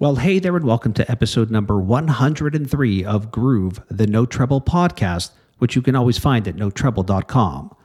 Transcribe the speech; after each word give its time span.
Well, 0.00 0.16
hey 0.16 0.38
there, 0.38 0.56
and 0.56 0.64
welcome 0.64 0.94
to 0.94 1.10
episode 1.10 1.50
number 1.50 1.78
103 1.78 3.04
of 3.04 3.30
Groove, 3.30 3.82
the 3.90 4.06
No 4.06 4.24
Treble 4.24 4.62
podcast, 4.62 5.32
which 5.58 5.76
you 5.76 5.82
can 5.82 5.94
always 5.94 6.16
find 6.16 6.48
at 6.48 6.56
notreble.com. 6.56 7.76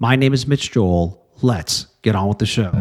My 0.00 0.16
name 0.16 0.34
is 0.34 0.48
Mitch 0.48 0.72
Joel. 0.72 1.24
Let's 1.40 1.86
get 2.02 2.16
on 2.16 2.26
with 2.26 2.38
the 2.38 2.46
show. 2.46 2.72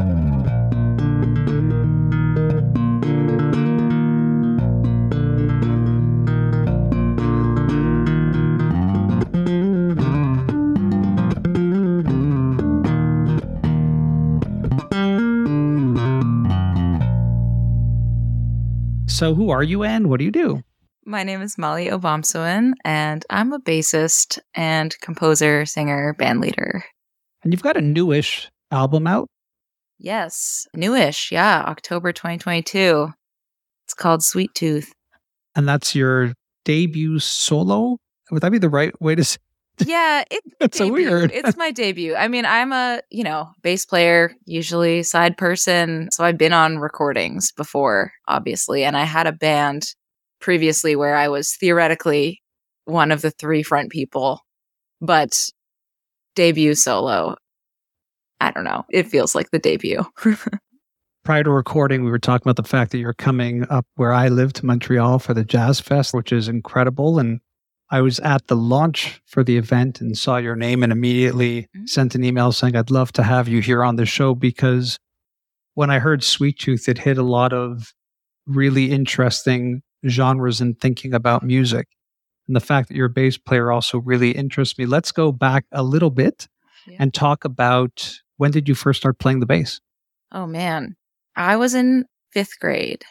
So, 19.21 19.35
who 19.35 19.51
are 19.51 19.61
you 19.61 19.83
and 19.83 20.09
what 20.09 20.17
do 20.17 20.25
you 20.25 20.31
do? 20.31 20.63
My 21.05 21.21
name 21.21 21.43
is 21.43 21.55
Mali 21.55 21.89
Obomsawin, 21.89 22.71
and 22.83 23.23
I'm 23.29 23.53
a 23.53 23.59
bassist 23.59 24.39
and 24.55 24.99
composer, 24.99 25.63
singer, 25.67 26.15
band 26.17 26.41
leader. 26.41 26.83
And 27.43 27.53
you've 27.53 27.61
got 27.61 27.77
a 27.77 27.81
newish 27.81 28.49
album 28.71 29.05
out. 29.05 29.27
Yes, 29.99 30.65
newish. 30.75 31.31
Yeah, 31.31 31.63
October 31.67 32.11
2022. 32.11 33.09
It's 33.83 33.93
called 33.93 34.23
Sweet 34.23 34.55
Tooth. 34.55 34.91
And 35.55 35.69
that's 35.69 35.93
your 35.93 36.33
debut 36.65 37.19
solo? 37.19 37.97
Would 38.31 38.41
that 38.41 38.51
be 38.51 38.57
the 38.57 38.69
right 38.69 38.99
way 38.99 39.13
to 39.13 39.23
say 39.23 39.37
yeah, 39.85 40.23
it, 40.29 40.43
That's 40.59 40.77
so 40.77 40.91
weird. 40.91 41.31
it's 41.33 41.57
my 41.57 41.71
debut. 41.71 42.15
I 42.15 42.27
mean, 42.27 42.45
I'm 42.45 42.71
a, 42.71 43.01
you 43.09 43.23
know, 43.23 43.49
bass 43.61 43.85
player, 43.85 44.33
usually 44.45 45.03
side 45.03 45.37
person. 45.37 46.09
So 46.11 46.23
I've 46.23 46.37
been 46.37 46.53
on 46.53 46.79
recordings 46.79 47.51
before, 47.51 48.11
obviously. 48.27 48.83
And 48.83 48.95
I 48.97 49.03
had 49.03 49.27
a 49.27 49.31
band 49.31 49.93
previously 50.39 50.95
where 50.95 51.15
I 51.15 51.27
was 51.27 51.55
theoretically 51.55 52.41
one 52.85 53.11
of 53.11 53.21
the 53.21 53.31
three 53.31 53.63
front 53.63 53.91
people, 53.91 54.41
but 54.99 55.49
debut 56.35 56.75
solo. 56.75 57.35
I 58.39 58.51
don't 58.51 58.63
know. 58.63 58.85
It 58.89 59.07
feels 59.07 59.35
like 59.35 59.51
the 59.51 59.59
debut. 59.59 60.03
Prior 61.23 61.43
to 61.43 61.51
recording, 61.51 62.03
we 62.03 62.09
were 62.09 62.17
talking 62.17 62.43
about 62.49 62.55
the 62.55 62.67
fact 62.67 62.91
that 62.91 62.97
you're 62.97 63.13
coming 63.13 63.67
up 63.69 63.85
where 63.95 64.11
I 64.11 64.29
live 64.29 64.53
to 64.53 64.65
Montreal 64.65 65.19
for 65.19 65.35
the 65.35 65.43
Jazz 65.43 65.79
Fest, 65.79 66.15
which 66.15 66.31
is 66.31 66.47
incredible. 66.47 67.19
And 67.19 67.39
I 67.91 68.01
was 68.01 68.19
at 68.21 68.47
the 68.47 68.55
launch 68.55 69.21
for 69.25 69.43
the 69.43 69.57
event 69.57 69.99
and 70.01 70.17
saw 70.17 70.37
your 70.37 70.55
name 70.55 70.81
and 70.81 70.91
immediately 70.91 71.67
Mhm. 71.75 71.89
sent 71.89 72.15
an 72.15 72.23
email 72.23 72.51
saying, 72.53 72.75
I'd 72.75 72.89
love 72.89 73.11
to 73.13 73.23
have 73.23 73.47
you 73.49 73.61
here 73.61 73.83
on 73.83 73.97
the 73.97 74.05
show 74.05 74.33
because 74.33 74.97
when 75.73 75.89
I 75.89 75.99
heard 75.99 76.23
Sweet 76.23 76.57
Tooth, 76.59 76.87
it 76.87 76.99
hit 76.99 77.17
a 77.17 77.23
lot 77.23 77.51
of 77.53 77.93
really 78.47 78.91
interesting 78.91 79.81
genres 80.07 80.61
and 80.61 80.79
thinking 80.79 81.13
about 81.13 81.43
music. 81.43 81.87
And 82.47 82.55
the 82.55 82.59
fact 82.61 82.87
that 82.87 82.95
you're 82.95 83.05
a 83.07 83.09
bass 83.09 83.37
player 83.37 83.71
also 83.71 83.99
really 83.99 84.31
interests 84.31 84.77
me. 84.77 84.85
Let's 84.85 85.11
go 85.11 85.31
back 85.31 85.65
a 85.71 85.83
little 85.83 86.09
bit 86.09 86.47
Yeah. 86.87 86.97
and 86.99 87.13
talk 87.13 87.43
about 87.45 88.19
when 88.37 88.51
did 88.51 88.67
you 88.69 88.73
first 88.75 88.99
start 89.01 89.19
playing 89.19 89.41
the 89.41 89.45
bass? 89.45 89.79
Oh 90.31 90.47
man. 90.47 90.95
I 91.35 91.55
was 91.57 91.73
in 91.75 92.05
fifth 92.31 92.57
grade. 92.59 93.03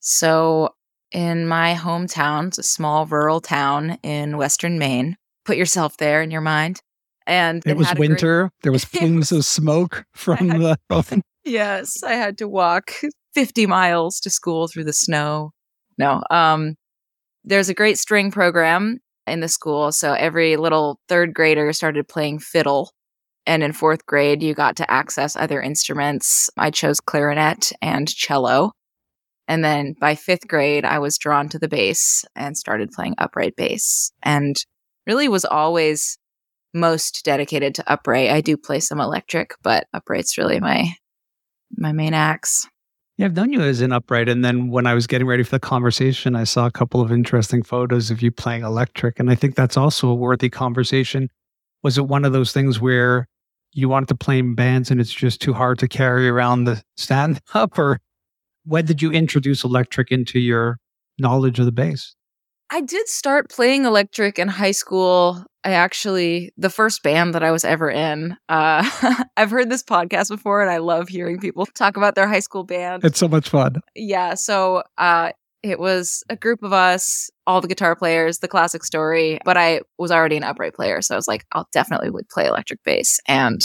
So 0.00 0.70
in 1.12 1.46
my 1.46 1.74
hometown, 1.74 2.48
it's 2.48 2.58
a 2.58 2.62
small 2.62 3.06
rural 3.06 3.40
town 3.40 3.98
in 4.02 4.36
western 4.36 4.78
Maine. 4.78 5.16
Put 5.44 5.56
yourself 5.56 5.96
there 5.96 6.22
in 6.22 6.30
your 6.30 6.40
mind. 6.42 6.80
And 7.26 7.62
It, 7.66 7.76
was 7.76 7.88
had 7.88 7.96
a 7.96 8.00
great- 8.00 8.10
winter. 8.10 8.50
There 8.62 8.72
was 8.72 8.84
It 8.92 8.98
plumes 8.98 9.32
of 9.32 9.44
smoke 9.44 10.04
from 10.14 10.48
had- 10.50 10.60
the 10.60 10.78
oven. 10.90 11.22
yes, 11.44 12.02
I 12.02 12.12
had 12.14 12.38
to 12.38 12.48
walk 12.48 12.90
50 13.34 13.66
miles 13.66 14.20
to 14.20 14.30
school 14.30 14.68
through 14.68 14.84
the 14.84 14.92
snow. 14.92 15.52
No, 15.98 16.22
um, 16.30 16.74
there's 17.44 17.68
a 17.68 17.74
great 17.74 17.98
string 17.98 18.30
program 18.30 18.98
in 19.26 19.40
the 19.40 19.48
school. 19.48 19.90
So 19.92 20.12
every 20.14 20.56
little 20.56 21.00
third 21.08 21.34
grader 21.34 21.72
started 21.72 22.08
playing 22.08 22.38
fiddle. 22.40 22.92
And 23.46 23.62
in 23.62 23.72
fourth 23.72 24.04
grade, 24.06 24.42
you 24.42 24.52
got 24.54 24.76
to 24.76 24.90
access 24.90 25.34
other 25.34 25.60
instruments. 25.62 26.50
I 26.58 26.70
chose 26.70 27.00
clarinet 27.00 27.72
and 27.80 28.06
cello. 28.08 28.72
And 29.48 29.64
then 29.64 29.94
by 29.98 30.14
fifth 30.14 30.46
grade, 30.46 30.84
I 30.84 30.98
was 30.98 31.18
drawn 31.18 31.48
to 31.48 31.58
the 31.58 31.68
bass 31.68 32.24
and 32.36 32.56
started 32.56 32.92
playing 32.92 33.14
upright 33.18 33.56
bass 33.56 34.12
and 34.22 34.56
really 35.06 35.26
was 35.26 35.46
always 35.46 36.18
most 36.74 37.24
dedicated 37.24 37.74
to 37.76 37.92
upright. 37.92 38.30
I 38.30 38.42
do 38.42 38.58
play 38.58 38.78
some 38.78 39.00
electric, 39.00 39.54
but 39.62 39.86
upright's 39.94 40.36
really 40.36 40.60
my 40.60 40.92
my 41.76 41.92
main 41.92 42.14
axe. 42.14 42.66
Yeah, 43.16 43.26
I've 43.26 43.34
known 43.34 43.52
you 43.52 43.62
as 43.62 43.80
an 43.80 43.92
upright. 43.92 44.28
And 44.28 44.44
then 44.44 44.68
when 44.68 44.86
I 44.86 44.94
was 44.94 45.06
getting 45.06 45.26
ready 45.26 45.42
for 45.42 45.50
the 45.50 45.60
conversation, 45.60 46.36
I 46.36 46.44
saw 46.44 46.66
a 46.66 46.70
couple 46.70 47.00
of 47.00 47.10
interesting 47.10 47.62
photos 47.62 48.10
of 48.10 48.22
you 48.22 48.30
playing 48.30 48.62
electric. 48.62 49.18
And 49.18 49.28
I 49.28 49.34
think 49.34 49.56
that's 49.56 49.76
also 49.76 50.08
a 50.08 50.14
worthy 50.14 50.48
conversation. 50.48 51.28
Was 51.82 51.98
it 51.98 52.06
one 52.06 52.24
of 52.24 52.32
those 52.32 52.52
things 52.52 52.80
where 52.80 53.26
you 53.72 53.88
wanted 53.88 54.08
to 54.08 54.14
play 54.14 54.38
in 54.38 54.54
bands 54.54 54.90
and 54.90 55.00
it's 55.00 55.12
just 55.12 55.40
too 55.40 55.52
hard 55.52 55.80
to 55.80 55.88
carry 55.88 56.28
around 56.28 56.64
the 56.64 56.80
stand 56.96 57.40
up? 57.54 57.76
Or 57.76 57.98
when 58.68 58.84
did 58.84 59.00
you 59.00 59.10
introduce 59.10 59.64
electric 59.64 60.12
into 60.12 60.38
your 60.38 60.78
knowledge 61.18 61.58
of 61.58 61.64
the 61.64 61.72
bass? 61.72 62.14
I 62.70 62.82
did 62.82 63.08
start 63.08 63.48
playing 63.50 63.86
electric 63.86 64.38
in 64.38 64.46
high 64.46 64.72
school. 64.72 65.42
I 65.64 65.70
actually 65.70 66.52
the 66.58 66.68
first 66.68 67.02
band 67.02 67.34
that 67.34 67.42
I 67.42 67.50
was 67.50 67.64
ever 67.64 67.90
in. 67.90 68.36
Uh, 68.48 69.24
I've 69.36 69.50
heard 69.50 69.70
this 69.70 69.82
podcast 69.82 70.28
before, 70.28 70.60
and 70.60 70.70
I 70.70 70.76
love 70.78 71.08
hearing 71.08 71.40
people 71.40 71.64
talk 71.66 71.96
about 71.96 72.14
their 72.14 72.28
high 72.28 72.40
school 72.40 72.64
band. 72.64 73.04
It's 73.04 73.18
so 73.18 73.26
much 73.26 73.48
fun. 73.48 73.76
yeah, 73.94 74.34
so 74.34 74.82
uh, 74.98 75.32
it 75.62 75.80
was 75.80 76.22
a 76.28 76.36
group 76.36 76.62
of 76.62 76.74
us, 76.74 77.30
all 77.46 77.62
the 77.62 77.68
guitar 77.68 77.96
players, 77.96 78.40
the 78.40 78.48
classic 78.48 78.84
story. 78.84 79.40
But 79.46 79.56
I 79.56 79.80
was 79.98 80.12
already 80.12 80.36
an 80.36 80.44
upright 80.44 80.74
player, 80.74 81.00
so 81.00 81.14
I 81.14 81.16
was 81.16 81.28
like, 81.28 81.46
I'll 81.52 81.68
definitely 81.72 82.10
would 82.10 82.28
play 82.28 82.46
electric 82.46 82.84
bass, 82.84 83.18
and 83.26 83.62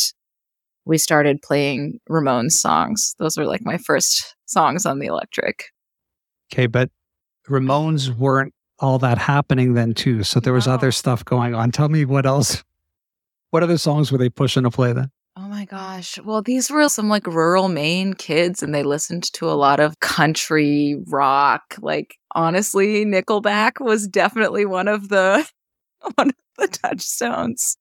we 0.85 0.97
started 0.97 1.41
playing 1.41 1.99
Ramones 2.09 2.53
songs. 2.53 3.15
Those 3.19 3.37
were 3.37 3.45
like 3.45 3.61
my 3.63 3.77
first 3.77 4.35
songs 4.45 4.85
on 4.85 4.99
the 4.99 5.07
electric. 5.07 5.65
Okay, 6.53 6.67
but 6.67 6.89
Ramones 7.49 8.15
weren't 8.15 8.53
all 8.79 8.99
that 8.99 9.17
happening 9.17 9.73
then 9.73 9.93
too. 9.93 10.23
So 10.23 10.39
there 10.39 10.53
was 10.53 10.67
No. 10.67 10.73
other 10.73 10.91
stuff 10.91 11.23
going 11.23 11.55
on. 11.55 11.71
Tell 11.71 11.89
me 11.89 12.05
what 12.05 12.25
else. 12.25 12.63
What 13.51 13.63
other 13.63 13.77
songs 13.77 14.11
were 14.11 14.17
they 14.17 14.29
pushing 14.29 14.63
to 14.63 14.71
play 14.71 14.93
then? 14.93 15.11
Oh 15.35 15.47
my 15.47 15.65
gosh. 15.65 16.19
Well, 16.23 16.41
these 16.41 16.69
were 16.69 16.87
some 16.89 17.09
like 17.09 17.25
rural 17.25 17.67
Maine 17.69 18.13
kids 18.13 18.61
and 18.61 18.73
they 18.73 18.83
listened 18.83 19.31
to 19.33 19.49
a 19.49 19.53
lot 19.53 19.79
of 19.79 19.99
country 19.99 20.95
rock. 21.07 21.75
Like 21.81 22.15
honestly, 22.35 23.05
Nickelback 23.05 23.79
was 23.79 24.07
definitely 24.07 24.65
one 24.65 24.87
of 24.87 25.09
the 25.09 25.47
one 26.15 26.29
of 26.29 26.35
the 26.57 26.67
touchstones. 26.67 27.77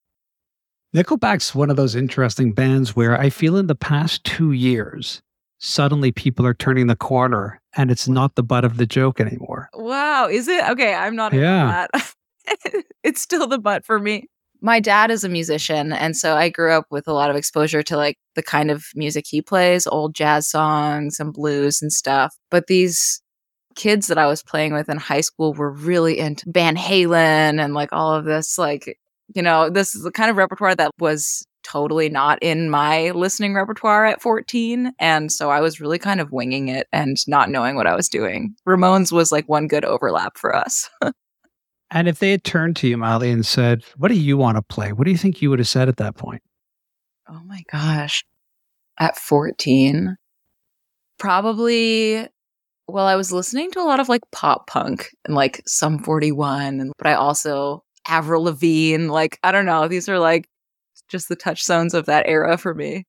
Nickelback's 0.94 1.54
one 1.54 1.70
of 1.70 1.76
those 1.76 1.94
interesting 1.94 2.52
bands 2.52 2.94
where 2.94 3.18
I 3.18 3.30
feel 3.30 3.56
in 3.56 3.66
the 3.66 3.74
past 3.74 4.24
two 4.24 4.52
years, 4.52 5.22
suddenly 5.58 6.12
people 6.12 6.46
are 6.46 6.54
turning 6.54 6.86
the 6.86 6.96
corner 6.96 7.60
and 7.76 7.90
it's 7.90 8.08
not 8.08 8.34
the 8.34 8.42
butt 8.42 8.64
of 8.64 8.76
the 8.76 8.84
joke 8.86 9.18
anymore. 9.20 9.68
Wow, 9.72 10.28
is 10.28 10.48
it? 10.48 10.68
Okay, 10.68 10.92
I'm 10.94 11.16
not 11.16 11.32
Yeah. 11.32 11.84
into 11.84 11.88
that. 11.94 12.84
it's 13.02 13.22
still 13.22 13.46
the 13.46 13.58
butt 13.58 13.86
for 13.86 13.98
me. 13.98 14.26
My 14.60 14.78
dad 14.80 15.10
is 15.10 15.24
a 15.24 15.28
musician, 15.28 15.92
and 15.92 16.16
so 16.16 16.36
I 16.36 16.48
grew 16.48 16.70
up 16.70 16.84
with 16.88 17.08
a 17.08 17.12
lot 17.12 17.30
of 17.30 17.36
exposure 17.36 17.82
to 17.82 17.96
like 17.96 18.16
the 18.36 18.44
kind 18.44 18.70
of 18.70 18.84
music 18.94 19.24
he 19.26 19.42
plays, 19.42 19.88
old 19.88 20.14
jazz 20.14 20.48
songs 20.48 21.18
and 21.18 21.32
blues 21.32 21.82
and 21.82 21.92
stuff. 21.92 22.32
But 22.48 22.68
these 22.68 23.20
kids 23.74 24.06
that 24.06 24.18
I 24.18 24.26
was 24.26 24.42
playing 24.42 24.72
with 24.72 24.88
in 24.88 24.98
high 24.98 25.22
school 25.22 25.52
were 25.54 25.72
really 25.72 26.18
into 26.18 26.44
Van 26.48 26.76
Halen 26.76 27.58
and 27.60 27.74
like 27.74 27.88
all 27.92 28.14
of 28.14 28.24
this, 28.24 28.56
like, 28.56 28.98
you 29.34 29.42
know, 29.42 29.70
this 29.70 29.94
is 29.94 30.02
the 30.02 30.12
kind 30.12 30.30
of 30.30 30.36
repertoire 30.36 30.74
that 30.74 30.92
was 30.98 31.46
totally 31.62 32.08
not 32.08 32.38
in 32.42 32.68
my 32.70 33.10
listening 33.10 33.54
repertoire 33.54 34.04
at 34.04 34.20
14. 34.20 34.92
And 34.98 35.30
so 35.30 35.50
I 35.50 35.60
was 35.60 35.80
really 35.80 35.98
kind 35.98 36.20
of 36.20 36.32
winging 36.32 36.68
it 36.68 36.88
and 36.92 37.16
not 37.28 37.50
knowing 37.50 37.76
what 37.76 37.86
I 37.86 37.94
was 37.94 38.08
doing. 38.08 38.54
Ramones 38.66 39.12
was 39.12 39.30
like 39.30 39.48
one 39.48 39.68
good 39.68 39.84
overlap 39.84 40.36
for 40.36 40.54
us. 40.54 40.90
And 41.94 42.08
if 42.08 42.20
they 42.20 42.30
had 42.30 42.42
turned 42.42 42.76
to 42.76 42.88
you, 42.88 42.96
Mali, 42.96 43.30
and 43.30 43.44
said, 43.44 43.84
What 43.98 44.08
do 44.08 44.14
you 44.14 44.38
want 44.38 44.56
to 44.56 44.62
play? 44.62 44.92
What 44.92 45.04
do 45.04 45.10
you 45.10 45.18
think 45.18 45.42
you 45.42 45.50
would 45.50 45.58
have 45.58 45.68
said 45.68 45.90
at 45.90 45.98
that 45.98 46.16
point? 46.16 46.42
Oh 47.28 47.42
my 47.44 47.62
gosh. 47.70 48.24
At 48.98 49.18
14, 49.18 50.16
probably, 51.18 52.26
well, 52.88 53.06
I 53.06 53.16
was 53.16 53.30
listening 53.30 53.70
to 53.72 53.80
a 53.80 53.84
lot 53.84 54.00
of 54.00 54.08
like 54.08 54.22
pop 54.32 54.66
punk 54.66 55.10
and 55.24 55.34
like 55.34 55.62
Sum 55.66 55.98
41, 55.98 56.92
but 56.96 57.06
I 57.06 57.14
also, 57.14 57.84
Avril 58.08 58.44
Lavigne, 58.44 59.06
like, 59.08 59.38
I 59.42 59.52
don't 59.52 59.66
know. 59.66 59.88
These 59.88 60.08
are 60.08 60.18
like 60.18 60.48
just 61.08 61.28
the 61.28 61.36
touchstones 61.36 61.94
of 61.94 62.06
that 62.06 62.26
era 62.26 62.56
for 62.58 62.74
me. 62.74 63.04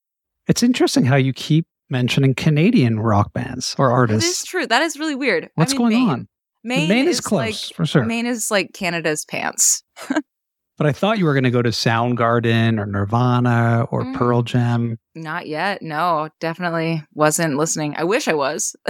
It's 0.48 0.64
interesting 0.64 1.06
how 1.06 1.16
you 1.16 1.34
keep 1.34 1.66
mentioning 1.90 2.34
Canadian 2.36 3.00
rock 3.00 3.34
bands 3.34 3.76
or 3.78 3.88
That 3.88 3.94
artists. 3.94 4.42
is 4.42 4.46
true. 4.48 4.66
That 4.68 4.82
is 4.82 4.98
really 4.98 5.16
weird. 5.16 5.46
I 5.46 5.50
What's 5.56 5.74
mean, 5.74 5.78
going 5.80 5.94
Maine, 5.94 6.10
on? 6.10 6.28
Maine, 6.64 6.90
Maine 6.90 7.08
is, 7.08 7.18
is 7.20 7.22
close 7.22 7.40
like, 7.70 7.76
for 7.76 7.86
sure. 7.86 8.04
Maine 8.06 8.26
is 8.26 8.50
like 8.52 8.74
Canada's 8.74 9.26
pants. 9.26 9.84
But 10.76 10.88
I 10.88 10.92
thought 10.92 11.20
you 11.20 11.26
were 11.26 11.36
going 11.36 11.44
to 11.44 11.52
go 11.52 11.62
to 11.62 11.70
Soundgarden 11.70 12.80
or 12.80 12.88
Nirvana 12.88 13.86
or 13.92 14.04
Mm. 14.06 14.16
Pearl 14.16 14.42
Jam. 14.42 14.98
Not 15.14 15.46
yet. 15.46 15.84
No, 15.84 16.30
definitely 16.40 17.04
wasn't 17.14 17.58
listening. 17.58 17.94
I 17.96 18.04
wish 18.06 18.28
I 18.28 18.34
was. 18.34 18.76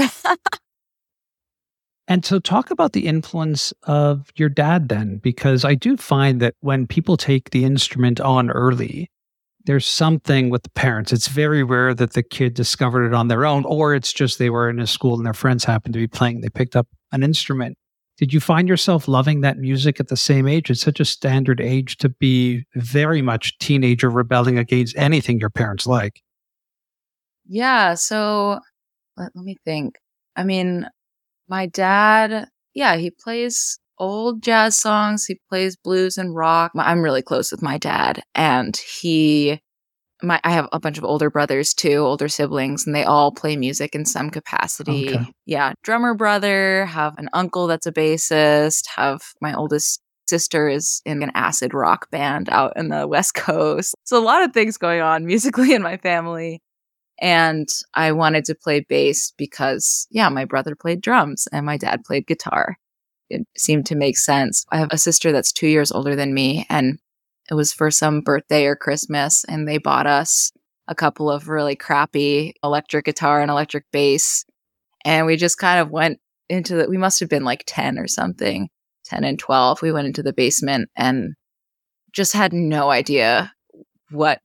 And 2.08 2.26
so, 2.26 2.40
talk 2.40 2.70
about 2.70 2.94
the 2.94 3.08
influence 3.08 3.74
of 3.84 4.30
your 4.36 4.50
dad 4.50 4.90
then, 4.90 5.18
because 5.18 5.64
I 5.64 5.76
do 5.76 5.96
find 5.96 6.42
that 6.42 6.56
when 6.60 6.86
people 6.86 7.16
take 7.16 7.52
the 7.52 7.64
instrument 7.64 8.20
on 8.20 8.52
early, 8.52 9.10
there's 9.66 9.86
something 9.86 10.50
with 10.50 10.64
the 10.64 10.70
parents. 10.72 11.14
It's 11.14 11.28
very 11.28 11.64
rare 11.64 11.94
that 11.94 12.14
the 12.14 12.24
kid 12.24 12.54
discovered 12.54 13.06
it 13.06 13.14
on 13.14 13.30
their 13.30 13.46
own, 13.46 13.64
or 13.66 13.96
it's 13.96 14.12
just 14.12 14.38
they 14.38 14.50
were 14.50 14.70
in 14.70 14.80
a 14.80 14.88
school 14.88 15.16
and 15.16 15.26
their 15.26 15.34
friends 15.34 15.64
happened 15.64 15.94
to 15.94 16.00
be 16.00 16.08
playing. 16.08 16.42
They 16.42 16.50
picked 16.50 16.76
up 16.76 16.88
an 17.14 17.24
instrument. 17.24 17.78
Did 18.18 18.34
you 18.34 18.40
find 18.40 18.68
yourself 18.68 19.08
loving 19.08 19.42
that 19.42 19.58
music 19.58 20.00
at 20.00 20.10
the 20.10 20.18
same 20.18 20.48
age? 20.48 20.70
It's 20.70 20.82
such 20.82 21.00
a 21.00 21.06
standard 21.06 21.62
age 21.62 21.98
to 21.98 22.10
be 22.10 22.66
very 22.76 23.22
much 23.22 23.58
teenager 23.60 24.10
rebelling 24.10 24.58
against 24.58 24.98
anything 24.98 25.40
your 25.40 25.50
parents 25.50 25.88
like. 25.88 26.22
Yeah. 27.48 27.96
So 27.96 28.60
let, 29.18 29.32
let 29.34 29.46
me 29.46 29.58
think. 29.66 29.96
I 30.36 30.44
mean, 30.44 30.88
my 31.54 31.68
dad, 31.68 32.48
yeah, 32.74 32.96
he 32.96 33.12
plays 33.12 33.78
old 34.00 34.42
jazz 34.42 34.76
songs. 34.76 35.26
He 35.28 35.40
plays 35.50 35.76
blues 35.76 36.18
and 36.18 36.36
rock. 36.36 36.72
I'm 36.76 37.04
really 37.04 37.22
close 37.22 37.52
with 37.52 37.62
my 37.62 37.78
dad, 37.78 38.24
and 38.34 38.76
he, 38.76 39.62
my, 40.24 40.42
I 40.44 40.50
have 40.50 40.68
a 40.72 40.80
bunch 40.80 40.98
of 40.98 41.04
older 41.04 41.30
brothers 41.30 41.76
too, 41.76 41.98
older 41.98 42.28
siblings, 42.28 42.88
and 42.88 42.96
they 42.96 43.04
all 43.04 43.32
play 43.32 43.56
music 43.56 43.94
in 43.94 44.04
some 44.04 44.32
capacity. 44.32 45.10
Okay. 45.10 45.26
Yeah, 45.46 45.74
drummer 45.84 46.16
brother, 46.16 46.88
have 46.88 47.20
an 47.20 47.30
uncle 47.34 47.68
that's 47.68 47.86
a 47.86 47.92
bassist, 47.92 48.88
have 48.96 49.22
my 49.40 49.54
oldest 49.54 50.02
sister 50.28 50.68
is 50.68 51.04
in 51.06 51.22
an 51.22 51.32
acid 51.36 51.76
rock 51.76 52.10
band 52.10 52.50
out 52.50 52.74
in 52.76 52.90
the 52.90 53.08
West 53.08 53.36
Coast. 53.36 53.94
So 54.06 54.18
a 54.18 54.26
lot 54.26 54.42
of 54.42 54.54
things 54.54 54.80
going 54.80 55.02
on 55.02 55.28
musically 55.28 55.76
in 55.76 55.84
my 55.84 55.98
family. 55.98 56.64
And 57.21 57.68
I 57.94 58.12
wanted 58.12 58.45
to 58.45 58.56
play 58.56 58.81
bass 58.81 59.31
because, 59.38 60.07
yeah, 60.12 60.30
my 60.30 60.45
brother 60.45 60.75
played 60.75 61.01
drums 61.01 61.48
and 61.51 61.65
my 61.65 61.77
dad 61.77 62.04
played 62.04 62.27
guitar 62.27 62.77
it 63.33 63.48
seemed 63.57 63.86
to 63.88 63.95
make 63.95 64.18
sense. 64.18 64.65
I 64.71 64.77
have 64.77 64.89
a 64.92 64.98
sister 64.98 65.31
that's 65.31 65.51
two 65.51 65.68
years 65.68 65.92
older 65.92 66.15
than 66.15 66.33
me, 66.33 66.65
and 66.69 67.00
it 67.50 67.56
was 67.56 67.74
for 67.74 67.92
some 67.92 68.21
birthday 68.21 68.65
or 68.65 68.75
Christmas, 68.75 69.44
and 69.45 69.68
they 69.68 69.77
bought 69.77 70.07
us 70.07 70.51
a 70.88 70.95
couple 70.95 71.30
of 71.31 71.50
really 71.50 71.75
crappy 71.75 72.54
electric 72.63 73.06
guitar 73.06 73.42
and 73.42 73.50
electric 73.50 73.86
bass. 73.92 74.45
And 75.06 75.25
we 75.25 75.36
just 75.36 75.57
kind 75.57 75.80
of 75.80 75.89
went 75.89 76.19
into 76.50 76.75
the, 76.75 76.89
we 76.89 76.98
must 76.98 77.19
have 77.19 77.30
been 77.30 77.44
like 77.44 77.63
10 77.66 77.98
or 77.98 78.07
something, 78.07 78.69
10 79.06 79.24
and 79.24 79.39
12. 79.39 79.81
We 79.81 79.92
went 79.92 80.07
into 80.07 80.24
the 80.24 80.33
basement 80.33 80.89
and 80.95 81.33
just 82.12 82.33
had 82.33 82.54
no 82.54 82.89
idea 82.92 83.54
what 84.12 84.39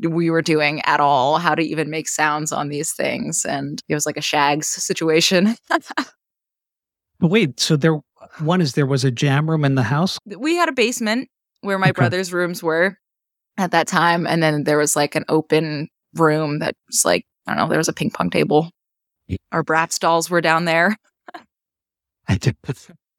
we 0.00 0.30
were 0.30 0.42
doing 0.42 0.80
at 0.82 1.00
all, 1.00 1.38
how 1.38 1.54
to 1.54 1.62
even 1.62 1.90
make 1.90 2.08
sounds 2.08 2.52
on 2.52 2.68
these 2.68 2.92
things. 2.92 3.44
And 3.44 3.82
it 3.88 3.94
was 3.94 4.06
like 4.06 4.16
a 4.16 4.22
Shaggs 4.22 4.68
situation. 4.68 5.56
but 5.68 6.08
wait, 7.20 7.60
so 7.60 7.76
there 7.76 8.00
one 8.38 8.60
is 8.60 8.74
there 8.74 8.86
was 8.86 9.04
a 9.04 9.10
jam 9.10 9.48
room 9.48 9.64
in 9.64 9.74
the 9.74 9.82
house? 9.82 10.18
We 10.26 10.56
had 10.56 10.68
a 10.68 10.72
basement 10.72 11.28
where 11.60 11.78
my 11.78 11.88
okay. 11.88 11.92
brother's 11.92 12.32
rooms 12.32 12.62
were 12.62 12.96
at 13.58 13.70
that 13.72 13.86
time. 13.86 14.26
And 14.26 14.42
then 14.42 14.64
there 14.64 14.78
was 14.78 14.96
like 14.96 15.14
an 15.14 15.24
open 15.28 15.88
room 16.14 16.58
that 16.60 16.74
was 16.88 17.04
like, 17.04 17.24
I 17.46 17.52
don't 17.52 17.58
know, 17.58 17.68
there 17.68 17.78
was 17.78 17.88
a 17.88 17.92
ping 17.92 18.10
pong 18.10 18.30
table. 18.30 18.70
Our 19.50 19.62
Bratz 19.62 19.98
dolls 19.98 20.28
were 20.28 20.40
down 20.40 20.64
there. 20.64 20.96
I 22.28 22.36
did. 22.36 22.56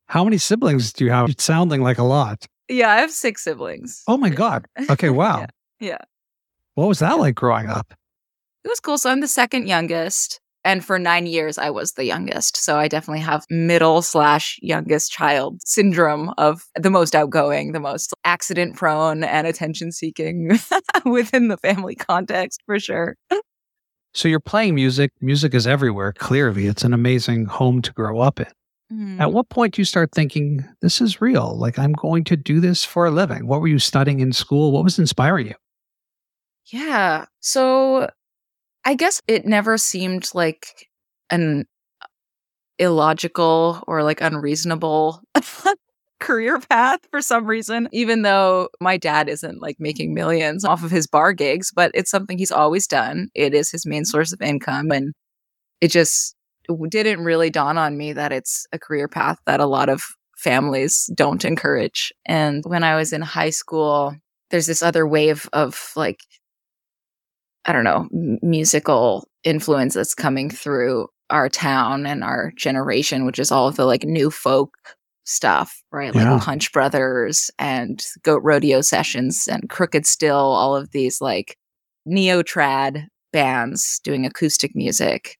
How 0.07 0.23
many 0.23 0.37
siblings 0.37 0.93
do 0.93 1.05
you 1.05 1.11
have? 1.11 1.29
It's 1.29 1.43
sounding 1.43 1.81
like 1.81 1.97
a 1.97 2.03
lot. 2.03 2.45
Yeah, 2.69 2.89
I 2.89 2.97
have 2.97 3.11
six 3.11 3.43
siblings. 3.43 4.03
Oh 4.07 4.17
my 4.17 4.29
God. 4.29 4.65
Okay, 4.89 5.09
wow. 5.11 5.39
yeah. 5.39 5.47
yeah. 5.79 5.97
What 6.75 6.87
was 6.87 6.99
that 6.99 7.19
like 7.19 7.35
growing 7.35 7.67
up? 7.67 7.93
It 8.63 8.69
was 8.69 8.79
cool. 8.79 8.97
So 8.97 9.09
I'm 9.09 9.21
the 9.21 9.27
second 9.27 9.67
youngest. 9.67 10.39
And 10.65 10.83
for 10.83 10.97
nine 10.97 11.25
years, 11.25 11.57
I 11.57 11.69
was 11.71 11.93
the 11.93 12.05
youngest. 12.05 12.55
So 12.55 12.77
I 12.77 12.87
definitely 12.87 13.19
have 13.19 13.45
middle 13.49 14.01
slash 14.01 14.57
youngest 14.61 15.11
child 15.11 15.59
syndrome 15.65 16.33
of 16.37 16.63
the 16.75 16.89
most 16.89 17.15
outgoing, 17.15 17.73
the 17.73 17.81
most 17.81 18.13
accident 18.23 18.77
prone 18.77 19.25
and 19.25 19.45
attention 19.45 19.91
seeking 19.91 20.57
within 21.05 21.49
the 21.49 21.57
family 21.57 21.95
context 21.95 22.61
for 22.65 22.79
sure. 22.79 23.17
So 24.13 24.29
you're 24.29 24.39
playing 24.39 24.75
music. 24.75 25.11
Music 25.19 25.53
is 25.53 25.67
everywhere. 25.67 26.13
Clearly, 26.13 26.67
it's 26.67 26.83
an 26.83 26.93
amazing 26.93 27.45
home 27.45 27.81
to 27.81 27.91
grow 27.91 28.21
up 28.21 28.39
in. 28.39 28.47
Mm. 28.91 29.19
At 29.19 29.33
what 29.33 29.49
point 29.49 29.73
do 29.73 29.81
you 29.81 29.85
start 29.85 30.11
thinking, 30.13 30.63
this 30.81 31.01
is 31.01 31.19
real? 31.19 31.57
Like, 31.57 31.79
I'm 31.79 31.93
going 31.93 32.23
to 32.25 32.37
do 32.37 32.59
this 32.59 32.85
for 32.85 33.05
a 33.05 33.11
living? 33.11 33.47
What 33.47 33.59
were 33.59 33.67
you 33.67 33.79
studying 33.79 34.19
in 34.19 34.31
school? 34.31 34.71
What 34.71 34.83
was 34.83 34.99
inspiring 34.99 35.47
you? 35.47 35.55
Yeah. 36.71 37.25
So 37.39 38.09
I 38.85 38.95
guess 38.95 39.21
it 39.27 39.45
never 39.45 39.77
seemed 39.77 40.29
like 40.33 40.89
an 41.29 41.65
illogical 42.79 43.83
or 43.87 44.03
like 44.03 44.21
unreasonable 44.21 45.21
career 46.19 46.59
path 46.59 46.99
for 47.11 47.21
some 47.21 47.45
reason, 47.45 47.87
even 47.91 48.21
though 48.21 48.69
my 48.79 48.97
dad 48.97 49.29
isn't 49.29 49.61
like 49.61 49.77
making 49.79 50.13
millions 50.13 50.65
off 50.65 50.83
of 50.83 50.91
his 50.91 51.07
bar 51.07 51.33
gigs, 51.33 51.71
but 51.73 51.91
it's 51.93 52.09
something 52.09 52.37
he's 52.37 52.51
always 52.51 52.87
done. 52.87 53.29
It 53.35 53.53
is 53.53 53.69
his 53.71 53.85
main 53.85 54.05
source 54.05 54.31
of 54.33 54.41
income. 54.41 54.91
And 54.91 55.13
it 55.81 55.89
just 55.89 56.35
didn't 56.89 57.25
really 57.25 57.49
dawn 57.49 57.77
on 57.77 57.97
me 57.97 58.13
that 58.13 58.31
it's 58.31 58.65
a 58.71 58.79
career 58.79 59.07
path 59.07 59.37
that 59.45 59.59
a 59.59 59.65
lot 59.65 59.89
of 59.89 60.03
families 60.37 61.09
don't 61.15 61.45
encourage. 61.45 62.13
And 62.25 62.63
when 62.65 62.83
I 62.83 62.95
was 62.95 63.13
in 63.13 63.21
high 63.21 63.49
school, 63.51 64.15
there's 64.49 64.67
this 64.67 64.83
other 64.83 65.07
wave 65.07 65.49
of 65.53 65.91
like 65.95 66.19
I 67.65 67.71
don't 67.71 67.83
know, 67.83 68.07
musical 68.41 69.27
influence 69.43 69.93
that's 69.93 70.13
coming 70.13 70.49
through 70.49 71.07
our 71.29 71.49
town 71.49 72.05
and 72.05 72.23
our 72.23 72.51
generation, 72.57 73.25
which 73.25 73.39
is 73.39 73.51
all 73.51 73.67
of 73.67 73.75
the 73.75 73.85
like 73.85 74.03
new 74.03 74.29
folk 74.29 74.75
stuff, 75.25 75.81
right? 75.91 76.13
Like 76.13 76.25
yeah. 76.25 76.39
Punch 76.41 76.71
Brothers 76.71 77.49
and 77.57 78.03
Goat 78.23 78.41
Rodeo 78.43 78.81
Sessions 78.81 79.47
and 79.49 79.69
Crooked 79.69 80.05
Still, 80.05 80.35
all 80.35 80.75
of 80.75 80.91
these 80.91 81.21
like 81.21 81.57
neo 82.05 82.43
trad 82.43 83.07
bands 83.31 83.99
doing 84.03 84.25
acoustic 84.25 84.75
music. 84.75 85.37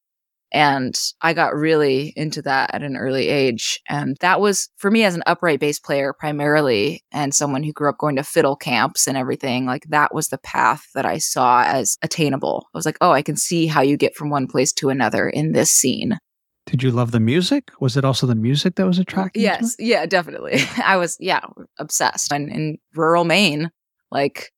And 0.54 0.96
I 1.20 1.34
got 1.34 1.56
really 1.56 2.12
into 2.14 2.40
that 2.42 2.72
at 2.72 2.84
an 2.84 2.96
early 2.96 3.28
age. 3.28 3.80
And 3.88 4.16
that 4.20 4.40
was 4.40 4.68
for 4.76 4.88
me 4.88 5.02
as 5.02 5.16
an 5.16 5.24
upright 5.26 5.58
bass 5.58 5.80
player 5.80 6.12
primarily, 6.12 7.02
and 7.10 7.34
someone 7.34 7.64
who 7.64 7.72
grew 7.72 7.88
up 7.88 7.98
going 7.98 8.14
to 8.16 8.22
fiddle 8.22 8.54
camps 8.54 9.08
and 9.08 9.16
everything, 9.16 9.66
like 9.66 9.82
that 9.88 10.14
was 10.14 10.28
the 10.28 10.38
path 10.38 10.86
that 10.94 11.04
I 11.04 11.18
saw 11.18 11.64
as 11.64 11.98
attainable. 12.02 12.68
I 12.72 12.78
was 12.78 12.86
like, 12.86 12.98
oh, 13.00 13.10
I 13.10 13.20
can 13.20 13.34
see 13.36 13.66
how 13.66 13.80
you 13.82 13.96
get 13.96 14.14
from 14.14 14.30
one 14.30 14.46
place 14.46 14.72
to 14.74 14.90
another 14.90 15.28
in 15.28 15.52
this 15.52 15.72
scene. 15.72 16.18
Did 16.66 16.84
you 16.84 16.92
love 16.92 17.10
the 17.10 17.18
music? 17.18 17.72
Was 17.80 17.96
it 17.96 18.04
also 18.04 18.28
the 18.28 18.36
music 18.36 18.76
that 18.76 18.86
was 18.86 19.00
attractive? 19.00 19.42
Yes. 19.42 19.74
Yeah, 19.80 20.06
definitely. 20.06 20.60
I 20.84 20.96
was, 20.98 21.16
yeah, 21.18 21.40
obsessed. 21.80 22.32
And 22.32 22.48
in 22.48 22.78
rural 22.94 23.24
Maine, 23.24 23.72
like 24.12 24.52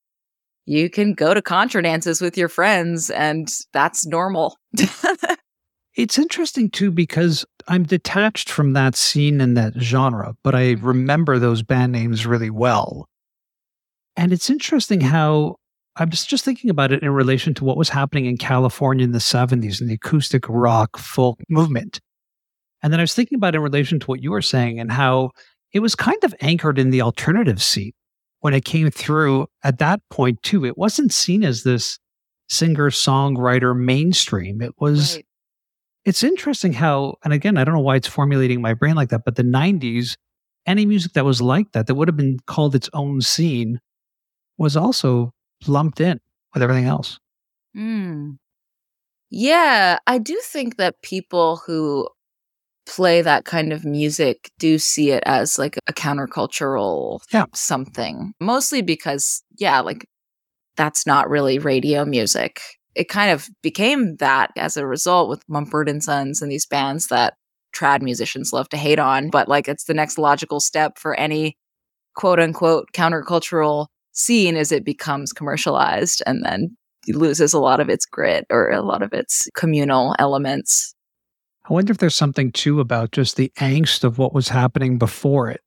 you 0.67 0.91
can 0.91 1.15
go 1.15 1.33
to 1.33 1.41
contra 1.41 1.83
dances 1.83 2.21
with 2.21 2.37
your 2.37 2.51
friends 2.51 3.09
and 3.09 3.49
that's 3.73 4.05
normal. 4.05 4.59
It's 5.97 6.19
interesting 6.19 6.71
too 6.71 6.91
because 6.91 7.45
I'm 7.69 7.83
detached 7.83 8.51
from 8.51 8.75
that 8.75 8.95
scene 8.95 9.41
and 9.41 9.57
that 9.57 9.73
genre, 9.81 10.35
but 10.45 10.55
I 10.55 10.75
mm-hmm. 10.75 10.87
remember 10.87 11.39
those 11.39 11.63
band 11.63 11.93
names 11.93 12.27
really 12.27 12.51
well. 12.51 13.09
And 14.15 14.33
it's 14.33 14.51
interesting 14.51 15.01
how 15.01 15.57
I 15.97 16.05
was 16.05 16.27
just 16.27 16.45
thinking 16.45 16.69
about 16.69 16.93
it 16.93 17.03
in 17.03 17.11
relation 17.11 17.55
to 17.55 17.65
what 17.65 17.79
was 17.79 17.89
happening 17.89 18.27
in 18.27 18.37
California 18.37 19.05
in 19.05 19.13
the 19.13 19.19
70s 19.19 19.81
and 19.81 19.89
the 19.89 19.95
acoustic 19.95 20.45
rock 20.49 20.99
folk 20.99 21.41
movement. 21.49 22.01
And 22.83 22.93
then 22.93 23.01
I 23.01 23.03
was 23.03 23.15
thinking 23.15 23.37
about 23.37 23.55
it 23.55 23.59
in 23.59 23.65
relation 23.65 23.99
to 24.01 24.07
what 24.07 24.23
you 24.23 24.31
were 24.31 24.43
saying 24.43 24.79
and 24.79 24.93
how 24.93 25.31
it 25.73 25.81
was 25.81 25.95
kind 25.95 26.23
of 26.23 26.35
anchored 26.41 26.79
in 26.79 26.91
the 26.91 27.01
alternative 27.01 27.63
scene 27.63 27.93
when 28.41 28.53
it 28.53 28.67
came 28.67 28.91
through 28.91 29.47
at 29.65 29.79
that 29.79 30.01
point 30.11 30.43
too. 30.43 30.67
It 30.67 30.77
wasn't 30.77 31.13
seen 31.13 31.43
as 31.43 31.63
this 31.63 31.99
singer 32.49 32.91
songwriter 32.91 33.77
mainstream. 33.77 34.61
It 34.61 34.75
was 34.79 35.17
right 35.17 35.26
it's 36.07 36.23
interesting 36.23 36.73
how, 36.73 37.17
and 37.25 37.33
again, 37.33 37.59
I 37.59 37.65
don't 37.65 37.75
know 37.75 37.81
why 37.81 37.97
it's 37.97 38.07
formulating 38.07 38.63
my 38.63 38.75
brain 38.75 38.95
like 38.95 39.09
that, 39.09 39.25
but 39.25 39.35
the 39.35 39.43
90s, 39.43 40.17
any 40.65 40.87
music 40.87 41.15
that 41.15 41.25
was 41.25 41.43
like 41.43 41.73
that, 41.73 41.89
that 41.89 41.97
would 41.97 42.07
have 42.07 42.17
been 42.17 42.39
called 42.47 42.77
its 42.77 42.89
own 42.95 43.21
scene, 43.21 43.81
was 44.57 44.77
also 44.77 45.33
lumped 45.67 46.01
in 46.01 46.21
with 46.55 46.63
everything 46.63 46.85
else. 46.85 47.19
Mm. 47.77 48.37
Yeah, 49.31 49.99
I 50.07 50.19
do 50.19 50.41
think 50.45 50.77
that 50.77 51.03
people 51.03 51.61
who 51.67 52.09
play 52.87 53.21
that 53.21 53.45
kind 53.45 53.73
of 53.73 53.85
music 53.85 54.53
do 54.61 54.79
see 54.79 55.11
it 55.11 55.25
as 55.27 55.59
like 55.59 55.77
a 55.89 55.93
countercultural 55.93 57.19
yeah. 57.33 57.47
something. 57.53 58.33
Mostly 58.41 58.81
because, 58.81 59.43
yeah, 59.59 59.81
like 59.81 60.07
that's 60.77 61.05
not 61.05 61.29
really 61.29 61.59
radio 61.59 62.05
music 62.05 62.61
it 62.97 63.09
kind 63.09 63.31
of 63.31 63.49
became 63.63 64.17
that 64.17 64.51
as 64.57 64.77
a 64.77 64.87
result 64.87 65.29
with 65.29 65.45
Mumford 65.49 65.89
and 65.89 66.03
Sons 66.03 66.41
and 66.41 66.51
these 66.51 66.67
bands 66.67 67.09
that 67.09 67.35
trad 67.75 68.01
musicians 68.01 68.55
love 68.55 68.71
to 68.71 68.79
hate 68.79 68.99
on. 68.99 69.29
But 69.29 69.49
like 69.49 69.69
it's 69.69 69.85
the 69.85 69.95
next 69.95 70.19
logical 70.19 70.61
step 70.61 70.99
for 70.99 71.15
any 71.15 71.59
quote 72.15 72.41
unquote 72.41 72.89
countercultural 72.95 73.89
scene 74.13 74.57
as 74.57 74.73
it 74.73 74.85
becomes 74.85 75.33
commercialized 75.33 76.23
and 76.27 76.43
then 76.43 76.75
loses 77.09 77.53
a 77.53 77.61
lot 77.61 77.81
of 77.81 77.91
its 77.91 78.07
grit 78.07 78.47
or 78.51 78.71
a 78.71 78.81
lot 78.81 79.03
of 79.03 79.13
its 79.13 79.47
communal 79.55 80.17
elements. 80.19 80.95
I 81.69 81.75
wonder 81.75 81.91
if 81.91 81.99
there's 81.99 82.17
something 82.17 82.51
too 82.51 82.81
about 82.81 83.13
just 83.13 83.37
the 83.37 83.53
angst 83.59 84.05
of 84.05 84.19
what 84.19 84.33
was 84.33 84.49
happening 84.49 84.99
before 84.99 85.51
it. 85.51 85.61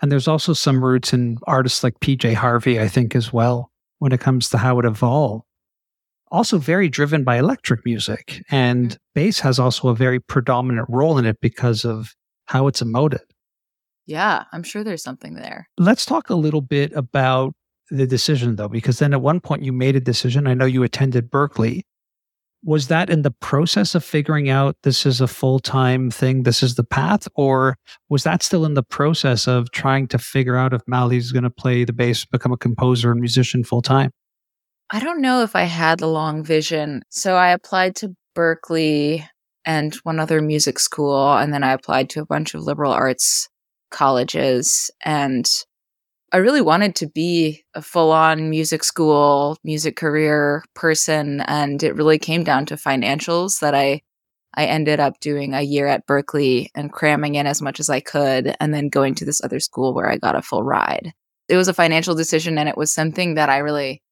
And 0.00 0.12
there's 0.12 0.28
also 0.28 0.52
some 0.52 0.84
roots 0.84 1.12
in 1.12 1.38
artists 1.46 1.82
like 1.82 1.98
PJ 2.00 2.34
Harvey, 2.34 2.78
I 2.80 2.88
think, 2.88 3.16
as 3.16 3.32
well, 3.32 3.70
when 3.98 4.12
it 4.12 4.20
comes 4.20 4.48
to 4.50 4.58
how 4.58 4.78
it 4.78 4.84
evolved. 4.84 5.44
Also, 6.30 6.58
very 6.58 6.88
driven 6.88 7.24
by 7.24 7.38
electric 7.38 7.84
music. 7.84 8.42
And 8.50 8.90
mm-hmm. 8.90 8.96
bass 9.14 9.40
has 9.40 9.58
also 9.58 9.88
a 9.88 9.96
very 9.96 10.20
predominant 10.20 10.86
role 10.88 11.18
in 11.18 11.26
it 11.26 11.40
because 11.40 11.84
of 11.84 12.14
how 12.46 12.66
it's 12.66 12.82
emoted. 12.82 13.24
Yeah, 14.06 14.44
I'm 14.52 14.62
sure 14.62 14.82
there's 14.82 15.02
something 15.02 15.34
there. 15.34 15.68
Let's 15.78 16.04
talk 16.04 16.30
a 16.30 16.34
little 16.34 16.62
bit 16.62 16.92
about 16.94 17.54
the 17.90 18.06
decision, 18.06 18.56
though, 18.56 18.68
because 18.68 18.98
then 18.98 19.12
at 19.12 19.22
one 19.22 19.40
point 19.40 19.62
you 19.62 19.72
made 19.72 19.96
a 19.96 20.00
decision. 20.00 20.46
I 20.46 20.54
know 20.54 20.64
you 20.64 20.82
attended 20.82 21.30
Berklee. 21.30 21.82
Was 22.62 22.88
that 22.88 23.08
in 23.08 23.22
the 23.22 23.30
process 23.30 23.94
of 23.94 24.04
figuring 24.04 24.50
out 24.50 24.76
this 24.82 25.06
is 25.06 25.20
a 25.20 25.26
full 25.26 25.60
time 25.60 26.10
thing, 26.10 26.42
this 26.42 26.62
is 26.62 26.74
the 26.74 26.84
path? 26.84 27.26
Or 27.34 27.76
was 28.08 28.22
that 28.24 28.42
still 28.42 28.66
in 28.66 28.74
the 28.74 28.82
process 28.82 29.48
of 29.48 29.70
trying 29.70 30.08
to 30.08 30.18
figure 30.18 30.56
out 30.56 30.74
if 30.74 30.82
Mali's 30.86 31.32
going 31.32 31.44
to 31.44 31.50
play 31.50 31.84
the 31.84 31.92
bass, 31.92 32.24
become 32.24 32.52
a 32.52 32.58
composer 32.58 33.12
and 33.12 33.20
musician 33.20 33.64
full 33.64 33.80
time? 33.80 34.10
I 34.92 34.98
don't 34.98 35.20
know 35.20 35.42
if 35.42 35.54
I 35.54 35.62
had 35.62 36.00
the 36.00 36.08
long 36.08 36.42
vision. 36.42 37.02
So 37.10 37.36
I 37.36 37.52
applied 37.52 37.94
to 37.96 38.16
Berklee 38.36 39.24
and 39.64 39.94
one 40.02 40.18
other 40.18 40.42
music 40.42 40.80
school, 40.80 41.32
and 41.34 41.54
then 41.54 41.62
I 41.62 41.72
applied 41.72 42.10
to 42.10 42.20
a 42.20 42.26
bunch 42.26 42.54
of 42.54 42.62
liberal 42.62 42.92
arts 42.92 43.48
colleges. 43.90 44.90
And 45.04 45.48
I 46.32 46.38
really 46.38 46.60
wanted 46.60 46.96
to 46.96 47.08
be 47.08 47.62
a 47.74 47.82
full 47.82 48.10
on 48.10 48.50
music 48.50 48.82
school, 48.82 49.58
music 49.62 49.94
career 49.96 50.64
person. 50.74 51.40
And 51.42 51.80
it 51.84 51.94
really 51.94 52.18
came 52.18 52.42
down 52.42 52.66
to 52.66 52.74
financials 52.74 53.60
that 53.60 53.74
I, 53.76 54.02
I 54.54 54.66
ended 54.66 54.98
up 54.98 55.20
doing 55.20 55.54
a 55.54 55.62
year 55.62 55.86
at 55.86 56.06
Berklee 56.06 56.68
and 56.74 56.92
cramming 56.92 57.36
in 57.36 57.46
as 57.46 57.62
much 57.62 57.78
as 57.78 57.90
I 57.90 58.00
could 58.00 58.56
and 58.58 58.74
then 58.74 58.88
going 58.88 59.14
to 59.16 59.24
this 59.24 59.42
other 59.42 59.60
school 59.60 59.94
where 59.94 60.10
I 60.10 60.16
got 60.16 60.36
a 60.36 60.42
full 60.42 60.64
ride. 60.64 61.12
It 61.48 61.56
was 61.56 61.68
a 61.68 61.74
financial 61.74 62.14
decision 62.16 62.58
and 62.58 62.68
it 62.68 62.76
was 62.76 62.92
something 62.92 63.34
that 63.34 63.48
I 63.48 63.58
really 63.58 64.02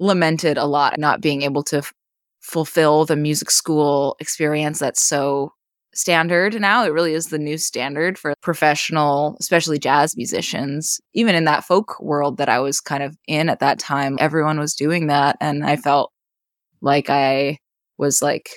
lamented 0.00 0.58
a 0.58 0.66
lot, 0.66 0.98
not 0.98 1.20
being 1.20 1.42
able 1.42 1.62
to 1.64 1.78
f- 1.78 1.92
fulfill 2.40 3.04
the 3.04 3.16
music 3.16 3.50
school 3.50 4.16
experience 4.20 4.78
that's 4.78 5.06
so 5.06 5.52
standard 5.94 6.60
now. 6.60 6.84
It 6.84 6.92
really 6.92 7.14
is 7.14 7.28
the 7.28 7.38
new 7.38 7.58
standard 7.58 8.18
for 8.18 8.34
professional, 8.42 9.36
especially 9.40 9.78
jazz 9.78 10.16
musicians. 10.16 11.00
Even 11.14 11.34
in 11.34 11.44
that 11.44 11.64
folk 11.64 11.98
world 12.00 12.36
that 12.36 12.48
I 12.48 12.60
was 12.60 12.80
kind 12.80 13.02
of 13.02 13.16
in 13.26 13.48
at 13.48 13.60
that 13.60 13.78
time, 13.78 14.16
everyone 14.20 14.58
was 14.58 14.74
doing 14.74 15.06
that. 15.08 15.36
And 15.40 15.64
I 15.64 15.76
felt 15.76 16.12
like 16.82 17.08
I 17.10 17.58
was 17.98 18.22
like, 18.22 18.50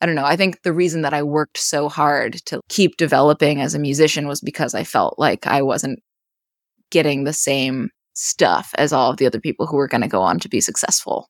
I 0.00 0.06
don't 0.06 0.16
know. 0.16 0.24
I 0.24 0.36
think 0.36 0.62
the 0.62 0.72
reason 0.72 1.02
that 1.02 1.14
I 1.14 1.22
worked 1.22 1.58
so 1.58 1.88
hard 1.88 2.34
to 2.46 2.60
keep 2.68 2.96
developing 2.96 3.60
as 3.60 3.74
a 3.74 3.78
musician 3.78 4.26
was 4.26 4.40
because 4.40 4.74
I 4.74 4.84
felt 4.84 5.18
like 5.18 5.46
I 5.46 5.62
wasn't 5.62 6.00
getting 6.90 7.24
the 7.24 7.32
same 7.32 7.88
stuff 8.14 8.72
as 8.78 8.92
all 8.92 9.10
of 9.10 9.18
the 9.18 9.26
other 9.26 9.40
people 9.40 9.66
who 9.66 9.76
were 9.76 9.88
going 9.88 10.00
to 10.00 10.08
go 10.08 10.22
on 10.22 10.38
to 10.40 10.48
be 10.48 10.60
successful. 10.60 11.28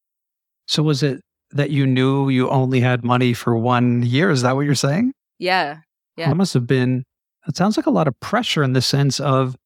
So, 0.67 0.83
was 0.83 1.03
it 1.03 1.21
that 1.50 1.71
you 1.71 1.87
knew 1.87 2.29
you 2.29 2.49
only 2.50 2.81
had 2.81 3.05
money 3.05 3.33
for 3.33 3.57
one 3.57 4.03
year? 4.03 4.31
Is 4.31 4.43
that 4.43 4.57
what 4.57 4.62
you're 4.62 4.75
saying? 4.75 5.12
Yeah. 5.38 5.79
Yeah. 6.17 6.29
That 6.29 6.37
must 6.37 6.55
have 6.55 6.67
been, 6.67 7.05
it 7.47 7.57
sounds 7.57 7.76
like 7.76 7.87
a 7.87 7.91
lot 7.91 8.09
of 8.09 8.19
pressure 8.21 8.62
in 8.62 8.73
the 8.73 8.83
sense 8.83 9.21
of 9.21 9.57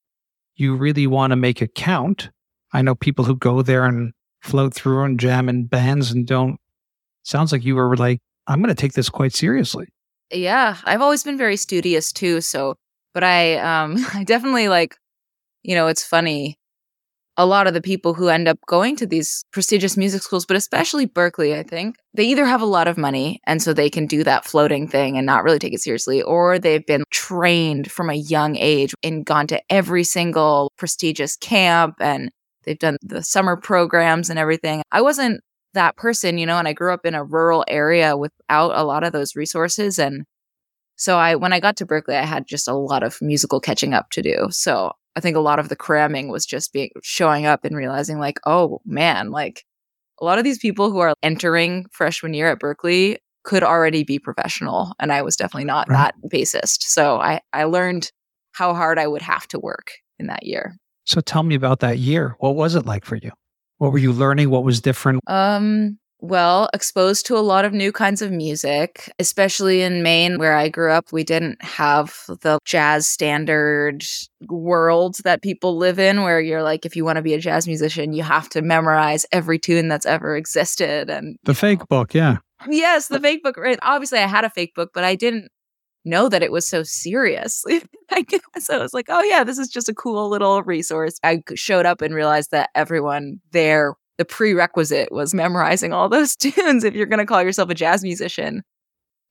you 0.56 0.74
really 0.74 1.06
want 1.06 1.30
to 1.30 1.36
make 1.36 1.62
it 1.62 1.74
count. 1.74 2.30
I 2.72 2.82
know 2.82 2.94
people 2.94 3.24
who 3.24 3.36
go 3.36 3.62
there 3.62 3.84
and 3.84 4.12
float 4.42 4.74
through 4.74 5.04
and 5.04 5.18
jam 5.18 5.48
in 5.48 5.66
bands 5.66 6.10
and 6.10 6.26
don't. 6.26 6.58
Sounds 7.22 7.52
like 7.52 7.64
you 7.64 7.74
were 7.74 7.96
like, 7.96 8.20
I'm 8.46 8.60
going 8.60 8.74
to 8.74 8.80
take 8.80 8.92
this 8.92 9.08
quite 9.08 9.34
seriously. 9.34 9.86
Yeah. 10.30 10.76
I've 10.84 11.00
always 11.00 11.22
been 11.22 11.38
very 11.38 11.56
studious 11.56 12.12
too. 12.12 12.40
So, 12.40 12.76
but 13.14 13.24
I, 13.24 13.56
um, 13.56 13.96
I 14.14 14.24
definitely 14.24 14.68
like, 14.68 14.96
you 15.62 15.74
know, 15.74 15.86
it's 15.86 16.04
funny 16.04 16.57
a 17.38 17.46
lot 17.46 17.68
of 17.68 17.72
the 17.72 17.80
people 17.80 18.14
who 18.14 18.28
end 18.28 18.48
up 18.48 18.58
going 18.66 18.96
to 18.96 19.06
these 19.06 19.44
prestigious 19.52 19.96
music 19.96 20.22
schools, 20.22 20.44
but 20.44 20.56
especially 20.56 21.06
Berklee, 21.06 21.56
I 21.56 21.62
think, 21.62 21.94
they 22.12 22.24
either 22.24 22.44
have 22.44 22.60
a 22.60 22.66
lot 22.66 22.88
of 22.88 22.98
money 22.98 23.40
and 23.46 23.62
so 23.62 23.72
they 23.72 23.88
can 23.88 24.06
do 24.06 24.24
that 24.24 24.44
floating 24.44 24.88
thing 24.88 25.16
and 25.16 25.24
not 25.24 25.44
really 25.44 25.60
take 25.60 25.72
it 25.72 25.80
seriously, 25.80 26.20
or 26.20 26.58
they've 26.58 26.84
been 26.84 27.04
trained 27.10 27.92
from 27.92 28.10
a 28.10 28.14
young 28.14 28.56
age 28.56 28.92
and 29.04 29.24
gone 29.24 29.46
to 29.46 29.62
every 29.70 30.02
single 30.02 30.72
prestigious 30.76 31.36
camp 31.36 31.94
and 32.00 32.28
they've 32.64 32.78
done 32.78 32.96
the 33.02 33.22
summer 33.22 33.56
programs 33.56 34.30
and 34.30 34.38
everything. 34.38 34.82
I 34.90 35.00
wasn't 35.00 35.40
that 35.74 35.96
person, 35.96 36.38
you 36.38 36.46
know, 36.46 36.58
and 36.58 36.66
I 36.66 36.72
grew 36.72 36.92
up 36.92 37.06
in 37.06 37.14
a 37.14 37.22
rural 37.22 37.64
area 37.68 38.16
without 38.16 38.72
a 38.74 38.82
lot 38.82 39.04
of 39.04 39.12
those 39.12 39.36
resources. 39.36 40.00
And 40.00 40.24
so 40.96 41.16
I, 41.16 41.36
when 41.36 41.52
I 41.52 41.60
got 41.60 41.76
to 41.76 41.86
Berklee 41.86 42.20
I 42.20 42.24
had 42.24 42.48
just 42.48 42.66
a 42.66 42.74
lot 42.74 43.04
of 43.04 43.16
musical 43.22 43.60
catching 43.60 43.94
up 43.94 44.10
to 44.10 44.22
do. 44.22 44.48
So 44.50 44.90
I 45.18 45.20
think 45.20 45.36
a 45.36 45.40
lot 45.40 45.58
of 45.58 45.68
the 45.68 45.74
cramming 45.74 46.28
was 46.28 46.46
just 46.46 46.72
being 46.72 46.90
showing 47.02 47.44
up 47.44 47.64
and 47.64 47.74
realizing 47.74 48.20
like, 48.20 48.38
oh 48.46 48.80
man, 48.86 49.32
like 49.32 49.64
a 50.20 50.24
lot 50.24 50.38
of 50.38 50.44
these 50.44 50.60
people 50.60 50.92
who 50.92 51.00
are 51.00 51.12
entering 51.24 51.86
freshman 51.90 52.34
year 52.34 52.52
at 52.52 52.60
Berklee 52.60 53.16
could 53.42 53.64
already 53.64 54.04
be 54.04 54.20
professional. 54.20 54.92
And 55.00 55.12
I 55.12 55.22
was 55.22 55.34
definitely 55.34 55.64
not 55.64 55.88
right. 55.88 56.12
that 56.22 56.30
bassist. 56.30 56.82
So 56.82 57.18
I, 57.18 57.40
I 57.52 57.64
learned 57.64 58.12
how 58.52 58.74
hard 58.74 58.96
I 58.96 59.08
would 59.08 59.22
have 59.22 59.48
to 59.48 59.58
work 59.58 59.90
in 60.20 60.28
that 60.28 60.46
year. 60.46 60.76
So 61.04 61.20
tell 61.20 61.42
me 61.42 61.56
about 61.56 61.80
that 61.80 61.98
year. 61.98 62.36
What 62.38 62.54
was 62.54 62.76
it 62.76 62.86
like 62.86 63.04
for 63.04 63.16
you? 63.16 63.32
What 63.78 63.90
were 63.90 63.98
you 63.98 64.12
learning? 64.12 64.50
What 64.50 64.62
was 64.62 64.80
different? 64.80 65.20
Um, 65.26 65.98
well, 66.20 66.68
exposed 66.74 67.26
to 67.26 67.36
a 67.36 67.40
lot 67.40 67.64
of 67.64 67.72
new 67.72 67.92
kinds 67.92 68.22
of 68.22 68.32
music, 68.32 69.12
especially 69.18 69.82
in 69.82 70.02
Maine, 70.02 70.38
where 70.38 70.54
I 70.54 70.68
grew 70.68 70.90
up. 70.90 71.12
We 71.12 71.22
didn't 71.22 71.62
have 71.62 72.24
the 72.26 72.58
jazz 72.64 73.06
standard 73.06 74.04
world 74.48 75.16
that 75.24 75.42
people 75.42 75.76
live 75.76 75.98
in, 75.98 76.22
where 76.22 76.40
you're 76.40 76.62
like, 76.62 76.84
if 76.84 76.96
you 76.96 77.04
want 77.04 77.16
to 77.16 77.22
be 77.22 77.34
a 77.34 77.40
jazz 77.40 77.68
musician, 77.68 78.12
you 78.12 78.24
have 78.24 78.48
to 78.50 78.62
memorize 78.62 79.26
every 79.30 79.58
tune 79.58 79.88
that's 79.88 80.06
ever 80.06 80.36
existed. 80.36 81.08
And 81.08 81.36
the 81.44 81.54
fake 81.54 81.86
book, 81.88 82.14
yeah. 82.14 82.38
Yes, 82.68 83.06
the 83.06 83.20
fake 83.20 83.44
book. 83.44 83.56
Right. 83.56 83.78
Obviously, 83.82 84.18
I 84.18 84.26
had 84.26 84.44
a 84.44 84.50
fake 84.50 84.74
book, 84.74 84.90
but 84.92 85.04
I 85.04 85.14
didn't 85.14 85.50
know 86.04 86.28
that 86.28 86.42
it 86.42 86.50
was 86.50 86.66
so 86.66 86.82
serious. 86.82 87.64
I 88.10 88.24
so 88.58 88.78
I 88.78 88.82
was 88.82 88.94
like, 88.94 89.06
oh, 89.08 89.22
yeah, 89.22 89.44
this 89.44 89.58
is 89.58 89.68
just 89.68 89.88
a 89.88 89.94
cool 89.94 90.28
little 90.28 90.64
resource. 90.64 91.20
I 91.22 91.42
showed 91.54 91.86
up 91.86 92.02
and 92.02 92.14
realized 92.14 92.50
that 92.50 92.70
everyone 92.74 93.40
there 93.52 93.94
the 94.18 94.24
prerequisite 94.24 95.10
was 95.10 95.32
memorizing 95.32 95.92
all 95.92 96.08
those 96.08 96.36
tunes 96.36 96.84
if 96.84 96.94
you're 96.94 97.06
going 97.06 97.18
to 97.18 97.26
call 97.26 97.42
yourself 97.42 97.70
a 97.70 97.74
jazz 97.74 98.02
musician. 98.02 98.62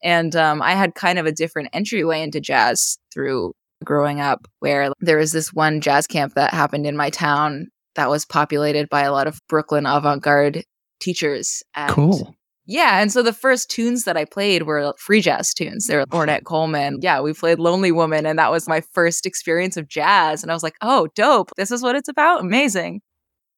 And 0.03 0.35
um, 0.35 0.61
I 0.61 0.73
had 0.73 0.95
kind 0.95 1.19
of 1.19 1.25
a 1.25 1.31
different 1.31 1.69
entryway 1.73 2.21
into 2.21 2.39
jazz 2.39 2.97
through 3.13 3.53
growing 3.83 4.19
up, 4.19 4.47
where 4.59 4.91
there 4.99 5.17
was 5.17 5.31
this 5.31 5.53
one 5.53 5.81
jazz 5.81 6.07
camp 6.07 6.33
that 6.35 6.53
happened 6.53 6.85
in 6.85 6.97
my 6.97 7.09
town 7.09 7.67
that 7.95 8.09
was 8.09 8.25
populated 8.25 8.89
by 8.89 9.01
a 9.01 9.11
lot 9.11 9.27
of 9.27 9.39
Brooklyn 9.49 9.85
avant 9.85 10.23
garde 10.23 10.63
teachers. 10.99 11.63
And 11.75 11.91
cool. 11.91 12.35
Yeah. 12.67 13.01
And 13.01 13.11
so 13.11 13.23
the 13.23 13.33
first 13.33 13.71
tunes 13.71 14.03
that 14.03 14.17
I 14.17 14.25
played 14.25 14.63
were 14.63 14.93
free 14.97 15.21
jazz 15.21 15.53
tunes. 15.53 15.87
They 15.87 15.95
were 15.95 16.05
Ornette 16.07 16.43
Coleman. 16.43 16.99
Yeah. 17.01 17.21
We 17.21 17.33
played 17.33 17.59
Lonely 17.59 17.93
Woman. 17.93 18.25
And 18.25 18.37
that 18.37 18.51
was 18.51 18.67
my 18.67 18.81
first 18.81 19.25
experience 19.25 19.77
of 19.77 19.87
jazz. 19.87 20.43
And 20.43 20.51
I 20.51 20.53
was 20.53 20.63
like, 20.63 20.75
oh, 20.81 21.07
dope. 21.15 21.51
This 21.55 21.71
is 21.71 21.81
what 21.81 21.95
it's 21.95 22.09
about. 22.09 22.41
Amazing. 22.41 23.01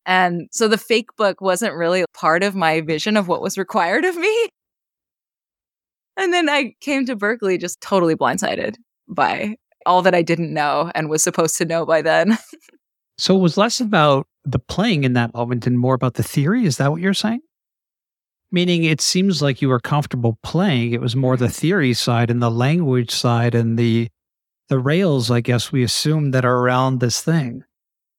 And 0.09 0.47
so 0.51 0.67
the 0.67 0.79
fake 0.79 1.15
book 1.17 1.39
wasn't 1.39 1.75
really 1.75 2.03
part 2.15 2.41
of 2.41 2.55
my 2.55 2.81
vision 2.81 3.15
of 3.15 3.27
what 3.27 3.43
was 3.43 3.59
required 3.59 4.05
of 4.05 4.17
me. 4.17 4.49
And 6.17 6.33
then 6.33 6.49
I 6.49 6.73
came 6.81 7.05
to 7.05 7.15
Berklee 7.15 7.59
just 7.59 7.79
totally 7.79 8.15
blindsided 8.15 8.77
by 9.07 9.55
all 9.85 10.01
that 10.01 10.15
I 10.15 10.23
didn't 10.23 10.51
know 10.51 10.91
and 10.95 11.11
was 11.11 11.21
supposed 11.21 11.57
to 11.57 11.65
know 11.65 11.85
by 11.85 12.01
then. 12.01 12.39
so 13.19 13.35
it 13.35 13.39
was 13.39 13.55
less 13.55 13.79
about 13.79 14.25
the 14.43 14.57
playing 14.57 15.03
in 15.03 15.13
that 15.13 15.35
moment 15.35 15.67
and 15.67 15.77
more 15.77 15.93
about 15.93 16.15
the 16.15 16.23
theory. 16.23 16.65
Is 16.65 16.77
that 16.77 16.89
what 16.91 17.01
you're 17.01 17.13
saying? 17.13 17.41
Meaning 18.51 18.85
it 18.85 19.01
seems 19.01 19.43
like 19.43 19.61
you 19.61 19.69
were 19.69 19.79
comfortable 19.79 20.39
playing. 20.41 20.91
It 20.91 21.01
was 21.01 21.15
more 21.15 21.37
the 21.37 21.45
mm-hmm. 21.45 21.53
theory 21.53 21.93
side 21.93 22.31
and 22.31 22.41
the 22.41 22.49
language 22.49 23.11
side 23.11 23.53
and 23.53 23.77
the 23.77 24.09
the 24.69 24.79
rails, 24.79 25.29
I 25.29 25.41
guess 25.41 25.71
we 25.71 25.83
assume 25.83 26.31
that 26.31 26.45
are 26.45 26.57
around 26.57 26.99
this 26.99 27.21
thing. 27.21 27.63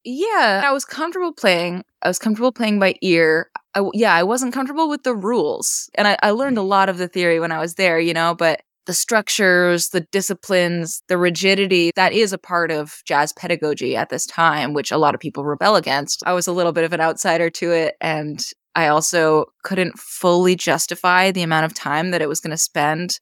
Yeah, 0.05 0.63
I 0.65 0.73
was 0.73 0.85
comfortable 0.85 1.33
playing. 1.33 1.85
I 2.03 2.09
was 2.09 2.19
comfortable 2.19 2.53
playing 2.53 2.79
by 2.79 2.95
ear. 3.03 3.51
I, 3.75 3.83
yeah, 3.93 4.15
I 4.15 4.23
wasn't 4.23 4.55
comfortable 4.55 4.89
with 4.89 5.03
the 5.03 5.15
rules. 5.15 5.91
And 5.95 6.09
I, 6.09 6.17
I 6.23 6.31
learned 6.31 6.59
a 6.59 6.63
mm. 6.63 6.69
lot 6.69 6.89
of 6.89 6.99
the 6.99 7.09
theory 7.09 7.39
when 7.39 7.53
I 7.53 7.59
was 7.59 7.75
there, 7.75 8.01
you 8.01 8.15
know, 8.15 8.35
but 8.35 8.63
the 8.87 8.95
structures, 8.95 9.91
the 9.91 10.01
disciplines, 10.01 11.03
the 11.09 11.19
rigidity, 11.19 11.93
that 11.97 12.13
is 12.13 12.33
a 12.33 12.39
part 12.39 12.71
of 12.71 13.03
jazz 13.05 13.33
pedagogy 13.33 13.95
at 13.95 14.09
this 14.09 14.27
time, 14.27 14.73
which 14.73 14.91
a 14.91 14.97
lot 14.97 15.15
of 15.15 15.21
people 15.21 15.45
rebel 15.45 15.77
against. 15.77 16.23
I 16.27 16.33
was 16.33 16.47
a 16.47 16.53
little 16.53 16.73
bit 16.73 16.85
of 16.85 16.93
an 16.93 17.01
outsider 17.01 17.51
to 17.51 17.71
it. 17.71 17.97
And 18.01 18.43
I 18.75 18.89
also 18.89 19.47
couldn't 19.65 19.99
fully 19.99 20.57
justify 20.57 21.31
the 21.31 21.43
amount 21.43 21.67
of 21.67 21.75
time 21.75 22.11
that 22.11 22.23
it 22.23 22.29
was 22.29 22.41
going 22.41 22.53
to 22.53 22.57
spend 22.57 23.21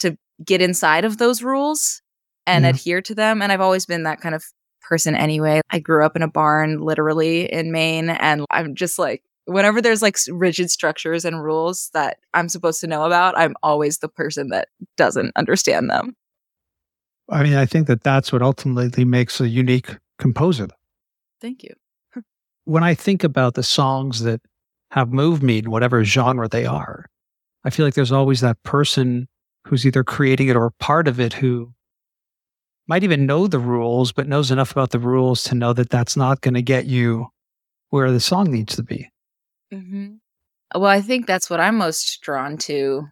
to 0.00 0.16
get 0.44 0.60
inside 0.60 1.04
of 1.04 1.16
those 1.16 1.42
rules 1.42 2.02
and 2.46 2.64
yeah. 2.64 2.70
adhere 2.70 3.00
to 3.02 3.14
them. 3.14 3.40
And 3.40 3.50
I've 3.50 3.60
always 3.60 3.86
been 3.86 4.02
that 4.02 4.20
kind 4.20 4.34
of 4.34 4.44
person 4.88 5.14
anyway. 5.14 5.60
I 5.70 5.78
grew 5.78 6.04
up 6.04 6.16
in 6.16 6.22
a 6.22 6.28
barn 6.28 6.80
literally 6.80 7.52
in 7.52 7.70
Maine 7.70 8.10
and 8.10 8.44
I'm 8.50 8.74
just 8.74 8.98
like 8.98 9.22
whenever 9.48 9.80
there's 9.80 10.02
like 10.02 10.16
rigid 10.30 10.70
structures 10.70 11.24
and 11.24 11.42
rules 11.42 11.90
that 11.94 12.18
I'm 12.34 12.48
supposed 12.48 12.80
to 12.82 12.86
know 12.86 13.04
about, 13.04 13.36
I'm 13.36 13.54
always 13.62 13.98
the 13.98 14.08
person 14.08 14.50
that 14.50 14.68
doesn't 14.96 15.32
understand 15.36 15.90
them. 15.90 16.14
I 17.30 17.42
mean, 17.42 17.54
I 17.54 17.66
think 17.66 17.86
that 17.86 18.02
that's 18.02 18.32
what 18.32 18.42
ultimately 18.42 19.04
makes 19.04 19.40
a 19.40 19.48
unique 19.48 19.96
composer. 20.18 20.68
Thank 21.40 21.62
you. 21.62 21.74
when 22.64 22.82
I 22.82 22.94
think 22.94 23.24
about 23.24 23.54
the 23.54 23.62
songs 23.62 24.22
that 24.22 24.40
have 24.90 25.12
moved 25.12 25.42
me 25.42 25.58
in 25.58 25.70
whatever 25.70 26.04
genre 26.04 26.48
they 26.48 26.66
are, 26.66 27.06
I 27.64 27.70
feel 27.70 27.86
like 27.86 27.94
there's 27.94 28.12
always 28.12 28.40
that 28.40 28.62
person 28.62 29.28
who's 29.66 29.86
either 29.86 30.04
creating 30.04 30.48
it 30.48 30.56
or 30.56 30.70
part 30.78 31.08
of 31.08 31.20
it 31.20 31.34
who 31.34 31.72
might 32.88 33.04
even 33.04 33.26
know 33.26 33.46
the 33.46 33.58
rules, 33.58 34.12
but 34.12 34.26
knows 34.26 34.50
enough 34.50 34.72
about 34.72 34.90
the 34.90 34.98
rules 34.98 35.44
to 35.44 35.54
know 35.54 35.72
that 35.74 35.90
that's 35.90 36.16
not 36.16 36.40
going 36.40 36.54
to 36.54 36.62
get 36.62 36.86
you 36.86 37.28
where 37.90 38.10
the 38.10 38.20
song 38.20 38.50
needs 38.50 38.76
to 38.76 38.82
be. 38.82 39.10
Mm-hmm. 39.72 40.14
Well, 40.74 40.90
I 40.90 41.00
think 41.00 41.26
that's 41.26 41.48
what 41.48 41.60
I'm 41.60 41.76
most 41.76 42.20
drawn 42.22 42.56
to 42.58 43.06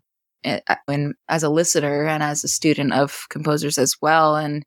eh, 0.44 0.60
when, 0.86 1.14
as 1.28 1.42
a 1.42 1.48
listener 1.48 2.06
and 2.06 2.22
as 2.22 2.42
a 2.42 2.48
student 2.48 2.92
of 2.92 3.26
composers 3.30 3.78
as 3.78 3.96
well. 4.00 4.36
And 4.36 4.64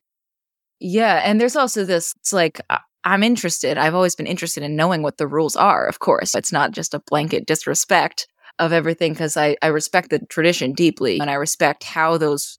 yeah, 0.79 1.21
and 1.23 1.41
there's 1.41 1.55
also 1.55 1.85
this, 1.85 2.13
it's 2.19 2.33
like, 2.33 2.61
I'm 3.03 3.23
interested. 3.23 3.77
I've 3.77 3.95
always 3.95 4.15
been 4.15 4.27
interested 4.27 4.61
in 4.63 4.75
knowing 4.75 5.01
what 5.01 5.17
the 5.17 5.27
rules 5.27 5.55
are, 5.55 5.87
of 5.87 5.99
course. 5.99 6.35
It's 6.35 6.51
not 6.51 6.71
just 6.71 6.93
a 6.93 7.01
blanket 7.07 7.45
disrespect 7.45 8.27
of 8.59 8.73
everything 8.73 9.13
because 9.13 9.37
I, 9.37 9.55
I 9.61 9.67
respect 9.67 10.09
the 10.09 10.19
tradition 10.19 10.73
deeply 10.73 11.19
and 11.19 11.29
I 11.29 11.35
respect 11.35 11.83
how 11.83 12.17
those. 12.17 12.58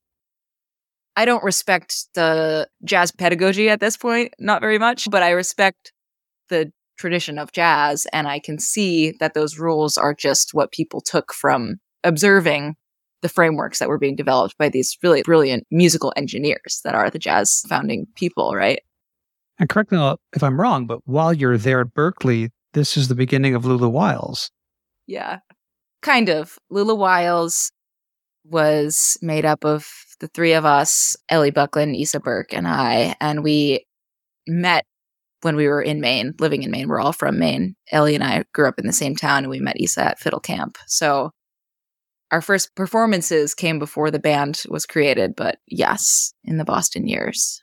I 1.21 1.27
don't 1.27 1.45
respect 1.45 2.07
the 2.15 2.67
jazz 2.83 3.13
pedagogy 3.13 3.69
at 3.69 3.79
this 3.79 3.95
point, 3.95 4.33
not 4.39 4.63
very 4.63 4.79
much, 4.79 5.07
but 5.11 5.23
I 5.23 5.33
respect 5.33 5.93
the 6.49 6.73
tradition 6.97 7.39
of 7.39 7.53
jazz 7.53 8.07
and 8.11 8.27
I 8.27 8.39
can 8.39 8.59
see 8.59 9.13
that 9.21 9.35
those 9.35 9.59
rules 9.59 9.99
are 9.99 10.15
just 10.15 10.55
what 10.55 10.73
people 10.73 11.03
took 11.03 11.35
from 11.35 11.77
observing 12.05 12.77
the 13.21 13.29
frameworks 13.29 13.81
that 13.81 13.91
were 13.91 13.99
being 13.99 14.17
developed 14.17 14.57
by 14.57 14.71
these 14.71 14.97
really 15.03 15.21
brilliant 15.23 15.67
musical 15.71 16.11
engineers 16.17 16.81
that 16.85 16.95
are 16.95 17.11
the 17.11 17.19
jazz 17.19 17.65
founding 17.69 18.07
people, 18.17 18.55
right? 18.55 18.81
And 19.59 19.69
correct 19.69 19.93
me 19.93 20.15
if 20.33 20.43
I'm 20.43 20.59
wrong, 20.59 20.87
but 20.87 21.01
while 21.05 21.35
you're 21.35 21.59
there 21.59 21.83
at 21.83 21.93
Berklee, 21.93 22.49
this 22.73 22.97
is 22.97 23.09
the 23.09 23.15
beginning 23.15 23.55
of 23.55 23.67
Lula 23.67 23.91
Wiles. 23.91 24.51
Yeah, 25.07 25.41
kind 26.01 26.31
of. 26.31 26.59
Lula 26.71 26.95
Wiles 26.95 27.73
was 28.43 29.19
made 29.21 29.45
up 29.45 29.67
of 29.67 29.87
the 30.21 30.29
three 30.29 30.53
of 30.53 30.65
us, 30.65 31.17
Ellie 31.29 31.51
Buckland, 31.51 31.97
Isa 31.97 32.21
Burke, 32.21 32.53
and 32.53 32.69
I, 32.69 33.17
and 33.21 33.43
we 33.43 33.87
met 34.47 34.85
when 35.43 35.57
we 35.57 35.67
were 35.67 35.83
in 35.83 36.01
Maine, 36.01 36.35
living 36.39 36.63
in 36.63 36.71
Maine. 36.71 36.89
We're 36.89 37.01
all 37.01 37.13
from 37.13 37.39
Maine. 37.39 37.75
Ellie 37.91 38.15
and 38.15 38.23
I 38.23 38.45
grew 38.53 38.69
up 38.69 38.79
in 38.79 38.87
the 38.87 38.93
same 38.93 39.17
town, 39.17 39.39
and 39.39 39.51
we 39.51 39.61
met 39.61 39.81
Isa 39.81 40.05
at 40.05 40.19
Fiddle 40.19 40.41
Camp. 40.41 40.79
So 40.87 41.31
our 42.31 42.43
first 42.43 42.75
performances 42.75 43.55
came 43.55 43.79
before 43.79 44.11
the 44.11 44.19
band 44.19 44.63
was 44.69 44.87
created, 44.87 45.35
but 45.35 45.59
yes, 45.67 46.33
in 46.45 46.59
the 46.59 46.65
Boston 46.65 47.09
years. 47.09 47.63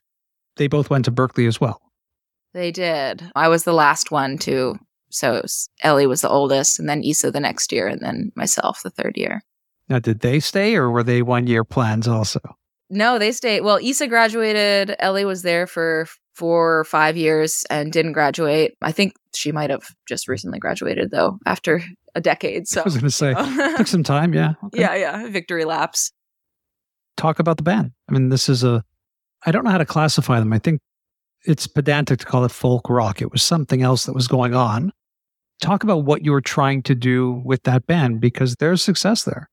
They 0.58 0.68
both 0.68 0.90
went 0.90 1.06
to 1.06 1.12
Berklee 1.12 1.48
as 1.48 1.62
well. 1.62 1.82
They 2.54 2.72
did. 2.72 3.30
I 3.36 3.48
was 3.48 3.64
the 3.64 3.74
last 3.74 4.12
one 4.12 4.38
to. 4.40 4.76
So 5.10 5.40
was, 5.42 5.70
Ellie 5.84 6.08
was 6.08 6.22
the 6.22 6.30
oldest, 6.30 6.80
and 6.80 6.90
then 6.90 7.04
Isa 7.04 7.32
the 7.32 7.40
next 7.40 7.72
year, 7.72 7.88
and 7.88 8.02
then 8.02 8.32
myself 8.36 8.82
the 8.84 8.90
third 8.90 9.16
year. 9.16 9.42
Now, 9.90 10.00
did 10.00 10.20
they 10.20 10.40
stay, 10.40 10.76
or 10.76 10.92
were 10.92 11.04
they 11.04 11.22
one 11.22 11.48
year 11.48 11.64
plans 11.64 12.08
also? 12.08 12.40
No, 12.90 13.20
they 13.20 13.32
stayed. 13.32 13.62
Well, 13.62 13.80
Isa 13.82 14.08
graduated. 14.08 14.96
Ellie 15.00 15.26
was 15.26 15.42
there 15.42 15.68
for 15.68 16.08
four 16.36 16.80
or 16.80 16.84
five 16.84 17.18
years 17.18 17.66
and 17.70 17.92
didn't 17.92 18.14
graduate. 18.14 18.76
I 18.82 18.92
think 18.92 19.14
she 19.36 19.52
might 19.52 19.70
have 19.70 19.88
just 20.08 20.28
recently 20.28 20.60
graduated 20.60 21.12
though, 21.12 21.40
after 21.46 21.82
a 22.16 22.22
decade. 22.22 22.68
So 22.68 22.82
I 22.82 22.84
was 22.84 22.94
going 22.94 23.04
to 23.04 23.12
say, 23.12 23.34
took 23.76 23.88
some 23.88 24.04
time. 24.04 24.34
Yeah. 24.34 24.54
Okay. 24.68 24.82
Yeah. 24.82 24.96
Yeah. 24.96 25.28
Victory 25.30 25.66
laps. 25.66 26.12
Talk 27.18 27.40
about 27.40 27.58
the 27.58 27.64
band. 27.64 27.92
I 28.08 28.14
mean, 28.14 28.30
this 28.30 28.48
is 28.48 28.64
a, 28.64 28.84
I 29.46 29.52
don't 29.52 29.64
know 29.64 29.72
how 29.72 29.80
to 29.80 29.86
classify 29.86 30.40
them. 30.40 30.54
I 30.54 30.60
think 30.60 30.80
it's 31.46 31.66
pedantic 31.66 32.20
to 32.20 32.26
call 32.26 32.46
it 32.46 32.52
folk 32.52 32.90
rock. 32.90 33.22
It 33.22 33.32
was 33.32 33.44
something 33.44 33.82
else 33.82 34.06
that 34.06 34.14
was 34.14 34.28
going 34.28 34.54
on. 34.54 34.92
Talk 35.60 35.84
about 35.84 36.06
what 36.06 36.24
you 36.24 36.32
were 36.32 36.42
trying 36.42 36.84
to 36.84 36.94
do 36.94 37.42
with 37.44 37.64
that 37.64 37.88
band 37.88 38.22
because 38.22 38.56
there's 38.60 38.84
success 38.84 39.24
there. 39.24 39.50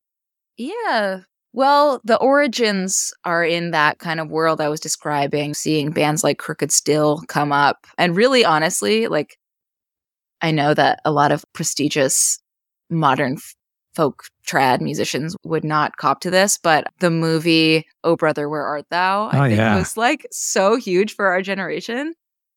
Yeah. 0.57 1.21
Well, 1.53 2.01
the 2.03 2.17
origins 2.17 3.13
are 3.23 3.43
in 3.43 3.71
that 3.71 3.99
kind 3.99 4.19
of 4.19 4.29
world 4.29 4.59
I 4.59 4.67
was 4.67 4.81
describing, 4.81 5.53
seeing 5.53 5.91
bands 5.91 6.23
like 6.23 6.37
Crooked 6.37 6.71
Still 6.71 7.21
come 7.27 7.53
up. 7.53 7.87
And 7.97 8.15
really, 8.15 8.43
honestly, 8.43 9.07
like, 9.07 9.37
I 10.41 10.51
know 10.51 10.73
that 10.73 10.99
a 11.05 11.11
lot 11.11 11.31
of 11.31 11.45
prestigious 11.53 12.39
modern 12.89 13.37
folk 13.95 14.25
trad 14.45 14.81
musicians 14.81 15.35
would 15.45 15.63
not 15.63 15.95
cop 15.97 16.19
to 16.21 16.29
this, 16.29 16.59
but 16.61 16.87
the 16.99 17.09
movie 17.09 17.85
Oh 18.03 18.17
Brother 18.17 18.49
Where 18.49 18.65
Art 18.65 18.85
Thou 18.91 19.29
I 19.29 19.37
oh, 19.37 19.47
think 19.47 19.57
yeah. 19.57 19.77
was 19.77 19.95
like 19.95 20.27
so 20.31 20.75
huge 20.75 21.15
for 21.15 21.27
our 21.27 21.41
generation. 21.41 22.13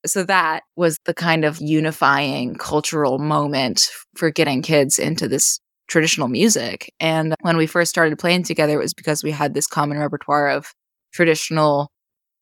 So 0.06 0.24
that 0.24 0.64
was 0.76 0.98
the 1.04 1.14
kind 1.14 1.44
of 1.44 1.60
unifying 1.60 2.56
cultural 2.56 3.18
moment 3.18 3.88
for 4.16 4.30
getting 4.30 4.62
kids 4.62 4.98
into 4.98 5.28
this 5.28 5.60
traditional 5.88 6.28
music. 6.28 6.92
And 7.00 7.34
when 7.40 7.56
we 7.56 7.66
first 7.66 7.90
started 7.90 8.18
playing 8.18 8.44
together, 8.44 8.74
it 8.74 8.82
was 8.82 8.94
because 8.94 9.24
we 9.24 9.30
had 9.30 9.54
this 9.54 9.66
common 9.66 9.98
repertoire 9.98 10.48
of 10.48 10.72
traditional 11.12 11.90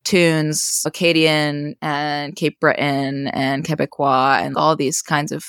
tunes, 0.05 0.83
Acadian 0.85 1.75
and 1.83 2.37
Cape 2.37 2.59
Breton 2.61 3.29
and 3.29 3.65
Quebecois 3.65 4.41
and 4.41 4.57
all 4.57 4.77
these 4.77 5.03
kinds 5.03 5.33
of 5.33 5.45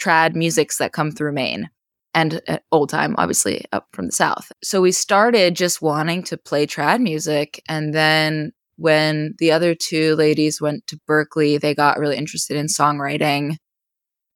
trad 0.00 0.34
musics 0.34 0.78
that 0.78 0.92
come 0.92 1.10
through 1.10 1.32
Maine 1.32 1.68
and 2.14 2.40
uh, 2.48 2.58
old 2.72 2.88
time, 2.88 3.14
obviously, 3.18 3.64
up 3.72 3.86
from 3.92 4.06
the 4.06 4.12
South. 4.12 4.50
So 4.62 4.80
we 4.80 4.92
started 4.92 5.54
just 5.54 5.82
wanting 5.82 6.22
to 6.24 6.38
play 6.38 6.66
trad 6.66 7.00
music. 7.00 7.62
And 7.68 7.92
then 7.92 8.52
when 8.76 9.34
the 9.38 9.52
other 9.52 9.74
two 9.74 10.14
ladies 10.16 10.60
went 10.60 10.86
to 10.86 10.98
Berklee, 11.08 11.60
they 11.60 11.74
got 11.74 11.98
really 11.98 12.16
interested 12.16 12.56
in 12.56 12.66
songwriting 12.66 13.56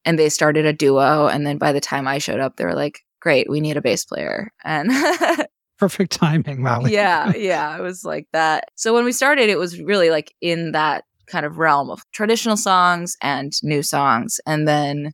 and 0.04 0.18
they 0.18 0.28
started 0.28 0.66
a 0.66 0.72
duo. 0.72 1.26
And 1.26 1.46
then 1.46 1.58
by 1.58 1.72
the 1.72 1.80
time 1.80 2.06
I 2.08 2.18
showed 2.18 2.40
up, 2.40 2.56
they 2.56 2.64
were 2.64 2.74
like, 2.74 3.00
great, 3.20 3.48
we 3.48 3.60
need 3.60 3.76
a 3.76 3.82
bass 3.82 4.04
player. 4.04 4.50
And 4.64 4.90
perfect 5.78 6.12
timing, 6.12 6.62
Mali. 6.62 6.92
yeah, 6.92 7.32
yeah, 7.36 7.76
it 7.76 7.82
was 7.82 8.04
like 8.04 8.26
that. 8.32 8.70
So 8.76 8.94
when 8.94 9.04
we 9.04 9.12
started, 9.12 9.48
it 9.48 9.58
was 9.58 9.80
really 9.80 10.10
like 10.10 10.34
in 10.40 10.72
that 10.72 11.04
kind 11.26 11.46
of 11.46 11.58
realm 11.58 11.90
of 11.90 12.02
traditional 12.12 12.56
songs 12.56 13.16
and 13.22 13.52
new 13.62 13.82
songs. 13.82 14.40
And 14.46 14.66
then 14.66 15.12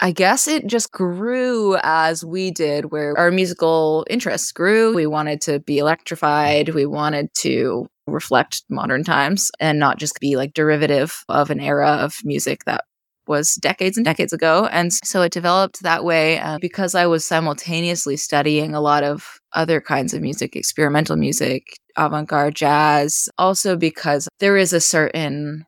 I 0.00 0.12
guess 0.12 0.48
it 0.48 0.66
just 0.66 0.92
grew 0.92 1.76
as 1.82 2.24
we 2.24 2.50
did, 2.50 2.90
where 2.90 3.16
our 3.18 3.30
musical 3.30 4.06
interests 4.08 4.50
grew. 4.50 4.94
We 4.94 5.06
wanted 5.06 5.42
to 5.42 5.60
be 5.60 5.76
electrified. 5.76 6.70
We 6.70 6.86
wanted 6.86 7.32
to 7.40 7.86
reflect 8.06 8.62
modern 8.70 9.04
times 9.04 9.50
and 9.60 9.78
not 9.78 9.98
just 9.98 10.18
be 10.18 10.36
like 10.36 10.54
derivative 10.54 11.22
of 11.28 11.50
an 11.50 11.60
era 11.60 11.90
of 11.90 12.14
music 12.24 12.64
that 12.64 12.84
was 13.30 13.54
decades 13.54 13.96
and 13.96 14.04
decades 14.04 14.32
ago. 14.34 14.68
And 14.72 14.92
so 14.92 15.22
it 15.22 15.32
developed 15.32 15.82
that 15.82 16.04
way 16.04 16.38
uh, 16.40 16.58
because 16.60 16.94
I 16.94 17.06
was 17.06 17.24
simultaneously 17.24 18.16
studying 18.18 18.74
a 18.74 18.80
lot 18.80 19.04
of 19.04 19.38
other 19.54 19.80
kinds 19.80 20.12
of 20.12 20.20
music, 20.20 20.56
experimental 20.56 21.16
music, 21.16 21.78
avant 21.96 22.28
garde 22.28 22.56
jazz, 22.56 23.30
also 23.38 23.76
because 23.76 24.28
there 24.40 24.56
is 24.56 24.72
a 24.72 24.80
certain 24.80 25.64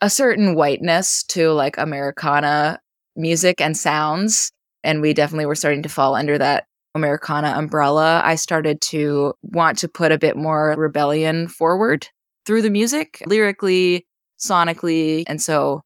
a 0.00 0.10
certain 0.10 0.54
whiteness 0.54 1.22
to 1.24 1.52
like 1.52 1.78
Americana 1.78 2.78
music 3.16 3.60
and 3.60 3.76
sounds. 3.76 4.50
And 4.82 5.00
we 5.00 5.14
definitely 5.14 5.46
were 5.46 5.54
starting 5.54 5.82
to 5.82 5.88
fall 5.88 6.14
under 6.14 6.36
that 6.36 6.66
Americana 6.94 7.54
umbrella. 7.56 8.20
I 8.22 8.34
started 8.34 8.82
to 8.90 9.32
want 9.42 9.78
to 9.78 9.88
put 9.88 10.12
a 10.12 10.18
bit 10.18 10.36
more 10.36 10.74
rebellion 10.76 11.48
forward 11.48 12.06
through 12.44 12.60
the 12.60 12.70
music, 12.70 13.22
lyrically, 13.26 14.06
sonically. 14.38 15.24
And 15.26 15.40
so 15.40 15.80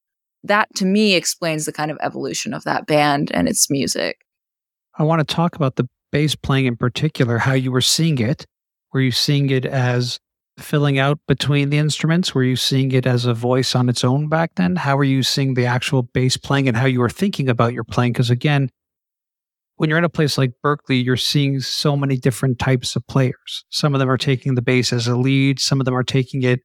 that 0.45 0.69
to 0.77 0.85
me 0.85 1.15
explains 1.15 1.65
the 1.65 1.73
kind 1.73 1.91
of 1.91 1.99
evolution 2.01 2.55
of 2.55 2.65
that 2.65 2.87
band 2.87 3.31
and 3.33 3.49
its 3.49 3.71
music. 3.71 4.19
I 4.99 5.03
want 5.03 5.27
to 5.27 5.35
talk 5.35 5.57
about 5.57 5.77
the 5.77 5.89
bass 6.11 6.35
playing 6.35 6.67
in 6.67 6.77
particular, 6.77 7.39
how 7.39 7.53
you 7.53 7.71
were 7.71 7.81
seeing 7.81 8.19
it. 8.19 8.47
Were 8.93 9.01
you 9.01 9.13
seeing 9.13 9.51
it 9.51 9.67
as 9.67 10.19
filling 10.59 10.99
out 10.99 11.21
between 11.29 11.71
the 11.71 11.79
instruments? 11.79 12.35
Were 12.35 12.43
you 12.43 12.57
seeing 12.57 12.93
it 12.93 13.07
as 13.07 13.25
a 13.25 13.35
voice 13.35 13.75
on 13.75 13.89
its 13.89 14.03
own 14.03 14.29
back 14.29 14.55
then? 14.57 14.77
How 14.77 14.97
were 14.97 15.05
you 15.05 15.23
seeing 15.23 15.55
the 15.55 15.67
actual 15.67 16.03
bass 16.03 16.37
playing 16.37 16.69
and 16.69 16.77
how 16.77 16.87
you 16.87 17.01
were 17.01 17.11
thinking 17.11 17.49
about 17.49 17.75
your 17.75 17.85
playing? 17.85 18.13
Because 18.13 18.31
again, 18.31 18.71
when 19.77 19.89
you're 19.89 19.99
in 19.99 20.05
a 20.05 20.09
place 20.09 20.37
like 20.37 20.53
Berklee, 20.65 21.05
you're 21.05 21.17
seeing 21.17 21.61
so 21.61 21.97
many 21.97 22.17
different 22.17 22.59
types 22.59 22.97
of 22.97 23.07
players. 23.07 23.65
Some 23.71 23.95
of 23.95 24.01
them 24.01 24.11
are 24.11 24.19
taking 24.19 24.57
the 24.57 24.63
bass 24.63 24.93
as 24.93 25.07
a 25.07 25.17
lead, 25.17 25.61
some 25.61 25.81
of 25.81 25.85
them 25.85 25.95
are 25.95 26.03
taking 26.03 26.43
it. 26.43 26.61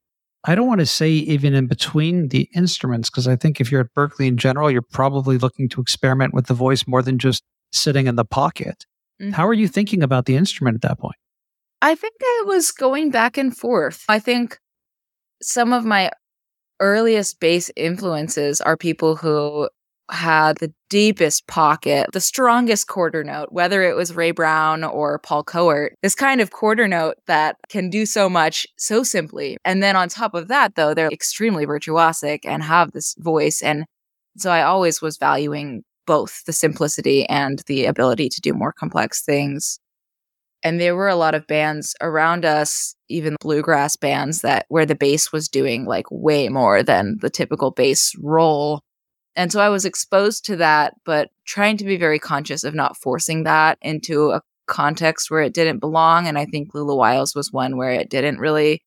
I 0.45 0.55
don't 0.55 0.67
want 0.67 0.81
to 0.81 0.85
say 0.85 1.09
even 1.09 1.53
in 1.53 1.67
between 1.67 2.27
the 2.27 2.49
instruments, 2.53 3.09
because 3.09 3.27
I 3.27 3.35
think 3.35 3.61
if 3.61 3.71
you're 3.71 3.81
at 3.81 3.93
Berklee 3.95 4.27
in 4.27 4.37
general, 4.37 4.69
you're 4.69 4.81
probably 4.81 5.37
looking 5.37 5.69
to 5.69 5.81
experiment 5.81 6.33
with 6.33 6.47
the 6.47 6.53
voice 6.53 6.85
more 6.85 7.01
than 7.01 7.17
just 7.17 7.43
sitting 7.71 8.07
in 8.07 8.17
the 8.17 8.25
pocket. 8.25 8.85
Mm-hmm. 9.21 9.31
How 9.31 9.47
are 9.47 9.53
you 9.53 9.67
thinking 9.67 10.03
about 10.03 10.25
the 10.25 10.35
instrument 10.35 10.75
at 10.75 10.81
that 10.81 10.99
point? 10.99 11.15
I 11.81 11.95
think 11.95 12.15
I 12.21 12.43
was 12.47 12.71
going 12.71 13.09
back 13.09 13.37
and 13.37 13.55
forth. 13.55 14.03
I 14.09 14.19
think 14.19 14.59
some 15.41 15.71
of 15.73 15.85
my 15.85 16.11
earliest 16.79 17.39
bass 17.39 17.71
influences 17.75 18.59
are 18.59 18.75
people 18.75 19.15
who 19.15 19.69
had 20.11 20.57
the 20.57 20.73
deepest 20.89 21.47
pocket, 21.47 22.07
the 22.13 22.21
strongest 22.21 22.87
quarter 22.87 23.23
note, 23.23 23.49
whether 23.51 23.81
it 23.83 23.95
was 23.95 24.15
Ray 24.15 24.31
Brown 24.31 24.83
or 24.83 25.19
Paul 25.19 25.43
Kowert, 25.43 25.93
this 26.01 26.15
kind 26.15 26.41
of 26.41 26.51
quarter 26.51 26.87
note 26.87 27.15
that 27.27 27.57
can 27.69 27.89
do 27.89 28.05
so 28.05 28.29
much 28.29 28.67
so 28.77 29.03
simply. 29.03 29.57
And 29.63 29.81
then 29.81 29.95
on 29.95 30.09
top 30.09 30.33
of 30.33 30.49
that, 30.49 30.75
though, 30.75 30.93
they're 30.93 31.09
extremely 31.09 31.65
virtuosic 31.65 32.39
and 32.45 32.63
have 32.63 32.91
this 32.91 33.15
voice. 33.17 33.61
And 33.61 33.85
so 34.37 34.51
I 34.51 34.63
always 34.63 35.01
was 35.01 35.17
valuing 35.17 35.83
both 36.05 36.43
the 36.45 36.53
simplicity 36.53 37.25
and 37.27 37.61
the 37.67 37.85
ability 37.85 38.29
to 38.29 38.41
do 38.41 38.53
more 38.53 38.73
complex 38.73 39.23
things. 39.23 39.79
And 40.63 40.79
there 40.79 40.95
were 40.95 41.09
a 41.09 41.15
lot 41.15 41.35
of 41.35 41.45
bands 41.47 41.93
around 42.01 42.45
us, 42.45 42.95
even 43.09 43.35
bluegrass 43.41 43.97
bands 43.97 44.41
that 44.41 44.65
where 44.69 44.85
the 44.85 44.95
bass 44.95 45.31
was 45.31 45.49
doing 45.49 45.85
like 45.85 46.05
way 46.09 46.47
more 46.49 46.83
than 46.83 47.17
the 47.21 47.29
typical 47.29 47.71
bass 47.71 48.13
role. 48.21 48.81
And 49.35 49.51
so 49.51 49.59
I 49.59 49.69
was 49.69 49.85
exposed 49.85 50.45
to 50.45 50.55
that, 50.57 50.93
but 51.05 51.29
trying 51.45 51.77
to 51.77 51.85
be 51.85 51.97
very 51.97 52.19
conscious 52.19 52.63
of 52.63 52.75
not 52.75 52.97
forcing 52.97 53.43
that 53.43 53.77
into 53.81 54.31
a 54.31 54.41
context 54.67 55.31
where 55.31 55.41
it 55.41 55.53
didn't 55.53 55.79
belong. 55.79 56.27
And 56.27 56.37
I 56.37 56.45
think 56.45 56.73
Lula 56.73 56.95
Wiles 56.95 57.35
was 57.35 57.51
one 57.51 57.75
where 57.75 57.91
it 57.91 58.09
didn't 58.09 58.39
really, 58.39 58.83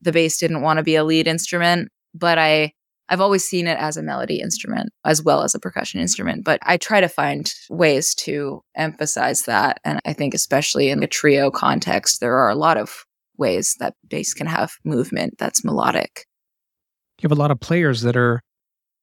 the 0.00 0.12
bass 0.12 0.38
didn't 0.38 0.62
want 0.62 0.78
to 0.78 0.82
be 0.82 0.96
a 0.96 1.04
lead 1.04 1.26
instrument. 1.26 1.90
But 2.12 2.38
I, 2.38 2.72
I've 3.08 3.20
always 3.20 3.44
seen 3.44 3.66
it 3.66 3.78
as 3.78 3.96
a 3.96 4.02
melody 4.02 4.40
instrument 4.40 4.90
as 5.04 5.22
well 5.22 5.42
as 5.42 5.54
a 5.54 5.60
percussion 5.60 6.00
instrument, 6.00 6.44
but 6.44 6.58
I 6.62 6.76
try 6.76 7.00
to 7.00 7.08
find 7.08 7.52
ways 7.68 8.14
to 8.16 8.62
emphasize 8.76 9.42
that. 9.42 9.80
And 9.84 10.00
I 10.04 10.12
think, 10.12 10.32
especially 10.32 10.90
in 10.90 11.00
the 11.00 11.06
trio 11.06 11.50
context, 11.50 12.20
there 12.20 12.36
are 12.36 12.48
a 12.48 12.54
lot 12.54 12.76
of 12.76 13.04
ways 13.36 13.76
that 13.78 13.94
bass 14.08 14.32
can 14.32 14.46
have 14.46 14.72
movement 14.84 15.34
that's 15.38 15.64
melodic. 15.64 16.26
You 17.20 17.28
have 17.28 17.36
a 17.36 17.40
lot 17.40 17.50
of 17.50 17.60
players 17.60 18.02
that 18.02 18.16
are 18.16 18.40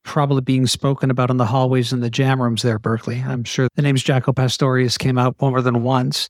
probably 0.03 0.41
being 0.41 0.67
spoken 0.67 1.11
about 1.11 1.29
in 1.29 1.37
the 1.37 1.45
hallways 1.45 1.93
and 1.93 2.03
the 2.03 2.09
jam 2.09 2.41
rooms 2.41 2.61
there, 2.61 2.79
Berklee. 2.79 3.25
I'm 3.25 3.43
sure 3.43 3.67
the 3.75 3.81
names 3.81 4.03
Jaco 4.03 4.35
Pastorius 4.35 4.97
came 4.97 5.17
out 5.17 5.35
more 5.41 5.61
than 5.61 5.83
once. 5.83 6.29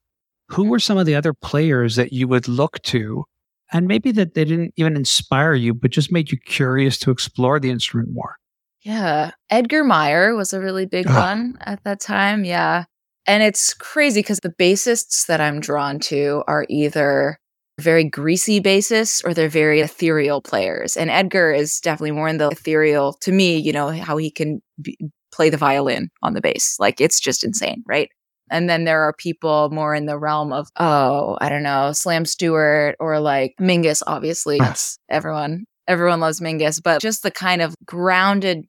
Who 0.50 0.66
were 0.66 0.80
some 0.80 0.98
of 0.98 1.06
the 1.06 1.16
other 1.16 1.34
players 1.34 1.96
that 1.96 2.12
you 2.12 2.28
would 2.28 2.48
look 2.48 2.82
to 2.84 3.24
and 3.72 3.88
maybe 3.88 4.12
that 4.12 4.34
they 4.34 4.44
didn't 4.44 4.74
even 4.76 4.96
inspire 4.96 5.54
you, 5.54 5.74
but 5.74 5.92
just 5.92 6.12
made 6.12 6.32
you 6.32 6.38
curious 6.38 6.98
to 7.00 7.12
explore 7.12 7.60
the 7.60 7.70
instrument 7.70 8.10
more. 8.12 8.36
Yeah. 8.82 9.32
Edgar 9.50 9.84
Meyer 9.84 10.36
was 10.36 10.54
a 10.54 10.60
really 10.60 10.86
big 10.86 11.06
ah. 11.08 11.30
one 11.30 11.58
at 11.62 11.84
that 11.84 12.02
time. 12.02 12.44
Yeah. 12.44 12.86
And 13.28 13.44
it's 13.44 13.74
crazy 13.74 14.20
because 14.22 14.40
the 14.40 14.54
bassists 14.60 15.28
that 15.28 15.40
I'm 15.40 15.60
drawn 15.60 16.00
to 16.00 16.44
are 16.48 16.66
either 16.70 17.40
very 17.80 18.04
greasy 18.04 18.62
bassists 18.62 19.26
or 19.26 19.34
they're 19.34 19.50
very 19.50 19.82
ethereal 19.82 20.42
players. 20.42 20.96
And 20.98 21.10
Edgar 21.10 21.52
is 21.52 21.80
definitely 21.80 22.12
more 22.12 22.28
in 22.28 22.38
the 22.38 22.50
ethereal 22.50 23.14
to 23.22 23.32
me, 23.32 23.58
you 23.58 23.74
know, 23.74 23.90
how 23.90 24.18
he 24.18 24.30
can 24.30 24.62
be, 24.82 24.98
play 25.34 25.50
the 25.50 25.58
violin 25.58 26.10
on 26.22 26.34
the 26.34 26.42
bass. 26.42 26.76
Like 26.80 27.02
it's 27.02 27.20
just 27.20 27.44
insane, 27.44 27.84
right? 27.88 28.10
And 28.50 28.70
then 28.70 28.84
there 28.84 29.02
are 29.02 29.14
people 29.14 29.70
more 29.72 29.96
in 29.96 30.06
the 30.06 30.20
realm 30.20 30.52
of, 30.52 30.68
oh, 30.78 31.38
I 31.40 31.48
don't 31.48 31.64
know, 31.64 31.94
Slam 31.94 32.26
Stewart 32.26 32.98
or 33.00 33.20
like 33.20 33.54
Mingus, 33.60 34.04
obviously. 34.06 34.58
Yes. 34.58 34.98
Everyone, 35.10 35.64
everyone 35.88 36.20
loves 36.20 36.42
Mingus, 36.42 36.82
but 36.84 37.02
just 37.02 37.24
the 37.24 37.32
kind 37.32 37.62
of 37.62 37.74
grounded 37.86 38.66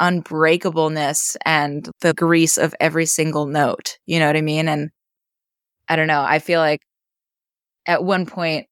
unbreakableness 0.00 1.36
and 1.44 1.88
the 2.00 2.14
grease 2.14 2.58
of 2.58 2.74
every 2.80 3.06
single 3.06 3.46
note. 3.46 3.98
You 4.06 4.18
know 4.18 4.26
what 4.26 4.36
I 4.36 4.40
mean? 4.40 4.66
And 4.66 4.90
I 5.88 5.94
don't 5.94 6.08
know. 6.08 6.22
I 6.22 6.40
feel 6.40 6.60
like 6.60 6.80
at 7.90 8.04
one 8.04 8.26
point 8.26 8.66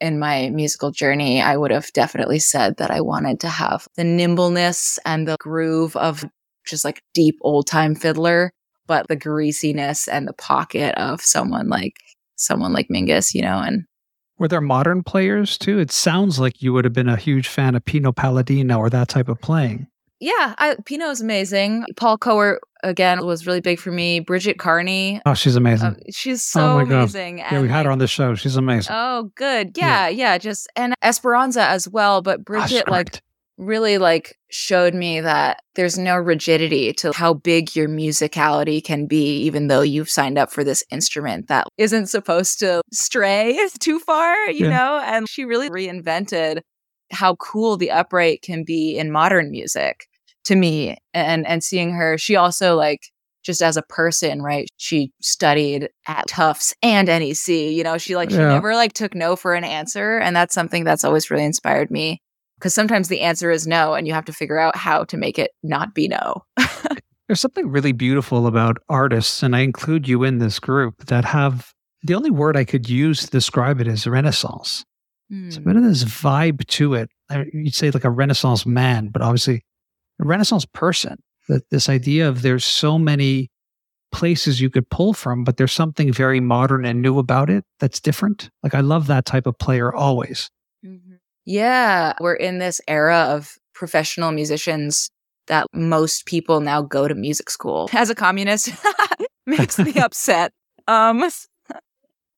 in 0.00 0.18
my 0.18 0.50
musical 0.50 0.90
journey, 0.90 1.40
I 1.40 1.56
would 1.56 1.70
have 1.70 1.92
definitely 1.92 2.38
said 2.38 2.76
that 2.78 2.90
I 2.90 3.00
wanted 3.00 3.40
to 3.40 3.48
have 3.48 3.86
the 3.96 4.04
nimbleness 4.04 4.98
and 5.04 5.26
the 5.26 5.36
groove 5.38 5.96
of 5.96 6.24
just 6.66 6.84
like 6.84 7.02
deep 7.12 7.36
old 7.42 7.66
time 7.66 7.94
fiddler 7.94 8.52
but 8.86 9.08
the 9.08 9.16
greasiness 9.16 10.08
and 10.08 10.28
the 10.28 10.32
pocket 10.34 10.94
of 10.96 11.22
someone 11.22 11.68
like 11.68 11.94
someone 12.36 12.72
like 12.72 12.88
Mingus, 12.88 13.34
you 13.34 13.42
know, 13.42 13.58
and 13.58 13.84
were 14.38 14.48
there 14.48 14.60
modern 14.60 15.02
players 15.02 15.56
too? 15.56 15.78
It 15.78 15.92
sounds 15.92 16.38
like 16.38 16.60
you 16.60 16.72
would 16.72 16.84
have 16.84 16.92
been 16.92 17.08
a 17.08 17.16
huge 17.16 17.48
fan 17.48 17.74
of 17.74 17.84
Pino 17.84 18.12
Palladino 18.12 18.78
or 18.78 18.90
that 18.90 19.08
type 19.08 19.28
of 19.28 19.40
playing. 19.40 19.86
Yeah, 20.24 20.54
I, 20.56 20.76
Pino 20.86 21.10
is 21.10 21.20
amazing. 21.20 21.84
Paul 21.96 22.16
Kowert 22.16 22.60
again 22.82 23.26
was 23.26 23.46
really 23.46 23.60
big 23.60 23.78
for 23.78 23.90
me. 23.90 24.20
Bridget 24.20 24.58
Kearney. 24.58 25.20
Oh, 25.26 25.34
she's 25.34 25.54
amazing. 25.54 25.88
Uh, 25.88 25.94
she's 26.10 26.42
so 26.42 26.78
oh 26.78 26.78
amazing. 26.78 27.36
God. 27.36 27.52
Yeah, 27.52 27.60
we 27.60 27.68
had 27.68 27.84
her 27.84 27.92
on 27.92 27.98
the 27.98 28.06
show. 28.06 28.34
She's 28.34 28.56
amazing. 28.56 28.96
Oh, 28.96 29.30
good. 29.34 29.76
Yeah, 29.76 30.08
yeah, 30.08 30.32
yeah, 30.32 30.38
Just 30.38 30.66
and 30.76 30.94
Esperanza 31.02 31.68
as 31.68 31.86
well. 31.86 32.22
But 32.22 32.40
oh, 32.40 32.42
Bridget, 32.42 32.84
oh, 32.88 32.90
like 32.90 33.20
really 33.58 33.98
like 33.98 34.38
showed 34.50 34.94
me 34.94 35.20
that 35.20 35.60
there's 35.74 35.98
no 35.98 36.16
rigidity 36.16 36.94
to 36.94 37.12
how 37.12 37.34
big 37.34 37.76
your 37.76 37.88
musicality 37.88 38.82
can 38.82 39.06
be 39.06 39.36
even 39.42 39.68
though 39.68 39.82
you've 39.82 40.10
signed 40.10 40.38
up 40.38 40.50
for 40.50 40.64
this 40.64 40.82
instrument 40.90 41.46
that 41.46 41.66
isn't 41.78 42.06
supposed 42.06 42.58
to 42.58 42.80
stray 42.92 43.56
too 43.78 44.00
far 44.00 44.50
you 44.50 44.66
yeah. 44.66 44.76
know 44.76 45.00
and 45.04 45.28
she 45.28 45.44
really 45.44 45.70
reinvented 45.70 46.62
how 47.12 47.36
cool 47.36 47.76
the 47.76 47.92
upright 47.92 48.42
can 48.42 48.64
be 48.64 48.96
in 48.96 49.12
modern 49.12 49.52
music 49.52 50.08
to 50.44 50.56
me 50.56 50.96
and 51.12 51.46
and 51.46 51.62
seeing 51.64 51.92
her 51.92 52.18
she 52.18 52.36
also 52.36 52.76
like 52.76 53.00
just 53.44 53.62
as 53.62 53.76
a 53.76 53.82
person, 53.82 54.42
right? 54.42 54.68
She 54.78 55.12
studied 55.20 55.90
at 56.08 56.26
Tufts 56.26 56.74
and 56.82 57.06
NEC. 57.06 57.48
You 57.48 57.84
know, 57.84 57.98
she 57.98 58.16
like 58.16 58.30
she 58.30 58.36
yeah. 58.36 58.48
never 58.48 58.74
like 58.74 58.94
took 58.94 59.14
no 59.14 59.36
for 59.36 59.54
an 59.54 59.64
answer, 59.64 60.18
and 60.18 60.34
that's 60.34 60.54
something 60.54 60.82
that's 60.82 61.04
always 61.04 61.30
really 61.30 61.44
inspired 61.44 61.90
me 61.90 62.20
because 62.58 62.74
sometimes 62.74 63.08
the 63.08 63.20
answer 63.20 63.50
is 63.50 63.66
no 63.66 63.94
and 63.94 64.06
you 64.06 64.14
have 64.14 64.24
to 64.24 64.32
figure 64.32 64.58
out 64.58 64.76
how 64.76 65.04
to 65.04 65.16
make 65.16 65.38
it 65.38 65.52
not 65.62 65.94
be 65.94 66.08
no. 66.08 66.42
There's 67.28 67.40
something 67.40 67.68
really 67.70 67.92
beautiful 67.92 68.46
about 68.46 68.78
artists, 68.88 69.42
and 69.42 69.54
I 69.54 69.60
include 69.60 70.08
you 70.08 70.24
in 70.24 70.38
this 70.38 70.58
group, 70.58 71.06
that 71.06 71.24
have 71.24 71.72
the 72.02 72.14
only 72.14 72.30
word 72.30 72.56
I 72.56 72.64
could 72.64 72.88
use 72.88 73.20
to 73.20 73.30
describe 73.30 73.80
it 73.80 73.88
is 73.88 74.06
renaissance. 74.06 74.84
Mm. 75.32 75.46
It's 75.46 75.56
a 75.56 75.60
bit 75.60 75.76
of 75.76 75.82
this 75.82 76.04
vibe 76.04 76.66
to 76.66 76.94
it. 76.94 77.10
You'd 77.52 77.74
say 77.74 77.90
like 77.90 78.04
a 78.04 78.10
renaissance 78.10 78.66
man, 78.66 79.08
but 79.08 79.22
obviously 79.22 79.62
renaissance 80.18 80.64
person. 80.64 81.18
That 81.48 81.68
this 81.70 81.88
idea 81.88 82.28
of 82.28 82.40
there's 82.40 82.64
so 82.64 82.98
many 82.98 83.50
places 84.12 84.60
you 84.60 84.70
could 84.70 84.88
pull 84.88 85.12
from, 85.12 85.44
but 85.44 85.56
there's 85.56 85.72
something 85.72 86.12
very 86.12 86.40
modern 86.40 86.84
and 86.84 87.02
new 87.02 87.18
about 87.18 87.50
it 87.50 87.64
that's 87.80 88.00
different. 88.00 88.48
Like 88.62 88.74
I 88.74 88.80
love 88.80 89.08
that 89.08 89.26
type 89.26 89.46
of 89.46 89.58
player 89.58 89.94
always. 89.94 90.50
Mm-hmm. 90.86 91.14
Yeah, 91.44 92.14
we're 92.20 92.34
in 92.34 92.58
this 92.58 92.80
era 92.88 93.26
of 93.30 93.56
professional 93.74 94.30
musicians 94.30 95.10
that 95.48 95.66
most 95.74 96.26
people 96.26 96.60
now 96.60 96.80
go 96.80 97.06
to 97.08 97.14
music 97.14 97.50
school. 97.50 97.90
As 97.92 98.08
a 98.08 98.14
communist, 98.14 98.70
makes 99.46 99.78
me 99.78 99.92
upset. 99.96 100.52
Um 100.86 101.28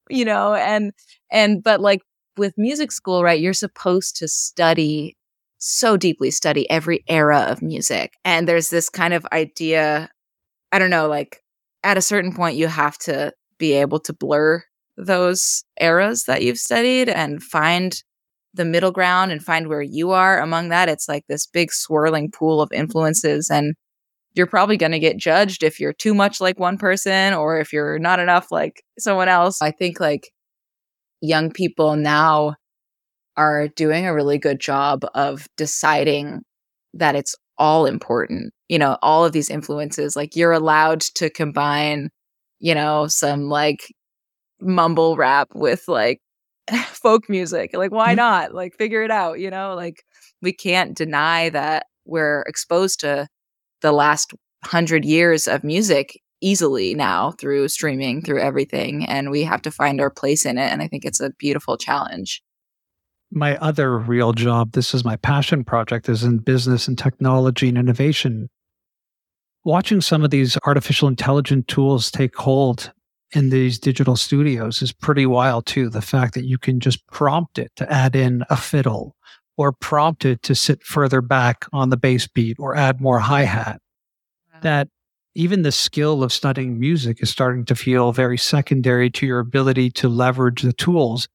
you 0.08 0.24
know, 0.24 0.54
and 0.54 0.92
and 1.30 1.62
but 1.62 1.80
like 1.80 2.00
with 2.36 2.54
music 2.56 2.92
school, 2.92 3.22
right, 3.22 3.40
you're 3.40 3.52
supposed 3.52 4.16
to 4.16 4.28
study 4.28 5.15
so 5.58 5.96
deeply 5.96 6.30
study 6.30 6.68
every 6.70 7.04
era 7.08 7.46
of 7.48 7.62
music. 7.62 8.12
And 8.24 8.46
there's 8.46 8.70
this 8.70 8.88
kind 8.88 9.14
of 9.14 9.26
idea, 9.32 10.10
I 10.72 10.78
don't 10.78 10.90
know, 10.90 11.08
like 11.08 11.42
at 11.82 11.96
a 11.96 12.02
certain 12.02 12.34
point 12.34 12.56
you 12.56 12.66
have 12.68 12.98
to 12.98 13.32
be 13.58 13.72
able 13.72 14.00
to 14.00 14.12
blur 14.12 14.62
those 14.96 15.64
eras 15.80 16.24
that 16.24 16.42
you've 16.42 16.58
studied 16.58 17.08
and 17.08 17.42
find 17.42 18.02
the 18.54 18.64
middle 18.64 18.90
ground 18.90 19.30
and 19.30 19.42
find 19.42 19.68
where 19.68 19.82
you 19.82 20.12
are 20.12 20.40
among 20.40 20.70
that. 20.70 20.88
It's 20.88 21.08
like 21.08 21.24
this 21.28 21.46
big 21.46 21.70
swirling 21.72 22.30
pool 22.30 22.60
of 22.60 22.72
influences. 22.72 23.50
And 23.50 23.74
you're 24.34 24.46
probably 24.46 24.76
going 24.76 24.92
to 24.92 24.98
get 24.98 25.16
judged 25.16 25.62
if 25.62 25.78
you're 25.78 25.92
too 25.92 26.14
much 26.14 26.40
like 26.40 26.58
one 26.58 26.78
person 26.78 27.34
or 27.34 27.58
if 27.58 27.72
you're 27.72 27.98
not 27.98 28.18
enough 28.18 28.48
like 28.50 28.82
someone 28.98 29.28
else. 29.28 29.62
I 29.62 29.70
think 29.70 30.00
like 30.00 30.30
young 31.20 31.50
people 31.50 31.96
now 31.96 32.56
are 33.36 33.68
doing 33.68 34.06
a 34.06 34.14
really 34.14 34.38
good 34.38 34.60
job 34.60 35.04
of 35.14 35.48
deciding 35.56 36.42
that 36.94 37.14
it's 37.14 37.34
all 37.58 37.86
important. 37.86 38.52
You 38.68 38.78
know, 38.78 38.98
all 39.02 39.24
of 39.24 39.32
these 39.32 39.50
influences, 39.50 40.16
like 40.16 40.36
you're 40.36 40.52
allowed 40.52 41.00
to 41.16 41.30
combine, 41.30 42.10
you 42.58 42.74
know, 42.74 43.06
some 43.06 43.48
like 43.48 43.92
mumble 44.60 45.16
rap 45.16 45.48
with 45.54 45.86
like 45.88 46.20
folk 46.86 47.28
music. 47.28 47.70
Like, 47.74 47.92
why 47.92 48.08
mm-hmm. 48.08 48.16
not? 48.16 48.54
Like, 48.54 48.74
figure 48.76 49.02
it 49.02 49.10
out, 49.10 49.38
you 49.38 49.50
know? 49.50 49.74
Like, 49.74 50.04
we 50.42 50.52
can't 50.52 50.96
deny 50.96 51.48
that 51.50 51.86
we're 52.04 52.42
exposed 52.42 53.00
to 53.00 53.28
the 53.82 53.92
last 53.92 54.32
hundred 54.64 55.04
years 55.04 55.46
of 55.46 55.64
music 55.64 56.20
easily 56.40 56.94
now 56.94 57.32
through 57.32 57.68
streaming, 57.68 58.22
through 58.22 58.40
everything. 58.40 59.06
And 59.06 59.30
we 59.30 59.42
have 59.44 59.62
to 59.62 59.70
find 59.70 60.00
our 60.00 60.10
place 60.10 60.44
in 60.44 60.58
it. 60.58 60.70
And 60.70 60.82
I 60.82 60.88
think 60.88 61.04
it's 61.04 61.20
a 61.20 61.30
beautiful 61.38 61.76
challenge. 61.76 62.42
My 63.30 63.56
other 63.58 63.98
real 63.98 64.32
job, 64.32 64.72
this 64.72 64.94
is 64.94 65.04
my 65.04 65.16
passion 65.16 65.64
project, 65.64 66.08
is 66.08 66.22
in 66.22 66.38
business 66.38 66.86
and 66.86 66.96
technology 66.96 67.68
and 67.68 67.76
innovation. 67.76 68.48
Watching 69.64 70.00
some 70.00 70.22
of 70.22 70.30
these 70.30 70.56
artificial 70.64 71.08
intelligence 71.08 71.64
tools 71.66 72.10
take 72.10 72.36
hold 72.36 72.92
in 73.32 73.50
these 73.50 73.78
digital 73.78 74.14
studios 74.14 74.80
is 74.80 74.92
pretty 74.92 75.26
wild 75.26 75.66
too. 75.66 75.90
The 75.90 76.00
fact 76.00 76.34
that 76.34 76.44
you 76.44 76.58
can 76.58 76.78
just 76.78 77.04
prompt 77.08 77.58
it 77.58 77.72
to 77.76 77.92
add 77.92 78.14
in 78.14 78.44
a 78.48 78.56
fiddle 78.56 79.16
or 79.56 79.72
prompt 79.72 80.24
it 80.24 80.42
to 80.42 80.54
sit 80.54 80.82
further 80.84 81.20
back 81.20 81.64
on 81.72 81.90
the 81.90 81.96
bass 81.96 82.28
beat 82.28 82.56
or 82.60 82.76
add 82.76 83.00
more 83.00 83.18
hi 83.18 83.42
hat. 83.42 83.80
that 84.62 84.88
even 85.34 85.62
the 85.62 85.72
skill 85.72 86.22
of 86.22 86.32
studying 86.32 86.80
music 86.80 87.18
is 87.20 87.28
starting 87.28 87.64
to 87.66 87.74
feel 87.74 88.10
very 88.10 88.38
secondary 88.38 89.10
to 89.10 89.26
your 89.26 89.38
ability 89.38 89.90
to 89.90 90.08
leverage 90.08 90.62
the 90.62 90.72
tools. 90.72 91.28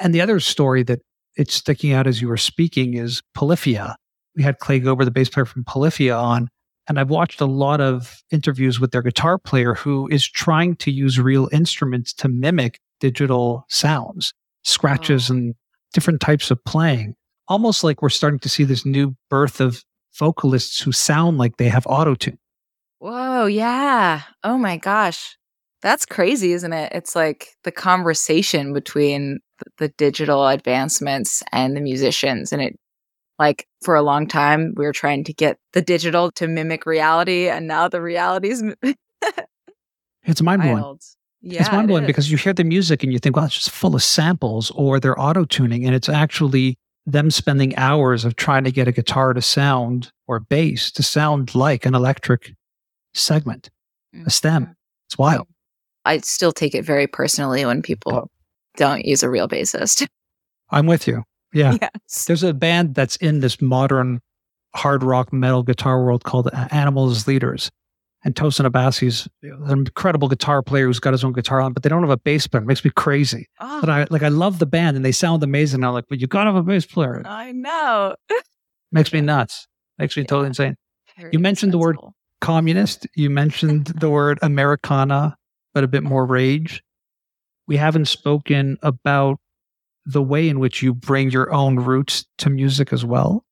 And 0.00 0.12
the 0.12 0.20
other 0.20 0.40
story 0.40 0.82
that 0.84 1.00
it's 1.38 1.54
sticking 1.54 1.92
out 1.92 2.06
as 2.06 2.20
you 2.20 2.28
were 2.28 2.36
speaking 2.36 2.94
is 2.94 3.22
Polyphia. 3.34 3.96
We 4.36 4.42
had 4.42 4.58
Clay 4.58 4.80
Gober, 4.80 5.04
the 5.04 5.10
bass 5.10 5.28
player 5.28 5.46
from 5.46 5.64
Polyphia, 5.64 6.14
on, 6.14 6.48
and 6.88 6.98
I've 6.98 7.10
watched 7.10 7.40
a 7.40 7.46
lot 7.46 7.80
of 7.80 8.22
interviews 8.30 8.80
with 8.80 8.90
their 8.90 9.02
guitar 9.02 9.38
player 9.38 9.74
who 9.74 10.08
is 10.08 10.28
trying 10.28 10.76
to 10.76 10.90
use 10.90 11.18
real 11.18 11.48
instruments 11.52 12.12
to 12.14 12.28
mimic 12.28 12.80
digital 12.98 13.64
sounds, 13.68 14.34
scratches, 14.64 15.30
oh. 15.30 15.34
and 15.34 15.54
different 15.94 16.20
types 16.20 16.50
of 16.50 16.62
playing. 16.64 17.14
Almost 17.46 17.84
like 17.84 18.02
we're 18.02 18.08
starting 18.08 18.40
to 18.40 18.48
see 18.48 18.64
this 18.64 18.84
new 18.84 19.16
birth 19.30 19.60
of 19.60 19.84
vocalists 20.18 20.80
who 20.80 20.92
sound 20.92 21.38
like 21.38 21.56
they 21.56 21.68
have 21.68 21.86
auto 21.86 22.14
tune. 22.14 22.38
Whoa, 22.98 23.46
yeah. 23.46 24.22
Oh 24.42 24.58
my 24.58 24.76
gosh. 24.76 25.36
That's 25.80 26.04
crazy, 26.04 26.52
isn't 26.52 26.72
it? 26.72 26.92
It's 26.92 27.14
like 27.14 27.50
the 27.62 27.70
conversation 27.70 28.72
between 28.72 29.38
the 29.78 29.88
digital 29.88 30.46
advancements 30.46 31.42
and 31.52 31.76
the 31.76 31.80
musicians. 31.80 32.52
And 32.52 32.62
it, 32.62 32.78
like, 33.38 33.66
for 33.82 33.94
a 33.94 34.02
long 34.02 34.26
time, 34.26 34.74
we 34.76 34.84
were 34.84 34.92
trying 34.92 35.24
to 35.24 35.32
get 35.32 35.58
the 35.72 35.82
digital 35.82 36.30
to 36.32 36.48
mimic 36.48 36.86
reality. 36.86 37.48
And 37.48 37.66
now 37.66 37.88
the 37.88 38.02
reality's. 38.02 38.62
it's 40.24 40.42
mind 40.42 40.62
blowing. 40.62 40.98
Yeah, 41.40 41.60
it's 41.60 41.72
mind 41.72 41.88
blowing 41.88 42.04
it 42.04 42.08
because 42.08 42.30
you 42.30 42.36
hear 42.36 42.52
the 42.52 42.64
music 42.64 43.02
and 43.02 43.12
you 43.12 43.18
think, 43.18 43.36
well, 43.36 43.44
it's 43.44 43.54
just 43.54 43.70
full 43.70 43.94
of 43.94 44.02
samples 44.02 44.70
or 44.72 44.98
they're 44.98 45.20
auto 45.20 45.44
tuning. 45.44 45.84
And 45.84 45.94
it's 45.94 46.08
actually 46.08 46.78
them 47.06 47.30
spending 47.30 47.74
hours 47.76 48.24
of 48.24 48.36
trying 48.36 48.64
to 48.64 48.72
get 48.72 48.88
a 48.88 48.92
guitar 48.92 49.32
to 49.32 49.40
sound 49.40 50.12
or 50.26 50.40
bass 50.40 50.90
to 50.92 51.02
sound 51.02 51.54
like 51.54 51.86
an 51.86 51.94
electric 51.94 52.54
segment, 53.14 53.70
mm-hmm. 54.14 54.26
a 54.26 54.30
stem. 54.30 54.76
It's 55.06 55.16
wild. 55.16 55.46
I 56.04 56.18
still 56.18 56.52
take 56.52 56.74
it 56.74 56.84
very 56.84 57.06
personally 57.06 57.64
when 57.64 57.82
people 57.82 58.14
oh. 58.14 58.30
Don't 58.78 59.04
use 59.04 59.22
a 59.22 59.28
real 59.28 59.48
bassist. 59.48 60.06
I'm 60.70 60.86
with 60.86 61.06
you. 61.06 61.24
Yeah. 61.52 61.76
Yes. 61.80 62.24
There's 62.24 62.42
a 62.42 62.54
band 62.54 62.94
that's 62.94 63.16
in 63.16 63.40
this 63.40 63.60
modern 63.60 64.20
hard 64.74 65.02
rock 65.02 65.32
metal 65.32 65.62
guitar 65.62 66.02
world 66.02 66.24
called 66.24 66.48
Animals 66.70 67.26
Leaders. 67.26 67.70
And 68.24 68.34
Tosin 68.34 68.66
Abasi's 68.68 69.28
an 69.42 69.70
incredible 69.70 70.28
guitar 70.28 70.60
player 70.62 70.86
who's 70.86 70.98
got 70.98 71.12
his 71.12 71.22
own 71.22 71.32
guitar 71.32 71.60
on, 71.60 71.72
but 71.72 71.82
they 71.82 71.88
don't 71.88 72.02
have 72.02 72.10
a 72.10 72.16
bass 72.16 72.46
player. 72.46 72.62
It 72.62 72.66
makes 72.66 72.84
me 72.84 72.90
crazy. 72.94 73.46
Oh. 73.60 73.80
But 73.80 73.90
I 73.90 74.06
like 74.10 74.22
I 74.22 74.28
love 74.28 74.58
the 74.58 74.66
band 74.66 74.96
and 74.96 75.04
they 75.04 75.12
sound 75.12 75.42
amazing. 75.42 75.84
I'm 75.84 75.92
like, 75.92 76.06
but 76.08 76.20
you 76.20 76.26
gotta 76.26 76.50
have 76.50 76.56
a 76.56 76.62
bass 76.62 76.84
player. 76.84 77.22
I 77.24 77.52
know. 77.52 78.16
makes 78.92 79.12
me 79.12 79.20
nuts. 79.20 79.68
Makes 79.98 80.16
me 80.16 80.22
yeah. 80.22 80.26
totally 80.26 80.48
insane. 80.48 80.76
Very 81.16 81.30
you 81.32 81.38
mentioned 81.38 81.72
the 81.72 81.78
word 81.78 81.96
communist. 82.40 83.06
You 83.14 83.30
mentioned 83.30 83.86
the 84.00 84.10
word 84.10 84.38
Americana, 84.42 85.36
but 85.72 85.84
a 85.84 85.88
bit 85.88 86.02
more 86.02 86.26
rage. 86.26 86.82
We 87.68 87.76
haven't 87.76 88.06
spoken 88.06 88.78
about 88.82 89.38
the 90.04 90.22
way 90.22 90.48
in 90.48 90.58
which 90.58 90.82
you 90.82 90.94
bring 90.94 91.30
your 91.30 91.52
own 91.52 91.76
roots 91.76 92.24
to 92.38 92.48
music 92.48 92.92
as 92.92 93.04
well. 93.04 93.44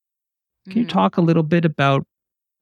Can 0.65 0.73
mm-hmm. 0.73 0.81
you 0.81 0.87
talk 0.87 1.19
a 1.19 1.21
little 1.21 1.43
bit 1.43 1.67
about 1.67 2.07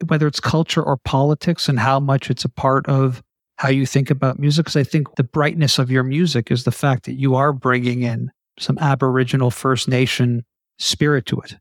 whether 0.08 0.26
it's 0.26 0.40
culture 0.40 0.82
or 0.82 0.96
politics 0.96 1.68
and 1.68 1.78
how 1.78 2.00
much 2.00 2.28
it's 2.28 2.44
a 2.44 2.48
part 2.48 2.86
of 2.88 3.22
how 3.56 3.68
you 3.68 3.86
think 3.86 4.10
about 4.10 4.40
music? 4.40 4.66
Because 4.66 4.76
I 4.76 4.82
think 4.82 5.14
the 5.14 5.22
brightness 5.22 5.78
of 5.78 5.92
your 5.92 6.02
music 6.02 6.50
is 6.50 6.64
the 6.64 6.72
fact 6.72 7.04
that 7.04 7.14
you 7.14 7.36
are 7.36 7.52
bringing 7.52 8.02
in 8.02 8.32
some 8.58 8.76
Aboriginal 8.78 9.52
First 9.52 9.88
Nation 9.88 10.44
spirit 10.78 11.24
to 11.26 11.40
it. 11.40 11.56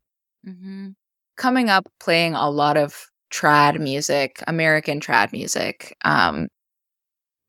Mm-hmm. 0.46 0.88
Coming 1.36 1.70
up, 1.70 1.86
playing 2.00 2.34
a 2.34 2.50
lot 2.50 2.76
of 2.76 3.06
trad 3.32 3.78
music, 3.78 4.42
American 4.48 4.98
trad 4.98 5.32
music. 5.32 5.96
Um, 6.04 6.48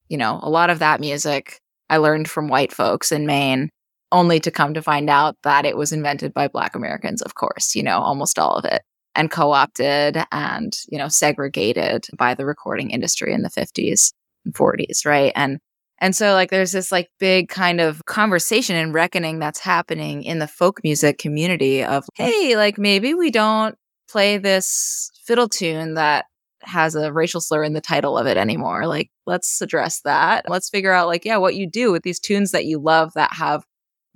you 0.09 0.17
know, 0.17 0.39
a 0.43 0.49
lot 0.49 0.69
of 0.69 0.77
that 0.79 0.99
music 0.99 1.59
I 1.89 1.97
learned 1.97 2.29
from 2.29 2.47
white 2.47 2.73
folks 2.73 3.11
in 3.11 3.25
Maine, 3.25 3.69
only 4.11 4.39
to 4.39 4.51
come 4.51 4.73
to 4.73 4.81
find 4.81 5.09
out 5.09 5.35
that 5.43 5.65
it 5.65 5.77
was 5.77 5.91
invented 5.91 6.33
by 6.33 6.47
Black 6.47 6.75
Americans, 6.75 7.21
of 7.21 7.35
course, 7.35 7.75
you 7.75 7.83
know, 7.83 7.99
almost 7.99 8.39
all 8.39 8.55
of 8.55 8.65
it, 8.65 8.81
and 9.15 9.31
co 9.31 9.51
opted 9.51 10.17
and, 10.31 10.75
you 10.89 10.97
know, 10.97 11.07
segregated 11.07 12.05
by 12.17 12.33
the 12.33 12.45
recording 12.45 12.91
industry 12.91 13.33
in 13.33 13.41
the 13.41 13.49
50s 13.49 14.13
and 14.45 14.53
40s, 14.53 15.05
right? 15.05 15.31
And 15.35 15.59
and 15.99 16.15
so 16.15 16.33
like 16.33 16.49
there's 16.49 16.73
this 16.73 16.91
like 16.91 17.09
big 17.19 17.47
kind 17.49 17.79
of 17.79 18.03
conversation 18.05 18.75
and 18.75 18.93
reckoning 18.93 19.39
that's 19.39 19.59
happening 19.59 20.23
in 20.23 20.39
the 20.39 20.47
folk 20.47 20.81
music 20.83 21.17
community 21.17 21.83
of 21.83 22.05
hey, 22.15 22.57
like 22.57 22.77
maybe 22.77 23.13
we 23.13 23.31
don't 23.31 23.75
play 24.09 24.37
this 24.37 25.11
fiddle 25.25 25.49
tune 25.49 25.95
that 25.95 26.25
has 26.67 26.95
a 26.95 27.11
racial 27.11 27.41
slur 27.41 27.63
in 27.63 27.73
the 27.73 27.81
title 27.81 28.17
of 28.17 28.27
it 28.27 28.37
anymore. 28.37 28.87
Like, 28.87 29.09
let's 29.25 29.61
address 29.61 30.01
that. 30.01 30.45
Let's 30.49 30.69
figure 30.69 30.91
out, 30.91 31.07
like, 31.07 31.25
yeah, 31.25 31.37
what 31.37 31.55
you 31.55 31.69
do 31.69 31.91
with 31.91 32.03
these 32.03 32.19
tunes 32.19 32.51
that 32.51 32.65
you 32.65 32.79
love 32.79 33.13
that 33.15 33.33
have 33.33 33.63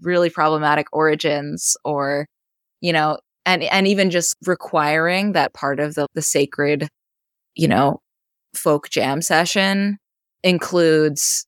really 0.02 0.30
problematic 0.30 0.88
origins 0.92 1.76
or, 1.84 2.28
you 2.82 2.94
know, 2.94 3.18
and, 3.46 3.64
and 3.64 3.88
even 3.88 4.10
just 4.10 4.36
requiring 4.46 5.34
that 5.34 5.54
part 5.54 5.80
of 5.80 5.96
the, 5.96 6.08
the 6.14 6.22
sacred, 6.22 6.88
you 7.56 7.68
know, 7.68 8.00
folk 8.54 8.90
jam 8.90 9.22
session 9.22 9.98
includes 10.44 11.46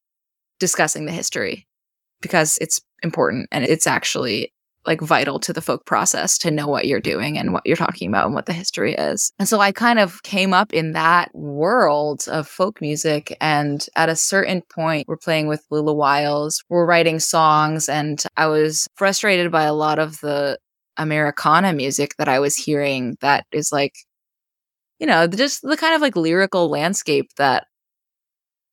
discussing 0.60 1.06
the 1.06 1.12
history 1.12 1.66
because 2.22 2.58
it's 2.60 2.82
important 3.04 3.48
and 3.52 3.66
it's 3.66 3.88
actually 3.88 4.52
like 4.86 5.02
vital 5.02 5.40
to 5.40 5.54
the 5.54 5.62
folk 5.62 5.86
process 5.86 6.38
to 6.40 6.52
know 6.52 6.68
what 6.68 6.88
you're 6.88 7.00
doing 7.00 7.38
and 7.38 7.54
what 7.54 7.64
you're 7.66 7.78
talking 7.78 8.10
about 8.10 8.26
and 8.26 8.34
what 8.34 8.46
the 8.46 8.54
history 8.54 8.94
is. 8.96 9.32
And 9.38 9.48
so 9.48 9.60
I 9.60 9.72
kind 9.72 10.00
of 10.00 10.24
came 10.24 10.54
up 10.54 10.74
in 10.74 10.94
that 10.94 11.34
world 11.36 12.26
of 12.28 12.48
folk 12.48 12.82
music. 12.82 13.38
And 13.40 13.86
at 13.96 14.10
a 14.10 14.16
certain 14.16 14.62
point, 14.74 15.08
we're 15.08 15.18
playing 15.18 15.48
with 15.48 15.66
Lula 15.70 15.94
Wiles, 15.94 16.64
we're 16.70 16.86
writing 16.86 17.20
songs, 17.20 17.88
and 17.90 18.24
I 18.38 18.48
was 18.48 18.88
frustrated 18.96 19.52
by 19.52 19.64
a 19.64 19.74
lot 19.74 20.00
of 20.00 20.20
the 20.22 20.58
Americana 20.98 21.74
music 21.74 22.16
that 22.18 22.28
I 22.28 22.40
was 22.40 22.56
hearing 22.56 23.18
that 23.22 23.46
is 23.52 23.72
like, 23.72 23.94
you 25.00 25.08
know, 25.08 25.28
just 25.28 25.62
the 25.62 25.78
kind 25.78 25.96
of 25.96 26.02
like 26.02 26.16
lyrical 26.16 26.70
landscape 26.70 27.32
that 27.38 27.66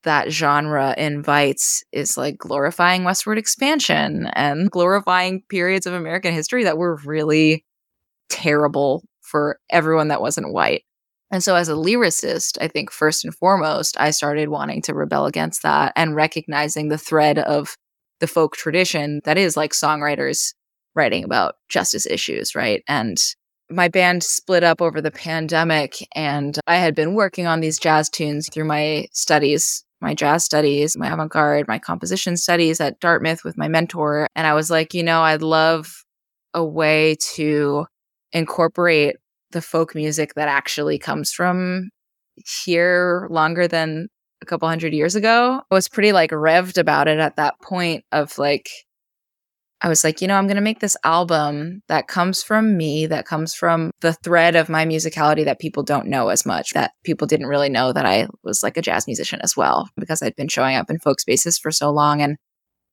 that 0.04 0.30
genre 0.30 0.94
invites 0.96 1.82
is 1.92 2.16
like 2.16 2.38
glorifying 2.38 3.04
westward 3.04 3.38
expansion 3.38 4.26
and 4.34 4.70
glorifying 4.70 5.42
periods 5.48 5.86
of 5.86 5.94
American 5.94 6.32
history 6.32 6.64
that 6.64 6.78
were 6.78 6.96
really 7.04 7.64
terrible 8.28 9.04
for 9.20 9.58
everyone 9.70 10.08
that 10.08 10.20
wasn't 10.20 10.52
white. 10.52 10.82
And 11.30 11.42
so, 11.42 11.56
as 11.56 11.68
a 11.68 11.74
lyricist, 11.74 12.56
I 12.60 12.68
think 12.68 12.90
first 12.90 13.24
and 13.24 13.34
foremost, 13.34 14.00
I 14.00 14.10
started 14.12 14.48
wanting 14.48 14.80
to 14.82 14.94
rebel 14.94 15.26
against 15.26 15.62
that 15.62 15.92
and 15.94 16.16
recognizing 16.16 16.88
the 16.88 16.96
thread 16.96 17.38
of 17.38 17.76
the 18.20 18.26
folk 18.26 18.56
tradition 18.56 19.20
that 19.24 19.36
is 19.36 19.56
like 19.56 19.72
songwriters 19.72 20.54
writing 20.94 21.24
about 21.24 21.56
justice 21.68 22.06
issues, 22.06 22.54
right? 22.54 22.82
And 22.88 23.18
my 23.70 23.88
band 23.88 24.22
split 24.22 24.64
up 24.64 24.80
over 24.80 25.02
the 25.02 25.10
pandemic, 25.10 25.98
and 26.14 26.58
I 26.66 26.76
had 26.76 26.94
been 26.94 27.14
working 27.14 27.46
on 27.46 27.60
these 27.60 27.78
jazz 27.78 28.08
tunes 28.08 28.48
through 28.50 28.64
my 28.64 29.06
studies 29.12 29.84
my 30.00 30.14
jazz 30.14 30.44
studies, 30.44 30.96
my 30.96 31.12
avant 31.12 31.30
garde, 31.30 31.66
my 31.68 31.78
composition 31.78 32.36
studies 32.36 32.80
at 32.80 33.00
Dartmouth 33.00 33.44
with 33.44 33.58
my 33.58 33.68
mentor. 33.68 34.28
And 34.36 34.46
I 34.46 34.54
was 34.54 34.70
like, 34.70 34.94
you 34.94 35.02
know, 35.02 35.22
I'd 35.22 35.42
love 35.42 36.04
a 36.54 36.64
way 36.64 37.16
to 37.34 37.86
incorporate 38.32 39.16
the 39.50 39.62
folk 39.62 39.94
music 39.94 40.34
that 40.34 40.48
actually 40.48 40.98
comes 40.98 41.32
from 41.32 41.90
here 42.64 43.26
longer 43.30 43.66
than 43.66 44.08
a 44.42 44.46
couple 44.46 44.68
hundred 44.68 44.92
years 44.92 45.14
ago. 45.16 45.60
I 45.70 45.74
was 45.74 45.88
pretty 45.88 46.12
like 46.12 46.30
revved 46.30 46.78
about 46.78 47.08
it 47.08 47.18
at 47.18 47.36
that 47.36 47.60
point 47.60 48.04
of 48.12 48.38
like, 48.38 48.68
I 49.80 49.88
was 49.88 50.02
like, 50.02 50.20
you 50.20 50.26
know, 50.26 50.34
I'm 50.34 50.46
going 50.46 50.56
to 50.56 50.62
make 50.62 50.80
this 50.80 50.96
album 51.04 51.82
that 51.86 52.08
comes 52.08 52.42
from 52.42 52.76
me, 52.76 53.06
that 53.06 53.26
comes 53.26 53.54
from 53.54 53.92
the 54.00 54.12
thread 54.12 54.56
of 54.56 54.68
my 54.68 54.84
musicality 54.84 55.44
that 55.44 55.60
people 55.60 55.84
don't 55.84 56.08
know 56.08 56.30
as 56.30 56.44
much, 56.44 56.70
that 56.72 56.92
people 57.04 57.28
didn't 57.28 57.46
really 57.46 57.68
know 57.68 57.92
that 57.92 58.04
I 58.04 58.26
was 58.42 58.62
like 58.64 58.76
a 58.76 58.82
jazz 58.82 59.06
musician 59.06 59.40
as 59.42 59.56
well, 59.56 59.88
because 59.96 60.20
I'd 60.20 60.34
been 60.34 60.48
showing 60.48 60.74
up 60.74 60.90
in 60.90 60.98
folk 60.98 61.20
spaces 61.20 61.58
for 61.58 61.70
so 61.70 61.90
long. 61.90 62.20
And 62.20 62.38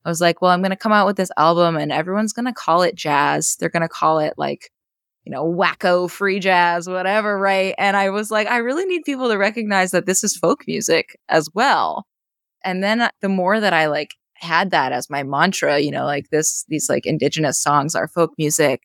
I 0.06 0.10
was 0.10 0.22
like, 0.22 0.42
well, 0.42 0.52
I'm 0.52 0.62
going 0.62 0.70
to 0.70 0.76
come 0.76 0.92
out 0.92 1.08
with 1.08 1.18
this 1.18 1.32
album 1.38 1.76
and 1.76 1.92
everyone's 1.92 2.34
going 2.34 2.46
to 2.46 2.54
call 2.54 2.84
it 2.84 2.94
jazz. 2.94 3.56
They're 3.60 3.70
going 3.70 3.82
to 3.82 3.90
call 3.90 4.20
it 4.20 4.36
like, 4.38 4.70
you 5.24 5.32
know, 5.32 5.44
wacko 5.44 6.08
free 6.08 6.40
jazz, 6.40 6.88
whatever, 6.88 7.40
right? 7.40 7.74
And 7.80 7.98
I 7.98 8.12
was 8.12 8.30
like, 8.30 8.48
I 8.48 8.58
really 8.58 8.86
need 8.86 9.02
people 9.06 9.30
to 9.30 9.38
recognize 9.38 9.90
that 9.90 10.06
this 10.06 10.24
is 10.24 10.38
folk 10.38 10.66
music 10.68 11.18
as 11.30 11.50
well. 11.56 12.06
And 12.64 12.84
then 12.84 13.02
uh, 13.02 13.10
the 13.22 13.30
more 13.30 13.60
that 13.60 13.74
I 13.74 13.88
like 13.88 14.12
had 14.36 14.72
that 14.72 14.92
as 14.92 15.10
my 15.10 15.24
mantra, 15.24 15.80
you 15.80 15.92
know, 15.92 16.06
like 16.06 16.30
this, 16.30 16.66
these 16.68 16.90
like 16.90 17.06
indigenous 17.06 17.60
songs 17.60 17.96
are 17.96 18.08
folk 18.08 18.32
music. 18.38 18.82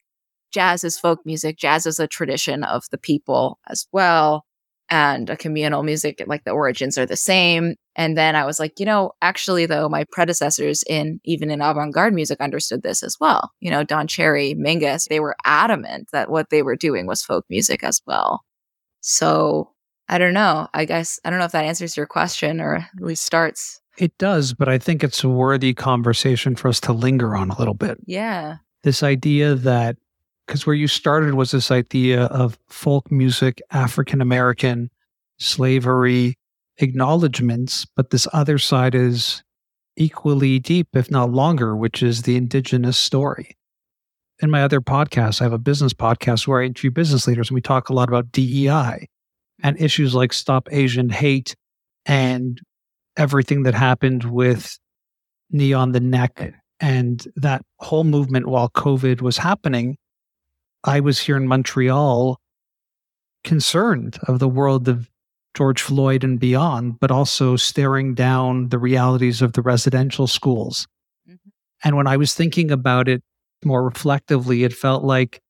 Jazz 0.52 0.84
is 0.84 0.98
folk 0.98 1.20
music. 1.24 1.56
Jazz 1.56 1.86
is 1.86 2.00
a 2.00 2.06
tradition 2.06 2.64
of 2.64 2.84
the 2.90 2.98
people 2.98 3.58
as 3.68 3.86
well. 3.92 4.44
And 4.92 5.30
a 5.30 5.36
communal 5.36 5.84
music, 5.84 6.20
like 6.26 6.42
the 6.42 6.50
origins 6.50 6.98
are 6.98 7.06
the 7.06 7.16
same. 7.16 7.76
And 7.94 8.18
then 8.18 8.34
I 8.34 8.44
was 8.44 8.58
like, 8.58 8.80
you 8.80 8.86
know, 8.86 9.12
actually, 9.22 9.64
though, 9.66 9.88
my 9.88 10.04
predecessors 10.10 10.82
in 10.88 11.20
even 11.24 11.48
in 11.48 11.62
avant 11.62 11.94
garde 11.94 12.12
music 12.12 12.40
understood 12.40 12.82
this 12.82 13.04
as 13.04 13.16
well. 13.20 13.52
You 13.60 13.70
know, 13.70 13.84
Don 13.84 14.08
Cherry, 14.08 14.54
Mingus, 14.54 15.08
they 15.08 15.20
were 15.20 15.36
adamant 15.44 16.08
that 16.12 16.28
what 16.28 16.50
they 16.50 16.62
were 16.62 16.74
doing 16.74 17.06
was 17.06 17.22
folk 17.22 17.44
music 17.48 17.84
as 17.84 18.00
well. 18.04 18.40
So 19.00 19.70
I 20.08 20.18
don't 20.18 20.34
know. 20.34 20.66
I 20.74 20.86
guess 20.86 21.20
I 21.24 21.30
don't 21.30 21.38
know 21.38 21.44
if 21.44 21.52
that 21.52 21.64
answers 21.64 21.96
your 21.96 22.06
question 22.06 22.60
or 22.60 22.76
at 22.76 22.88
least 22.98 23.24
starts. 23.24 23.80
It 24.00 24.16
does, 24.16 24.54
but 24.54 24.66
I 24.66 24.78
think 24.78 25.04
it's 25.04 25.22
a 25.22 25.28
worthy 25.28 25.74
conversation 25.74 26.56
for 26.56 26.68
us 26.68 26.80
to 26.80 26.92
linger 26.94 27.36
on 27.36 27.50
a 27.50 27.58
little 27.58 27.74
bit. 27.74 27.98
Yeah. 28.06 28.56
This 28.82 29.02
idea 29.02 29.54
that, 29.54 29.98
because 30.46 30.66
where 30.66 30.74
you 30.74 30.88
started 30.88 31.34
was 31.34 31.50
this 31.50 31.70
idea 31.70 32.24
of 32.24 32.58
folk 32.66 33.12
music, 33.12 33.60
African 33.70 34.22
American, 34.22 34.90
slavery, 35.38 36.38
acknowledgments, 36.78 37.86
but 37.94 38.08
this 38.08 38.26
other 38.32 38.56
side 38.56 38.94
is 38.94 39.42
equally 39.96 40.58
deep, 40.58 40.88
if 40.94 41.10
not 41.10 41.30
longer, 41.30 41.76
which 41.76 42.02
is 42.02 42.22
the 42.22 42.36
indigenous 42.36 42.98
story. 42.98 43.54
In 44.40 44.50
my 44.50 44.62
other 44.62 44.80
podcast, 44.80 45.42
I 45.42 45.44
have 45.44 45.52
a 45.52 45.58
business 45.58 45.92
podcast 45.92 46.48
where 46.48 46.62
I 46.62 46.64
interview 46.64 46.90
business 46.90 47.26
leaders 47.26 47.50
and 47.50 47.54
we 47.54 47.60
talk 47.60 47.90
a 47.90 47.92
lot 47.92 48.08
about 48.08 48.32
DEI 48.32 49.10
and 49.62 49.78
issues 49.78 50.14
like 50.14 50.32
Stop 50.32 50.68
Asian 50.72 51.10
Hate 51.10 51.54
and 52.06 52.58
everything 53.16 53.64
that 53.64 53.74
happened 53.74 54.24
with 54.24 54.78
Knee 55.50 55.72
on 55.72 55.92
the 55.92 56.00
Neck 56.00 56.54
and 56.80 57.26
that 57.36 57.62
whole 57.78 58.04
movement 58.04 58.46
while 58.46 58.70
COVID 58.70 59.20
was 59.20 59.36
happening. 59.36 59.96
I 60.84 61.00
was 61.00 61.20
here 61.20 61.36
in 61.36 61.46
Montreal 61.46 62.40
concerned 63.44 64.18
of 64.28 64.38
the 64.38 64.48
world 64.48 64.88
of 64.88 65.10
George 65.54 65.82
Floyd 65.82 66.24
and 66.24 66.38
beyond, 66.38 67.00
but 67.00 67.10
also 67.10 67.56
staring 67.56 68.14
down 68.14 68.68
the 68.68 68.78
realities 68.78 69.42
of 69.42 69.52
the 69.52 69.62
residential 69.62 70.26
schools. 70.26 70.86
Mm-hmm. 71.28 71.50
And 71.84 71.96
when 71.96 72.06
I 72.06 72.16
was 72.16 72.34
thinking 72.34 72.70
about 72.70 73.08
it 73.08 73.22
more 73.64 73.82
reflectively, 73.82 74.64
it 74.64 74.72
felt 74.72 75.04
like 75.04 75.40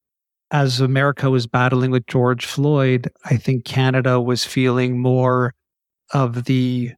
as 0.50 0.80
America 0.80 1.30
was 1.30 1.46
battling 1.46 1.90
with 1.90 2.06
George 2.06 2.44
Floyd, 2.44 3.08
I 3.24 3.36
think 3.36 3.64
Canada 3.64 4.20
was 4.20 4.44
feeling 4.44 4.98
more 4.98 5.54
of 6.12 6.44
the 6.44 6.92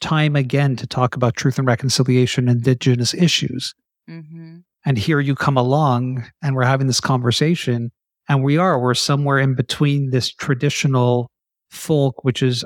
time 0.00 0.36
again 0.36 0.76
to 0.76 0.86
talk 0.86 1.14
about 1.14 1.36
truth 1.36 1.58
and 1.58 1.66
reconciliation, 1.66 2.48
Indigenous 2.48 3.14
issues. 3.14 3.74
Mm-hmm. 4.08 4.58
And 4.84 4.98
here 4.98 5.20
you 5.20 5.34
come 5.34 5.56
along 5.56 6.30
and 6.42 6.56
we're 6.56 6.64
having 6.64 6.86
this 6.86 7.00
conversation, 7.00 7.90
and 8.28 8.42
we 8.42 8.56
are, 8.56 8.80
we're 8.80 8.94
somewhere 8.94 9.38
in 9.38 9.54
between 9.54 10.10
this 10.10 10.32
traditional 10.32 11.30
folk, 11.70 12.24
which 12.24 12.42
is 12.42 12.64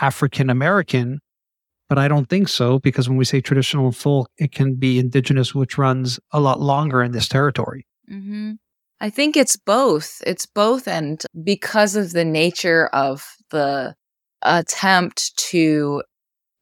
African 0.00 0.50
American. 0.50 1.20
But 1.88 1.98
I 1.98 2.08
don't 2.08 2.28
think 2.28 2.48
so 2.48 2.78
because 2.78 3.08
when 3.08 3.18
we 3.18 3.24
say 3.24 3.40
traditional 3.40 3.92
folk, 3.92 4.28
it 4.38 4.52
can 4.52 4.74
be 4.74 4.98
indigenous, 4.98 5.54
which 5.54 5.78
runs 5.78 6.18
a 6.32 6.40
lot 6.40 6.60
longer 6.60 7.02
in 7.02 7.12
this 7.12 7.28
territory. 7.28 7.86
Mm-hmm. 8.10 8.52
I 9.00 9.10
think 9.10 9.36
it's 9.36 9.56
both. 9.56 10.22
It's 10.26 10.46
both. 10.46 10.88
And 10.88 11.22
because 11.42 11.94
of 11.94 12.12
the 12.12 12.24
nature 12.24 12.86
of 12.88 13.36
the 13.50 13.94
attempt 14.42 15.36
to 15.36 16.02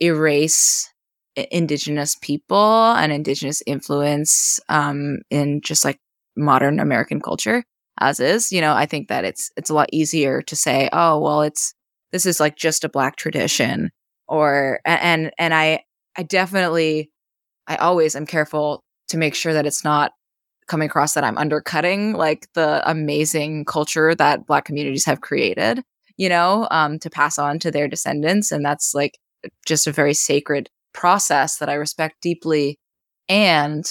erase 0.03 0.89
indigenous 1.37 2.17
people 2.21 2.93
and 2.93 3.13
indigenous 3.13 3.63
influence 3.67 4.61
um, 4.69 5.19
in 5.31 5.61
just 5.63 5.85
like 5.85 5.99
modern 6.37 6.81
American 6.81 7.21
culture, 7.21 7.65
as 8.01 8.21
is. 8.21 8.53
You 8.53 8.61
know, 8.61 8.75
I 8.75 8.87
think 8.87 9.09
that 9.09 9.25
it's 9.25 9.51
it's 9.57 9.71
a 9.71 9.75
lot 9.75 9.89
easier 9.93 10.43
to 10.43 10.57
say, 10.57 10.89
oh, 10.93 11.19
well, 11.21 11.43
it's 11.43 11.75
this 12.13 12.27
is 12.27 12.41
like 12.41 12.57
just 12.57 12.85
a 12.85 12.89
black 12.89 13.17
tradition, 13.17 13.91
or 14.29 14.81
and 14.85 15.33
and 15.39 15.55
I 15.55 15.85
I 16.17 16.23
definitely 16.23 17.11
I 17.67 17.77
always 17.77 18.17
am 18.17 18.27
careful 18.27 18.83
to 19.09 19.19
make 19.19 19.35
sure 19.35 19.53
that 19.55 19.67
it's 19.67 19.85
not 19.85 20.13
coming 20.69 20.87
across 20.87 21.15
that 21.15 21.25
I'm 21.25 21.39
undercutting 21.39 22.15
like 22.15 22.47
the 22.55 22.83
amazing 22.89 23.65
culture 23.65 24.15
that 24.15 24.47
black 24.47 24.65
communities 24.65 25.05
have 25.07 25.21
created, 25.21 25.83
you 26.17 26.29
know, 26.29 26.69
um, 26.71 26.99
to 27.01 27.11
pass 27.11 27.39
on 27.39 27.59
to 27.61 27.71
their 27.71 27.89
descendants, 27.89 28.53
and 28.53 28.65
that's 28.65 28.95
like 28.95 29.19
just 29.67 29.87
a 29.87 29.93
very 29.93 30.15
sacred 30.15 30.69
process 30.93 31.59
that 31.59 31.69
I 31.69 31.75
respect 31.75 32.17
deeply. 32.21 32.79
And 33.29 33.85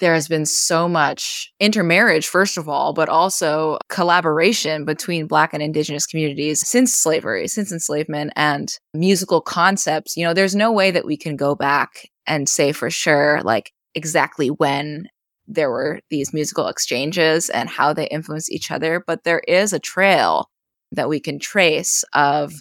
there 0.00 0.14
has 0.14 0.26
been 0.26 0.46
so 0.46 0.88
much 0.88 1.52
intermarriage, 1.60 2.26
first 2.26 2.58
of 2.58 2.68
all, 2.68 2.92
but 2.92 3.08
also 3.08 3.78
collaboration 3.88 4.84
between 4.84 5.28
Black 5.28 5.54
and 5.54 5.62
Indigenous 5.62 6.06
communities 6.06 6.66
since 6.66 6.92
slavery, 6.92 7.46
since 7.46 7.70
enslavement, 7.70 8.32
and 8.34 8.76
musical 8.92 9.40
concepts. 9.40 10.16
You 10.16 10.24
know, 10.24 10.34
there's 10.34 10.56
no 10.56 10.72
way 10.72 10.90
that 10.90 11.06
we 11.06 11.16
can 11.16 11.36
go 11.36 11.54
back 11.54 12.08
and 12.26 12.48
say 12.48 12.72
for 12.72 12.90
sure, 12.90 13.40
like, 13.44 13.72
exactly 13.94 14.48
when 14.50 15.06
there 15.46 15.70
were 15.70 16.00
these 16.10 16.32
musical 16.32 16.66
exchanges 16.66 17.48
and 17.50 17.68
how 17.68 17.92
they 17.92 18.06
influenced 18.08 18.50
each 18.50 18.70
other, 18.70 19.04
but 19.06 19.22
there 19.24 19.42
is 19.46 19.72
a 19.72 19.78
trail 19.78 20.48
that 20.90 21.08
we 21.08 21.20
can 21.20 21.38
trace 21.38 22.04
of 22.12 22.52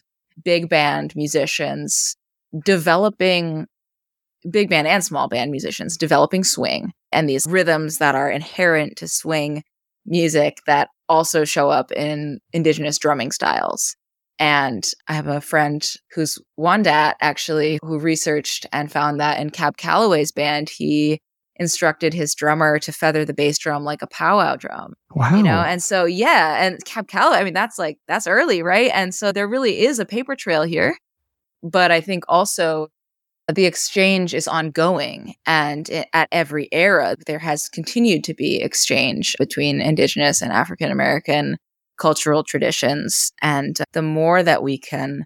big 0.44 0.70
band 0.70 1.16
musicians 1.16 2.16
developing 2.64 3.68
big 4.50 4.70
band 4.70 4.88
and 4.88 5.04
small 5.04 5.28
band 5.28 5.52
musicians 5.52 5.98
developing 5.98 6.44
swing 6.44 6.92
and 7.12 7.30
these 7.30 7.46
rhythms 7.46 8.00
that 8.00 8.16
are 8.16 8.30
inherent 8.30 8.98
to 8.98 9.08
swing 9.08 9.64
music 10.06 10.58
that 10.66 10.90
also 11.08 11.46
show 11.46 11.70
up 11.70 11.92
in 11.92 12.40
indigenous 12.54 12.98
drumming 12.98 13.32
styles. 13.32 13.96
And 14.40 14.84
I 15.08 15.14
have 15.14 15.28
a 15.28 15.42
friend 15.42 15.88
who's 16.16 16.40
Wendat 16.60 17.14
actually 17.22 17.78
who 17.84 18.00
researched 18.00 18.66
and 18.74 18.92
found 18.92 19.20
that 19.20 19.40
in 19.40 19.52
Cab 19.52 19.78
Calloway's 19.78 20.32
band, 20.32 20.70
he 20.70 21.20
instructed 21.58 22.12
his 22.12 22.34
drummer 22.34 22.80
to 22.80 22.92
feather 22.92 23.24
the 23.24 23.36
bass 23.36 23.60
drum 23.60 23.84
like 23.84 24.02
a 24.02 24.08
powwow 24.08 24.56
drum. 24.56 24.94
Wow. 25.14 25.36
You 25.36 25.44
know, 25.44 25.60
and 25.60 25.84
so 25.84 26.06
yeah, 26.06 26.66
and 26.66 26.84
Cab 26.86 27.08
Calloway, 27.08 27.38
I 27.38 27.44
mean, 27.44 27.54
that's 27.54 27.78
like 27.78 28.00
that's 28.08 28.26
early, 28.26 28.64
right? 28.64 28.90
And 28.96 29.14
so 29.14 29.32
there 29.32 29.48
really 29.48 29.82
is 29.82 30.00
a 30.00 30.06
paper 30.06 30.36
trail 30.36 30.64
here. 30.64 30.98
But 31.63 31.91
I 31.91 32.02
think 32.02 32.24
also 32.28 32.89
the 33.52 33.65
exchange 33.65 34.34
is 34.34 34.47
ongoing 34.47 35.36
and 35.45 35.89
at 36.13 36.30
every 36.32 36.69
era 36.71 37.15
there 37.26 37.39
has 37.39 37.67
continued 37.67 38.24
to 38.24 38.34
be 38.34 38.62
exchange 38.62 39.36
between 39.38 39.82
indigenous 39.82 40.41
and 40.41 40.54
african 40.54 40.89
american 40.89 41.58
cultural 41.97 42.43
traditions 42.45 43.34
and 43.41 43.80
the 43.91 44.02
more 44.02 44.41
that 44.41 44.63
we 44.63 44.78
can 44.78 45.26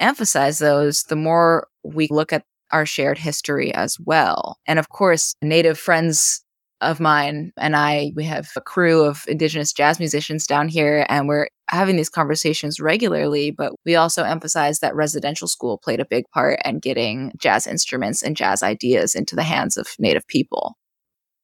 emphasize 0.00 0.58
those 0.58 1.04
the 1.04 1.14
more 1.14 1.68
we 1.84 2.08
look 2.10 2.32
at 2.32 2.42
our 2.72 2.86
shared 2.86 3.18
history 3.18 3.72
as 3.74 3.98
well. 4.00 4.58
And 4.66 4.78
of 4.78 4.88
course 4.88 5.34
native 5.42 5.78
friends 5.78 6.44
of 6.80 6.98
mine 6.98 7.52
and 7.58 7.76
I, 7.76 8.12
we 8.16 8.24
have 8.24 8.48
a 8.56 8.60
crew 8.60 9.04
of 9.04 9.24
indigenous 9.28 9.72
jazz 9.72 9.98
musicians 9.98 10.46
down 10.46 10.68
here, 10.68 11.04
and 11.10 11.28
we're 11.28 11.48
having 11.70 11.96
these 11.96 12.08
conversations 12.08 12.80
regularly. 12.80 13.50
But 13.50 13.72
we 13.84 13.96
also 13.96 14.24
emphasize 14.24 14.80
that 14.80 14.94
residential 14.94 15.48
school 15.48 15.78
played 15.78 16.00
a 16.00 16.04
big 16.04 16.24
part 16.32 16.60
in 16.64 16.78
getting 16.78 17.32
jazz 17.38 17.66
instruments 17.66 18.22
and 18.22 18.36
jazz 18.36 18.62
ideas 18.62 19.14
into 19.14 19.34
the 19.34 19.42
hands 19.42 19.76
of 19.76 19.88
Native 19.98 20.26
people. 20.26 20.76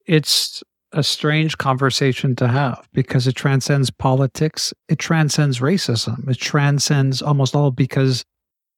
It's 0.05 0.63
a 0.93 1.03
strange 1.03 1.57
conversation 1.57 2.35
to 2.37 2.47
have 2.47 2.87
because 2.93 3.27
it 3.27 3.35
transcends 3.35 3.89
politics, 3.89 4.73
it 4.87 4.99
transcends 4.99 5.59
racism, 5.59 6.29
it 6.29 6.37
transcends 6.39 7.21
almost 7.21 7.55
all 7.55 7.71
because 7.71 8.23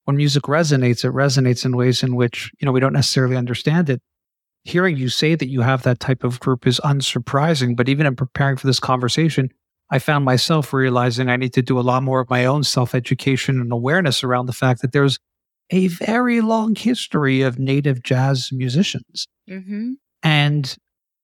when 0.04 0.16
music 0.16 0.44
resonates, 0.44 1.04
it 1.04 1.12
resonates 1.12 1.64
in 1.64 1.76
ways 1.76 2.02
in 2.02 2.16
which, 2.16 2.50
you 2.58 2.66
know, 2.66 2.72
we 2.72 2.80
don't 2.80 2.92
necessarily 2.92 3.36
understand 3.36 3.90
it 3.90 4.00
hearing 4.64 4.96
you 4.96 5.08
say 5.08 5.34
that 5.34 5.48
you 5.48 5.62
have 5.62 5.82
that 5.82 6.00
type 6.00 6.24
of 6.24 6.40
group 6.40 6.66
is 6.66 6.80
unsurprising. 6.80 7.76
But 7.76 7.88
even 7.88 8.06
in 8.06 8.16
preparing 8.16 8.56
for 8.56 8.66
this 8.66 8.80
conversation, 8.80 9.50
I 9.90 9.98
found 9.98 10.24
myself 10.24 10.72
realizing 10.72 11.28
I 11.28 11.36
need 11.36 11.52
to 11.54 11.62
do 11.62 11.78
a 11.78 11.82
lot 11.82 12.02
more 12.02 12.20
of 12.20 12.30
my 12.30 12.44
own 12.44 12.62
self 12.62 12.94
education 12.94 13.60
and 13.60 13.72
awareness 13.72 14.22
around 14.22 14.46
the 14.46 14.52
fact 14.52 14.82
that 14.82 14.92
there's 14.92 15.18
a 15.70 15.88
very 15.88 16.40
long 16.40 16.74
history 16.74 17.42
of 17.42 17.58
native 17.58 18.02
jazz 18.02 18.50
musicians. 18.52 19.26
Mm-hmm. 19.48 19.92
And 20.22 20.76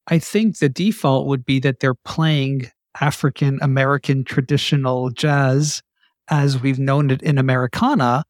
I 0.08 0.18
think 0.18 0.58
the 0.58 0.68
default 0.68 1.26
would 1.26 1.44
be 1.44 1.60
that 1.60 1.80
they're 1.80 1.94
playing 1.94 2.70
African 3.00 3.58
American 3.62 4.24
traditional 4.24 5.10
jazz 5.10 5.82
as 6.28 6.60
we've 6.60 6.78
known 6.78 7.10
it 7.10 7.22
in 7.22 7.38
Americana. 7.38 8.24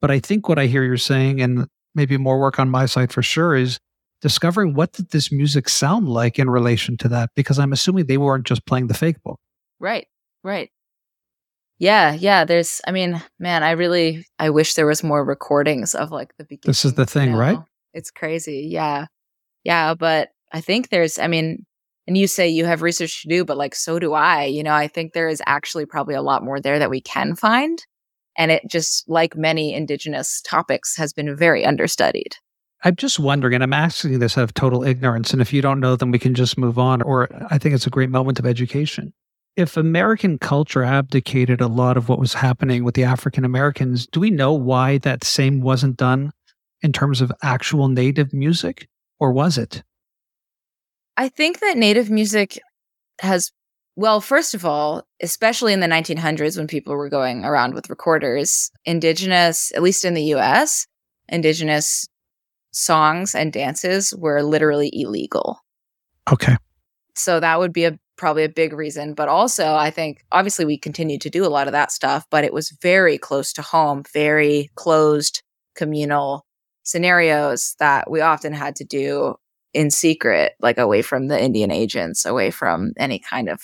But 0.00 0.10
I 0.10 0.18
think 0.18 0.48
what 0.48 0.58
I 0.58 0.66
hear 0.66 0.82
you're 0.82 0.96
saying, 0.96 1.40
and 1.40 1.66
maybe 1.94 2.16
more 2.16 2.40
work 2.40 2.58
on 2.58 2.68
my 2.68 2.86
side 2.86 3.12
for 3.12 3.22
sure, 3.22 3.54
is 3.54 3.78
discovering 4.22 4.74
what 4.74 4.92
did 4.92 5.10
this 5.10 5.30
music 5.30 5.68
sound 5.68 6.08
like 6.08 6.38
in 6.38 6.48
relation 6.48 6.96
to 6.96 7.08
that 7.08 7.28
because 7.34 7.58
i'm 7.58 7.72
assuming 7.72 8.06
they 8.06 8.16
weren't 8.16 8.46
just 8.46 8.64
playing 8.66 8.86
the 8.86 8.94
fake 8.94 9.20
book 9.24 9.40
right 9.82 10.06
right 10.42 10.70
yeah 11.78 12.12
yeah 12.14 12.44
there's 12.44 12.80
i 12.86 12.92
mean 12.92 13.20
man 13.38 13.62
i 13.62 13.72
really 13.72 14.24
i 14.38 14.48
wish 14.48 14.74
there 14.74 14.86
was 14.86 15.02
more 15.02 15.24
recordings 15.24 15.94
of 15.94 16.10
like 16.10 16.34
the 16.38 16.44
beginning 16.44 16.70
this 16.70 16.84
is 16.84 16.94
the 16.94 17.04
thing 17.04 17.34
right 17.34 17.58
it's 17.92 18.10
crazy 18.10 18.68
yeah 18.70 19.06
yeah 19.64 19.92
but 19.92 20.28
i 20.52 20.60
think 20.60 20.88
there's 20.88 21.18
i 21.18 21.26
mean 21.26 21.66
and 22.06 22.16
you 22.16 22.26
say 22.26 22.48
you 22.48 22.64
have 22.64 22.82
research 22.82 23.22
to 23.22 23.28
do 23.28 23.44
but 23.44 23.56
like 23.56 23.74
so 23.74 23.98
do 23.98 24.14
i 24.14 24.44
you 24.44 24.62
know 24.62 24.72
i 24.72 24.86
think 24.86 25.12
there 25.12 25.28
is 25.28 25.42
actually 25.46 25.84
probably 25.84 26.14
a 26.14 26.22
lot 26.22 26.44
more 26.44 26.60
there 26.60 26.78
that 26.78 26.90
we 26.90 27.00
can 27.00 27.34
find 27.34 27.84
and 28.38 28.52
it 28.52 28.62
just 28.68 29.08
like 29.08 29.36
many 29.36 29.74
indigenous 29.74 30.40
topics 30.42 30.96
has 30.96 31.12
been 31.12 31.36
very 31.36 31.64
understudied 31.64 32.36
I'm 32.84 32.96
just 32.96 33.20
wondering, 33.20 33.54
and 33.54 33.62
I'm 33.62 33.72
asking 33.72 34.18
this 34.18 34.36
out 34.36 34.44
of 34.44 34.54
total 34.54 34.82
ignorance. 34.82 35.32
And 35.32 35.40
if 35.40 35.52
you 35.52 35.62
don't 35.62 35.78
know, 35.78 35.94
then 35.94 36.10
we 36.10 36.18
can 36.18 36.34
just 36.34 36.58
move 36.58 36.78
on. 36.78 37.00
Or 37.02 37.28
I 37.48 37.56
think 37.58 37.74
it's 37.74 37.86
a 37.86 37.90
great 37.90 38.10
moment 38.10 38.40
of 38.40 38.46
education. 38.46 39.12
If 39.56 39.76
American 39.76 40.38
culture 40.38 40.82
abdicated 40.82 41.60
a 41.60 41.66
lot 41.66 41.96
of 41.96 42.08
what 42.08 42.18
was 42.18 42.34
happening 42.34 42.84
with 42.84 42.94
the 42.94 43.04
African 43.04 43.44
Americans, 43.44 44.06
do 44.06 44.20
we 44.20 44.30
know 44.30 44.52
why 44.52 44.98
that 44.98 45.24
same 45.24 45.60
wasn't 45.60 45.96
done 45.96 46.32
in 46.80 46.92
terms 46.92 47.20
of 47.20 47.32
actual 47.42 47.88
native 47.88 48.32
music, 48.32 48.88
or 49.20 49.32
was 49.32 49.58
it? 49.58 49.82
I 51.16 51.28
think 51.28 51.60
that 51.60 51.76
native 51.76 52.10
music 52.10 52.58
has, 53.20 53.52
well, 53.94 54.20
first 54.20 54.54
of 54.54 54.64
all, 54.64 55.06
especially 55.20 55.72
in 55.72 55.80
the 55.80 55.86
1900s 55.86 56.56
when 56.56 56.66
people 56.66 56.96
were 56.96 57.10
going 57.10 57.44
around 57.44 57.74
with 57.74 57.90
recorders, 57.90 58.70
indigenous, 58.84 59.70
at 59.74 59.82
least 59.82 60.04
in 60.04 60.14
the 60.14 60.34
US, 60.34 60.86
indigenous 61.28 62.08
songs 62.72 63.34
and 63.34 63.52
dances 63.52 64.14
were 64.16 64.42
literally 64.42 64.90
illegal. 64.92 65.60
Okay. 66.32 66.56
So 67.14 67.40
that 67.40 67.58
would 67.58 67.72
be 67.72 67.84
a 67.84 67.98
probably 68.16 68.44
a 68.44 68.48
big 68.48 68.72
reason. 68.72 69.14
But 69.14 69.28
also, 69.28 69.74
I 69.74 69.90
think 69.90 70.24
obviously 70.30 70.64
we 70.64 70.78
continued 70.78 71.20
to 71.22 71.30
do 71.30 71.44
a 71.44 71.48
lot 71.48 71.66
of 71.66 71.72
that 71.72 71.90
stuff, 71.90 72.24
but 72.30 72.44
it 72.44 72.52
was 72.52 72.76
very 72.80 73.18
close 73.18 73.52
to 73.54 73.62
home, 73.62 74.04
very 74.12 74.70
closed 74.76 75.42
communal 75.74 76.46
scenarios 76.84 77.74
that 77.78 78.10
we 78.10 78.20
often 78.20 78.52
had 78.52 78.76
to 78.76 78.84
do 78.84 79.34
in 79.74 79.90
secret, 79.90 80.52
like 80.60 80.78
away 80.78 81.02
from 81.02 81.28
the 81.28 81.42
Indian 81.42 81.70
agents, 81.70 82.24
away 82.24 82.50
from 82.50 82.92
any 82.98 83.18
kind 83.18 83.48
of 83.48 83.62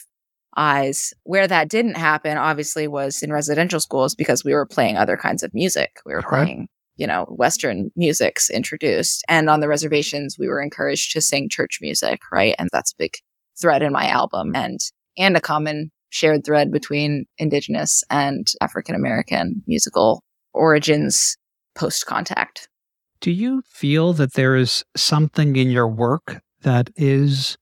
eyes. 0.56 1.12
Where 1.24 1.46
that 1.46 1.68
didn't 1.68 1.96
happen, 1.96 2.36
obviously, 2.38 2.88
was 2.88 3.22
in 3.22 3.32
residential 3.32 3.80
schools 3.80 4.14
because 4.14 4.44
we 4.44 4.54
were 4.54 4.66
playing 4.66 4.96
other 4.96 5.16
kinds 5.16 5.42
of 5.42 5.54
music. 5.54 6.00
We 6.06 6.14
were 6.14 6.20
right. 6.20 6.44
playing, 6.44 6.68
you 6.96 7.06
know, 7.06 7.26
Western 7.30 7.90
musics 7.94 8.50
introduced. 8.50 9.24
And 9.28 9.50
on 9.50 9.60
the 9.60 9.68
reservations, 9.68 10.36
we 10.38 10.48
were 10.48 10.60
encouraged 10.60 11.12
to 11.12 11.20
sing 11.20 11.48
church 11.48 11.78
music, 11.80 12.20
right? 12.32 12.54
And 12.58 12.68
that's 12.72 12.92
a 12.92 12.96
big 12.98 13.18
thread 13.60 13.82
in 13.82 13.92
my 13.92 14.08
album 14.08 14.54
and 14.54 14.80
and 15.16 15.36
a 15.36 15.40
common 15.40 15.90
shared 16.10 16.44
thread 16.44 16.72
between 16.72 17.26
indigenous 17.38 18.02
and 18.10 18.46
African 18.60 18.94
American 18.94 19.62
musical 19.66 20.22
origins 20.54 21.36
post 21.74 22.06
contact. 22.06 22.68
Do 23.20 23.30
you 23.30 23.62
feel 23.66 24.12
that 24.14 24.34
there 24.34 24.56
is 24.56 24.84
something 24.96 25.56
in 25.56 25.70
your 25.70 25.88
work 25.88 26.40
that 26.62 26.90
is 26.96 27.56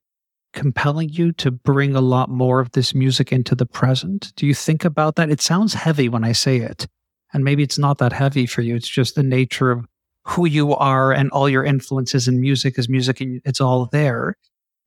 compelling 0.52 1.10
you 1.10 1.32
to 1.32 1.50
bring 1.50 1.94
a 1.94 2.00
lot 2.00 2.30
more 2.30 2.60
of 2.60 2.72
this 2.72 2.94
music 2.94 3.32
into 3.32 3.54
the 3.54 3.66
present? 3.66 4.32
Do 4.36 4.46
you 4.46 4.54
think 4.54 4.84
about 4.84 5.16
that? 5.16 5.30
It 5.30 5.40
sounds 5.40 5.74
heavy 5.74 6.08
when 6.08 6.24
I 6.24 6.32
say 6.32 6.58
it. 6.58 6.86
And 7.32 7.44
maybe 7.44 7.62
it's 7.62 7.78
not 7.78 7.98
that 7.98 8.12
heavy 8.12 8.46
for 8.46 8.62
you. 8.62 8.76
It's 8.76 8.88
just 8.88 9.14
the 9.14 9.22
nature 9.22 9.70
of 9.70 9.86
who 10.24 10.46
you 10.46 10.74
are 10.74 11.12
and 11.12 11.30
all 11.30 11.48
your 11.48 11.64
influences 11.64 12.26
in 12.26 12.40
music 12.40 12.78
is 12.78 12.88
music 12.88 13.20
and 13.20 13.40
it's 13.44 13.60
all 13.60 13.86
there. 13.92 14.34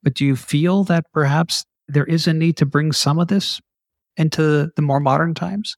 But 0.03 0.13
do 0.13 0.25
you 0.25 0.35
feel 0.35 0.83
that 0.85 1.05
perhaps 1.13 1.65
there 1.87 2.05
is 2.05 2.27
a 2.27 2.33
need 2.33 2.57
to 2.57 2.65
bring 2.65 2.91
some 2.91 3.19
of 3.19 3.27
this 3.27 3.59
into 4.17 4.71
the 4.75 4.81
more 4.81 4.99
modern 4.99 5.33
times? 5.33 5.75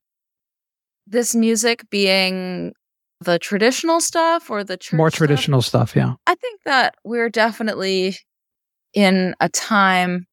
This 1.07 1.34
music 1.34 1.89
being 1.89 2.74
the 3.19 3.39
traditional 3.39 4.01
stuff 4.01 4.49
or 4.49 4.63
the 4.63 4.78
more 4.93 5.11
traditional 5.11 5.61
stuff? 5.61 5.89
stuff, 5.91 5.95
yeah. 5.95 6.13
I 6.28 6.36
think 6.36 6.61
that 6.65 6.95
we're 7.03 7.30
definitely 7.30 8.17
in 8.93 9.36
a 9.39 9.49
time 9.49 10.26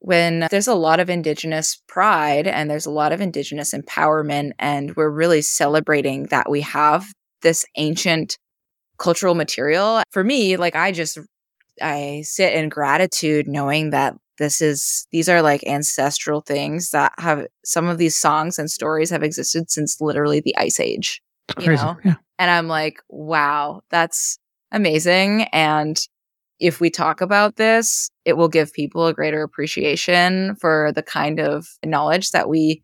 when 0.00 0.46
there's 0.50 0.68
a 0.68 0.74
lot 0.74 1.00
of 1.00 1.08
indigenous 1.08 1.82
pride 1.88 2.46
and 2.46 2.70
there's 2.70 2.84
a 2.84 2.90
lot 2.90 3.12
of 3.12 3.22
indigenous 3.22 3.72
empowerment 3.72 4.52
and 4.58 4.94
we're 4.96 5.10
really 5.10 5.40
celebrating 5.40 6.24
that 6.24 6.50
we 6.50 6.60
have 6.60 7.06
this 7.40 7.64
ancient 7.76 8.36
cultural 8.98 9.34
material. 9.34 10.02
For 10.10 10.22
me, 10.22 10.58
like 10.58 10.76
I 10.76 10.92
just 10.92 11.18
I 11.80 12.22
sit 12.24 12.54
in 12.54 12.68
gratitude 12.68 13.48
knowing 13.48 13.90
that 13.90 14.14
this 14.38 14.60
is 14.60 15.06
these 15.12 15.28
are 15.28 15.42
like 15.42 15.64
ancestral 15.66 16.40
things 16.40 16.90
that 16.90 17.12
have 17.18 17.46
some 17.64 17.88
of 17.88 17.98
these 17.98 18.16
songs 18.16 18.58
and 18.58 18.70
stories 18.70 19.10
have 19.10 19.22
existed 19.22 19.70
since 19.70 20.00
literally 20.00 20.40
the 20.40 20.56
ice 20.56 20.80
age 20.80 21.22
you 21.58 21.66
Crazy. 21.66 21.82
know 21.82 21.96
yeah. 22.04 22.14
and 22.38 22.50
i'm 22.50 22.68
like 22.68 23.00
wow 23.08 23.82
that's 23.90 24.38
amazing 24.72 25.44
and 25.52 26.00
if 26.60 26.80
we 26.80 26.90
talk 26.90 27.20
about 27.20 27.56
this 27.56 28.10
it 28.24 28.36
will 28.36 28.48
give 28.48 28.72
people 28.72 29.06
a 29.06 29.14
greater 29.14 29.42
appreciation 29.42 30.56
for 30.56 30.92
the 30.94 31.02
kind 31.02 31.38
of 31.38 31.66
knowledge 31.84 32.30
that 32.30 32.48
we 32.48 32.82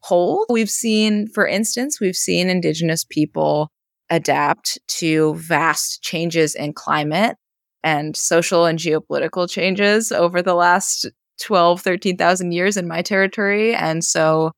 hold 0.00 0.46
we've 0.48 0.70
seen 0.70 1.26
for 1.28 1.46
instance 1.46 2.00
we've 2.00 2.16
seen 2.16 2.48
indigenous 2.48 3.04
people 3.04 3.70
adapt 4.10 4.78
to 4.86 5.34
vast 5.36 6.02
changes 6.02 6.54
in 6.54 6.72
climate 6.72 7.36
and 7.84 8.16
social 8.16 8.64
and 8.64 8.78
geopolitical 8.78 9.48
changes 9.48 10.10
over 10.10 10.42
the 10.42 10.54
last 10.54 11.08
12, 11.40 11.80
13,000 11.80 12.52
years 12.52 12.76
in 12.76 12.88
my 12.88 13.02
territory. 13.02 13.74
And 13.74 14.02
so, 14.02 14.50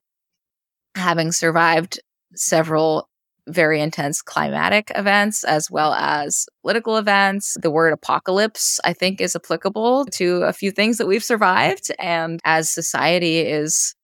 having 0.95 1.33
survived 1.33 2.01
several 2.35 3.09
very 3.49 3.81
intense 3.81 4.23
climatic 4.23 4.91
events 4.97 5.45
as 5.45 5.71
well 5.71 5.93
as 5.95 6.47
political 6.63 6.97
events. 6.97 7.57
The 7.61 7.71
word 7.71 7.93
apocalypse, 7.93 8.81
I 8.85 8.93
think, 8.93 9.21
is 9.21 9.37
applicable 9.37 10.07
to 10.07 10.43
a 10.43 10.53
few 10.53 10.73
things 10.73 10.99
that 10.99 11.07
we've 11.07 11.23
survived. 11.23 11.93
And 11.99 12.41
as 12.45 12.69
society 12.71 13.39
is 13.39 13.95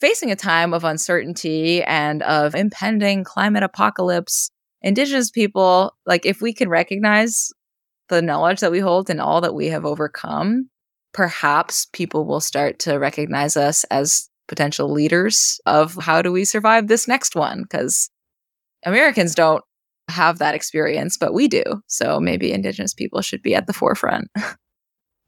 facing 0.00 0.30
a 0.30 0.36
time 0.36 0.74
of 0.74 0.84
uncertainty 0.84 1.82
and 1.84 2.22
of 2.24 2.54
impending 2.54 3.24
climate 3.24 3.62
apocalypse, 3.62 4.50
Indigenous 4.82 5.30
people, 5.30 5.94
like 6.06 6.26
if 6.26 6.42
we 6.42 6.52
can 6.52 6.68
recognize 6.68 7.52
the 8.12 8.22
knowledge 8.22 8.60
that 8.60 8.70
we 8.70 8.78
hold 8.78 9.08
and 9.08 9.20
all 9.20 9.40
that 9.40 9.54
we 9.54 9.68
have 9.68 9.86
overcome, 9.86 10.68
perhaps 11.14 11.86
people 11.92 12.26
will 12.26 12.40
start 12.40 12.78
to 12.80 12.98
recognize 12.98 13.56
us 13.56 13.84
as 13.84 14.28
potential 14.48 14.92
leaders 14.92 15.60
of 15.64 15.94
how 15.94 16.20
do 16.20 16.30
we 16.30 16.44
survive 16.44 16.88
this 16.88 17.08
next 17.08 17.34
one? 17.34 17.62
Because 17.62 18.10
Americans 18.84 19.34
don't 19.34 19.64
have 20.08 20.38
that 20.38 20.54
experience, 20.54 21.16
but 21.16 21.32
we 21.32 21.48
do. 21.48 21.62
So 21.86 22.20
maybe 22.20 22.52
Indigenous 22.52 22.92
people 22.92 23.22
should 23.22 23.42
be 23.42 23.54
at 23.54 23.66
the 23.66 23.72
forefront. 23.72 24.28
I'd 24.36 24.56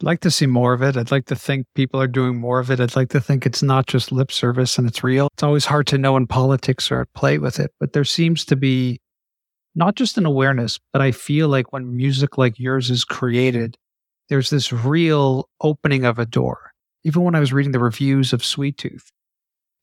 like 0.02 0.20
to 0.20 0.30
see 0.30 0.46
more 0.46 0.74
of 0.74 0.82
it. 0.82 0.96
I'd 0.96 1.10
like 1.10 1.26
to 1.26 1.36
think 1.36 1.66
people 1.74 2.00
are 2.00 2.08
doing 2.08 2.36
more 2.36 2.58
of 2.58 2.70
it. 2.70 2.80
I'd 2.80 2.96
like 2.96 3.10
to 3.10 3.20
think 3.20 3.46
it's 3.46 3.62
not 3.62 3.86
just 3.86 4.12
lip 4.12 4.30
service 4.30 4.76
and 4.76 4.86
it's 4.86 5.02
real. 5.02 5.28
It's 5.32 5.42
always 5.42 5.64
hard 5.64 5.86
to 5.86 5.98
know 5.98 6.14
when 6.14 6.26
politics 6.26 6.90
are 6.90 7.02
at 7.02 7.14
play 7.14 7.38
with 7.38 7.58
it, 7.58 7.70
but 7.80 7.94
there 7.94 8.04
seems 8.04 8.44
to 8.46 8.56
be 8.56 9.00
not 9.74 9.96
just 9.96 10.18
an 10.18 10.26
awareness, 10.26 10.78
but 10.92 11.02
I 11.02 11.12
feel 11.12 11.48
like 11.48 11.72
when 11.72 11.96
music 11.96 12.38
like 12.38 12.58
yours 12.58 12.90
is 12.90 13.04
created, 13.04 13.76
there's 14.28 14.50
this 14.50 14.72
real 14.72 15.48
opening 15.60 16.04
of 16.04 16.18
a 16.18 16.26
door. 16.26 16.72
Even 17.04 17.22
when 17.22 17.34
I 17.34 17.40
was 17.40 17.52
reading 17.52 17.72
the 17.72 17.78
reviews 17.78 18.32
of 18.32 18.44
Sweet 18.44 18.78
Tooth, 18.78 19.10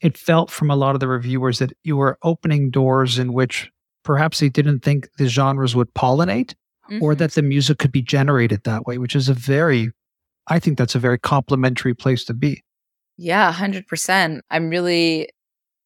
it 0.01 0.17
felt 0.17 0.49
from 0.49 0.71
a 0.71 0.75
lot 0.75 0.95
of 0.95 0.99
the 0.99 1.07
reviewers 1.07 1.59
that 1.59 1.73
you 1.83 1.97
were 1.97 2.17
opening 2.23 2.71
doors 2.71 3.19
in 3.19 3.33
which 3.33 3.69
perhaps 4.03 4.39
they 4.39 4.49
didn't 4.49 4.79
think 4.79 5.09
the 5.17 5.27
genres 5.27 5.75
would 5.75 5.93
pollinate 5.93 6.55
mm-hmm. 6.89 7.03
or 7.03 7.13
that 7.15 7.33
the 7.33 7.41
music 7.41 7.77
could 7.77 7.91
be 7.91 8.01
generated 8.01 8.63
that 8.63 8.85
way, 8.85 8.97
which 8.97 9.15
is 9.15 9.29
a 9.29 9.33
very, 9.33 9.91
I 10.47 10.59
think 10.59 10.77
that's 10.77 10.95
a 10.95 10.99
very 10.99 11.19
complimentary 11.19 11.93
place 11.93 12.25
to 12.25 12.33
be. 12.33 12.63
Yeah, 13.17 13.53
100%. 13.53 14.41
I'm 14.49 14.69
really 14.69 15.29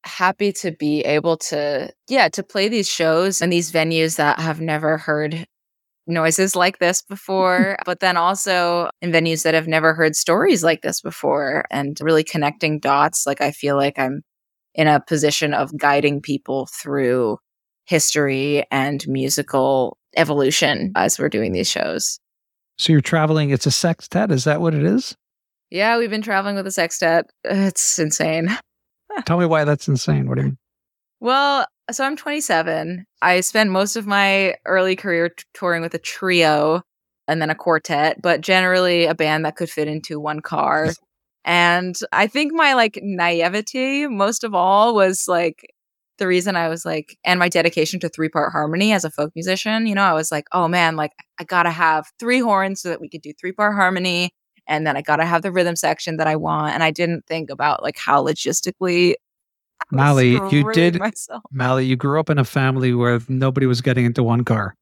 happy 0.06 0.52
to 0.52 0.72
be 0.72 1.00
able 1.00 1.36
to, 1.36 1.92
yeah, 2.08 2.28
to 2.28 2.42
play 2.42 2.68
these 2.68 2.88
shows 2.88 3.42
and 3.42 3.52
these 3.52 3.72
venues 3.72 4.16
that 4.16 4.38
have 4.38 4.60
never 4.60 4.98
heard 4.98 5.46
noises 6.06 6.54
like 6.54 6.78
this 6.78 7.02
before, 7.08 7.76
but 7.84 8.00
then 8.00 8.16
also 8.16 8.88
in 9.02 9.12
venues 9.12 9.42
that 9.42 9.54
have 9.54 9.68
never 9.68 9.94
heard 9.94 10.16
stories 10.16 10.62
like 10.62 10.82
this 10.82 11.00
before 11.00 11.64
and 11.70 11.98
really 12.00 12.24
connecting 12.24 12.78
dots. 12.78 13.26
Like 13.26 13.40
I 13.40 13.50
feel 13.50 13.76
like 13.76 13.98
I'm 13.98 14.22
in 14.74 14.88
a 14.88 15.00
position 15.00 15.54
of 15.54 15.76
guiding 15.76 16.20
people 16.20 16.68
through 16.72 17.38
history 17.86 18.64
and 18.70 19.06
musical 19.08 19.96
evolution 20.16 20.92
as 20.96 21.18
we're 21.18 21.28
doing 21.28 21.52
these 21.52 21.68
shows. 21.68 22.18
So 22.78 22.92
you're 22.92 23.00
traveling, 23.00 23.50
it's 23.50 23.66
a 23.66 23.70
sextet. 23.70 24.30
Is 24.30 24.44
that 24.44 24.60
what 24.60 24.74
it 24.74 24.82
is? 24.82 25.16
Yeah, 25.70 25.98
we've 25.98 26.10
been 26.10 26.22
traveling 26.22 26.56
with 26.56 26.66
a 26.66 26.70
sextet. 26.70 27.30
It's 27.44 27.98
insane. 27.98 28.56
Tell 29.26 29.38
me 29.38 29.46
why 29.46 29.64
that's 29.64 29.88
insane. 29.88 30.28
What 30.28 30.36
do 30.36 30.42
you 30.42 30.46
mean? 30.48 30.58
Well, 31.20 31.66
so 31.90 32.04
I'm 32.04 32.16
27. 32.16 33.06
I 33.22 33.40
spent 33.40 33.70
most 33.70 33.96
of 33.96 34.06
my 34.06 34.56
early 34.66 34.96
career 34.96 35.30
t- 35.30 35.44
touring 35.54 35.82
with 35.82 35.94
a 35.94 35.98
trio 35.98 36.82
and 37.28 37.40
then 37.40 37.50
a 37.50 37.54
quartet, 37.54 38.20
but 38.22 38.40
generally 38.40 39.06
a 39.06 39.14
band 39.14 39.44
that 39.44 39.56
could 39.56 39.70
fit 39.70 39.88
into 39.88 40.20
one 40.20 40.40
car. 40.40 40.92
and 41.44 41.96
I 42.12 42.26
think 42.26 42.52
my 42.52 42.74
like 42.74 42.98
naivety 43.02 44.06
most 44.06 44.44
of 44.44 44.54
all 44.54 44.94
was 44.94 45.26
like 45.26 45.72
the 46.18 46.26
reason 46.26 46.56
I 46.56 46.68
was 46.68 46.84
like, 46.84 47.18
and 47.24 47.38
my 47.38 47.48
dedication 47.48 48.00
to 48.00 48.08
three 48.08 48.28
part 48.28 48.52
harmony 48.52 48.92
as 48.92 49.04
a 49.04 49.10
folk 49.10 49.32
musician, 49.34 49.86
you 49.86 49.94
know, 49.94 50.02
I 50.02 50.14
was 50.14 50.32
like, 50.32 50.46
oh 50.52 50.68
man, 50.68 50.96
like 50.96 51.12
I 51.38 51.44
gotta 51.44 51.70
have 51.70 52.06
three 52.18 52.40
horns 52.40 52.80
so 52.80 52.88
that 52.88 53.00
we 53.00 53.08
could 53.08 53.22
do 53.22 53.32
three 53.38 53.52
part 53.52 53.74
harmony 53.74 54.30
and 54.66 54.86
then 54.86 54.96
I 54.96 55.02
got 55.02 55.16
to 55.16 55.24
have 55.24 55.42
the 55.42 55.52
rhythm 55.52 55.76
section 55.76 56.16
that 56.16 56.26
I 56.26 56.36
want. 56.36 56.74
And 56.74 56.82
I 56.82 56.90
didn't 56.90 57.26
think 57.26 57.50
about 57.50 57.82
like 57.82 57.98
how 57.98 58.24
logistically. 58.24 59.14
Mali, 59.92 60.32
you 60.50 60.72
did. 60.72 60.98
Myself. 60.98 61.42
Mali, 61.52 61.84
you 61.84 61.96
grew 61.96 62.18
up 62.18 62.30
in 62.30 62.38
a 62.38 62.44
family 62.44 62.92
where 62.94 63.20
nobody 63.28 63.66
was 63.66 63.80
getting 63.80 64.04
into 64.04 64.22
one 64.22 64.44
car. 64.44 64.74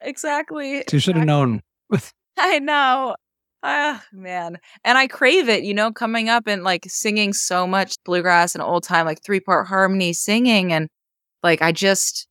Exactly. 0.00 0.78
So 0.88 0.96
you 0.96 1.00
should 1.00 1.16
have 1.16 1.26
known. 1.26 1.62
I 2.36 2.58
know. 2.58 3.16
Ah, 3.62 4.04
man. 4.12 4.58
And 4.84 4.96
I 4.96 5.08
crave 5.08 5.48
it, 5.48 5.64
you 5.64 5.74
know, 5.74 5.92
coming 5.92 6.28
up 6.28 6.46
and 6.46 6.62
like 6.62 6.86
singing 6.88 7.32
so 7.32 7.66
much 7.66 7.96
bluegrass 8.04 8.54
and 8.54 8.62
old 8.62 8.84
time, 8.84 9.04
like 9.04 9.22
three 9.22 9.40
part 9.40 9.66
harmony 9.66 10.12
singing. 10.12 10.72
And 10.72 10.88
like, 11.42 11.60
I 11.60 11.72
just, 11.72 12.28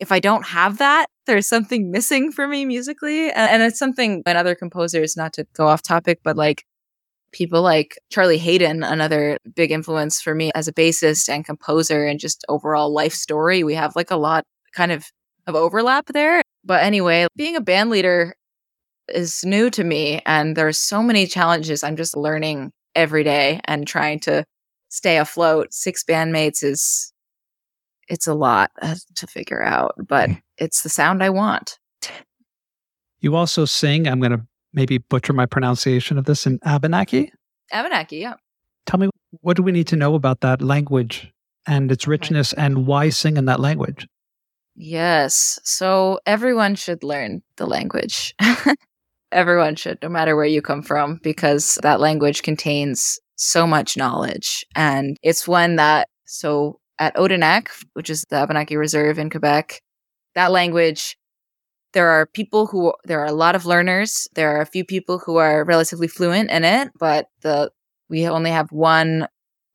if 0.00 0.10
I 0.10 0.18
don't 0.18 0.46
have 0.46 0.78
that, 0.78 1.06
there's 1.26 1.48
something 1.48 1.90
missing 1.90 2.32
for 2.32 2.48
me 2.48 2.64
musically. 2.64 3.30
And, 3.30 3.50
and 3.50 3.62
it's 3.62 3.78
something 3.78 4.22
and 4.26 4.38
other 4.38 4.54
composers, 4.54 5.16
not 5.16 5.32
to 5.34 5.46
go 5.54 5.66
off 5.66 5.82
topic, 5.82 6.20
but 6.22 6.36
like 6.36 6.64
people 7.32 7.62
like 7.62 7.98
Charlie 8.10 8.38
Haden, 8.38 8.82
another 8.82 9.38
big 9.54 9.70
influence 9.70 10.20
for 10.20 10.34
me 10.34 10.50
as 10.54 10.68
a 10.68 10.72
bassist 10.72 11.28
and 11.28 11.44
composer 11.44 12.04
and 12.04 12.20
just 12.20 12.44
overall 12.48 12.92
life 12.92 13.14
story. 13.14 13.64
We 13.64 13.74
have 13.74 13.96
like 13.96 14.10
a 14.10 14.16
lot 14.16 14.44
kind 14.74 14.92
of 14.92 15.06
of 15.46 15.54
overlap 15.54 16.06
there. 16.06 16.42
But 16.64 16.84
anyway, 16.84 17.26
being 17.36 17.56
a 17.56 17.60
band 17.60 17.90
leader 17.90 18.34
is 19.08 19.44
new 19.44 19.70
to 19.70 19.82
me 19.82 20.22
and 20.26 20.56
there's 20.56 20.78
so 20.78 21.02
many 21.02 21.26
challenges 21.26 21.82
I'm 21.82 21.96
just 21.96 22.16
learning 22.16 22.70
every 22.94 23.24
day 23.24 23.60
and 23.64 23.86
trying 23.86 24.20
to 24.20 24.44
stay 24.88 25.18
afloat. 25.18 25.72
Six 25.72 26.04
bandmates 26.04 26.62
is 26.62 27.12
it's 28.08 28.26
a 28.26 28.34
lot 28.34 28.70
uh, 28.80 28.96
to 29.16 29.26
figure 29.26 29.62
out, 29.62 29.94
but 30.06 30.28
mm. 30.28 30.42
It's 30.62 30.82
the 30.82 30.88
sound 30.88 31.22
I 31.22 31.30
want. 31.30 31.78
You 33.20 33.34
also 33.34 33.64
sing, 33.64 34.06
I'm 34.06 34.20
going 34.20 34.32
to 34.32 34.46
maybe 34.72 34.98
butcher 34.98 35.32
my 35.32 35.44
pronunciation 35.44 36.18
of 36.18 36.24
this 36.24 36.46
in 36.46 36.60
Abenaki. 36.64 37.32
Abenaki, 37.72 38.18
yeah. 38.18 38.34
Tell 38.86 38.98
me, 38.98 39.10
what 39.40 39.56
do 39.56 39.62
we 39.62 39.72
need 39.72 39.88
to 39.88 39.96
know 39.96 40.14
about 40.14 40.40
that 40.40 40.62
language 40.62 41.32
and 41.66 41.90
its 41.90 42.06
richness 42.06 42.52
and 42.52 42.86
why 42.86 43.08
sing 43.08 43.36
in 43.36 43.46
that 43.46 43.60
language? 43.60 44.06
Yes. 44.74 45.58
So 45.64 46.20
everyone 46.26 46.76
should 46.76 47.02
learn 47.02 47.42
the 47.56 47.66
language. 47.66 48.34
everyone 49.32 49.76
should, 49.76 49.98
no 50.02 50.08
matter 50.08 50.36
where 50.36 50.46
you 50.46 50.62
come 50.62 50.82
from, 50.82 51.18
because 51.22 51.78
that 51.82 52.00
language 52.00 52.42
contains 52.42 53.18
so 53.36 53.66
much 53.66 53.96
knowledge. 53.96 54.64
And 54.76 55.16
it's 55.22 55.48
one 55.48 55.76
that, 55.76 56.08
so 56.24 56.78
at 56.98 57.16
Odanak, 57.16 57.68
which 57.94 58.10
is 58.10 58.24
the 58.30 58.36
Abenaki 58.36 58.76
Reserve 58.76 59.18
in 59.18 59.28
Quebec, 59.28 59.80
that 60.34 60.52
language, 60.52 61.16
there 61.92 62.08
are 62.08 62.26
people 62.26 62.66
who, 62.66 62.92
there 63.04 63.20
are 63.20 63.26
a 63.26 63.32
lot 63.32 63.54
of 63.54 63.66
learners. 63.66 64.28
There 64.34 64.56
are 64.56 64.60
a 64.60 64.66
few 64.66 64.84
people 64.84 65.18
who 65.18 65.36
are 65.36 65.64
relatively 65.64 66.08
fluent 66.08 66.50
in 66.50 66.64
it, 66.64 66.90
but 66.98 67.26
the, 67.42 67.70
we 68.08 68.26
only 68.26 68.50
have 68.50 68.72
one 68.72 69.28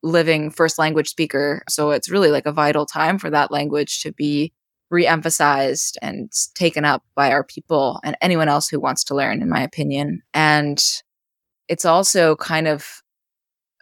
living 0.04 0.50
first 0.50 0.80
language 0.80 1.10
speaker. 1.10 1.64
So 1.70 1.92
it's 1.92 2.10
really 2.10 2.32
like 2.32 2.46
a 2.46 2.52
vital 2.52 2.86
time 2.86 3.20
for 3.20 3.30
that 3.30 3.52
language 3.52 4.02
to 4.02 4.12
be 4.12 4.54
re-emphasized 4.90 5.98
and 6.02 6.32
taken 6.56 6.86
up 6.86 7.04
by 7.16 7.32
our 7.32 7.44
people 7.44 8.00
and 8.04 8.16
anyone 8.22 8.48
else 8.48 8.70
who 8.70 8.80
wants 8.80 9.04
to 9.04 9.16
learn 9.16 9.42
in 9.42 9.50
my 9.50 9.62
opinion 9.62 10.22
and 10.34 10.82
it's 11.68 11.84
also 11.84 12.36
kind 12.38 12.68
of 12.68 13.02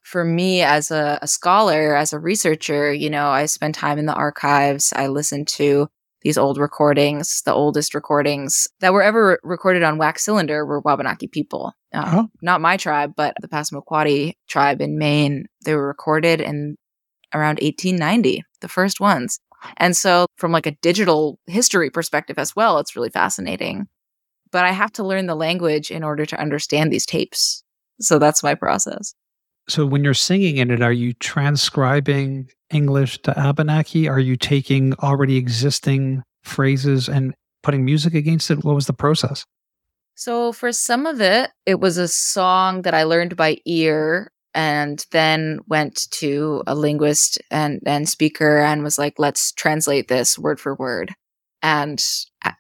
for 0.04 0.24
me 0.24 0.62
as 0.62 0.90
a, 0.90 1.20
a, 1.22 1.28
scholar 1.28 1.96
as 1.96 2.12
a 2.12 2.20
researcher 2.20 2.92
you 2.92 3.10
know 3.10 3.28
i 3.28 3.46
spend 3.46 3.76
time 3.76 4.00
in 4.00 4.08
the 4.08 4.14
archives 4.14 4.92
i 4.96 5.06
listen 5.08 5.46
to 5.46 5.88
these 6.26 6.38
old 6.38 6.58
recordings 6.58 7.42
the 7.46 7.54
oldest 7.54 7.96
recordings 7.96 8.68
that 8.82 8.92
were 8.92 9.04
ever 9.04 9.40
recorded 9.44 9.84
on 9.84 9.98
wax 9.98 10.26
cylinder 10.26 10.66
were 10.66 10.82
wabanaki 10.82 11.28
people 11.28 11.72
uh, 11.94 12.00
uh-huh. 12.00 12.24
not 12.42 12.60
my 12.60 12.76
tribe 12.76 13.14
but 13.16 13.34
the 13.40 13.48
passamaquoddy 13.48 14.34
tribe 14.50 14.82
in 14.82 14.98
maine 14.98 15.46
they 15.64 15.74
were 15.74 15.88
recorded 15.88 16.42
in 16.42 16.76
around 17.34 17.60
1890 17.62 18.44
the 18.60 18.68
first 18.68 19.00
ones 19.00 19.40
and 19.78 19.96
so, 19.96 20.28
from 20.38 20.52
like 20.52 20.66
a 20.66 20.76
digital 20.82 21.40
history 21.48 21.90
perspective 21.90 22.38
as 22.38 22.56
well, 22.56 22.80
it's 22.80 22.96
really 22.96 23.10
fascinating. 23.10 23.88
But 24.52 24.66
I 24.66 24.72
have 24.72 24.92
to 24.94 25.04
learn 25.04 25.26
the 25.26 25.36
language 25.36 25.92
in 25.92 26.04
order 26.04 26.26
to 26.26 26.40
understand 26.40 26.92
these 26.92 27.06
tapes. 27.06 27.64
So 28.00 28.20
that's 28.20 28.44
my 28.44 28.56
process. 28.56 29.14
So 29.68 29.86
when 29.86 30.04
you're 30.04 30.14
singing 30.14 30.58
in 30.58 30.70
it, 30.70 30.82
are 30.82 30.94
you 30.94 31.14
transcribing 31.14 32.50
English 32.72 33.22
to 33.24 33.38
Abenaki? 33.38 34.08
Are 34.08 34.20
you 34.20 34.36
taking 34.36 34.94
already 34.96 35.38
existing 35.38 36.24
phrases 36.44 37.08
and 37.08 37.34
putting 37.64 37.86
music 37.86 38.14
against 38.14 38.52
it? 38.52 38.64
What 38.64 38.76
was 38.76 38.88
the 38.88 38.94
process? 38.94 39.46
So 40.16 40.54
for 40.54 40.72
some 40.72 41.06
of 41.06 41.20
it, 41.20 41.52
it 41.66 41.80
was 41.80 41.98
a 41.98 42.08
song 42.08 42.84
that 42.84 42.94
I 42.94 43.04
learned 43.04 43.36
by 43.36 43.58
ear 43.66 44.32
and 44.54 45.06
then 45.12 45.60
went 45.68 46.10
to 46.12 46.64
a 46.66 46.74
linguist 46.74 47.38
and, 47.52 47.82
and 47.86 48.08
speaker 48.08 48.60
and 48.60 48.84
was 48.84 48.98
like, 48.98 49.16
let's 49.18 49.52
translate 49.52 50.08
this 50.08 50.40
word 50.40 50.60
for 50.60 50.74
word. 50.76 51.14
And 51.62 52.02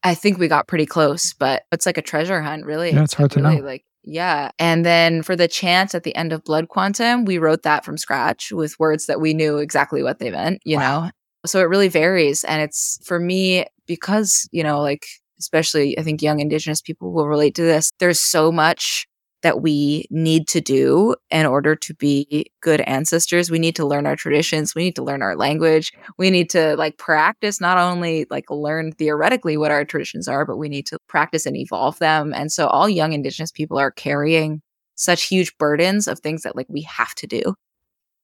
I, 0.03 0.15
think 0.15 0.37
we 0.37 0.47
got 0.47 0.67
pretty 0.67 0.85
close, 0.85 1.33
but 1.33 1.63
it's 1.71 1.85
like 1.85 1.97
a 1.97 2.01
treasure 2.01 2.41
hunt, 2.41 2.65
really. 2.65 2.91
Yeah, 2.91 3.03
it's 3.03 3.13
hard 3.13 3.31
to 3.31 3.41
really 3.41 3.57
know. 3.57 3.65
Like, 3.65 3.85
yeah. 4.05 4.51
And 4.59 4.85
then 4.85 5.23
for 5.23 5.35
the 5.35 5.47
chant 5.47 5.95
at 5.95 6.03
the 6.03 6.15
end 6.15 6.31
of 6.31 6.43
Blood 6.43 6.69
Quantum, 6.69 7.25
we 7.25 7.39
wrote 7.39 7.63
that 7.63 7.83
from 7.83 7.97
scratch 7.97 8.51
with 8.51 8.79
words 8.79 9.07
that 9.07 9.19
we 9.19 9.33
knew 9.33 9.57
exactly 9.57 10.03
what 10.03 10.19
they 10.19 10.29
meant, 10.29 10.61
you 10.63 10.77
wow. 10.77 11.05
know? 11.05 11.11
So 11.45 11.59
it 11.59 11.69
really 11.69 11.89
varies. 11.89 12.43
And 12.43 12.61
it's 12.61 12.99
for 13.03 13.19
me, 13.19 13.65
because, 13.87 14.47
you 14.51 14.63
know, 14.63 14.79
like, 14.81 15.05
especially 15.39 15.97
I 15.97 16.03
think 16.03 16.21
young 16.21 16.39
Indigenous 16.39 16.81
people 16.81 17.11
will 17.11 17.27
relate 17.27 17.55
to 17.55 17.63
this, 17.63 17.89
there's 17.99 18.19
so 18.19 18.51
much 18.51 19.07
that 19.45 19.61
we 19.61 20.07
need 20.09 20.47
to 20.47 20.59
do 20.59 21.13
in 21.29 21.45
order 21.45 21.75
to 21.75 21.93
be 21.93 22.47
good 22.61 22.81
ancestors. 22.81 23.51
We 23.51 23.59
need 23.59 23.75
to 23.75 23.85
learn 23.85 24.07
our 24.07 24.15
traditions. 24.15 24.73
We 24.73 24.85
need 24.85 24.95
to 24.95 25.03
learn 25.03 25.21
our 25.21 25.35
language. 25.35 25.93
We 26.17 26.31
need 26.31 26.49
to 26.49 26.75
like 26.77 26.97
practice, 26.97 27.61
not 27.61 27.77
only 27.77 28.25
like 28.31 28.49
learn 28.49 28.91
theoretically 28.93 29.55
what 29.55 29.69
our 29.69 29.85
traditions 29.85 30.27
are, 30.27 30.47
but 30.47 30.57
we 30.57 30.67
need 30.67 30.87
to 30.87 30.97
practice 31.07 31.45
and 31.45 31.55
evolve 31.55 31.99
them. 31.99 32.33
And 32.33 32.51
so 32.51 32.65
all 32.65 32.89
young 32.89 33.13
Indigenous 33.13 33.51
people 33.51 33.77
are 33.77 33.91
carrying 33.91 34.63
such 34.95 35.25
huge 35.25 35.55
burdens 35.59 36.07
of 36.07 36.17
things 36.21 36.41
that 36.41 36.55
like 36.55 36.67
we 36.67 36.81
have 36.81 37.13
to 37.13 37.27
do. 37.27 37.53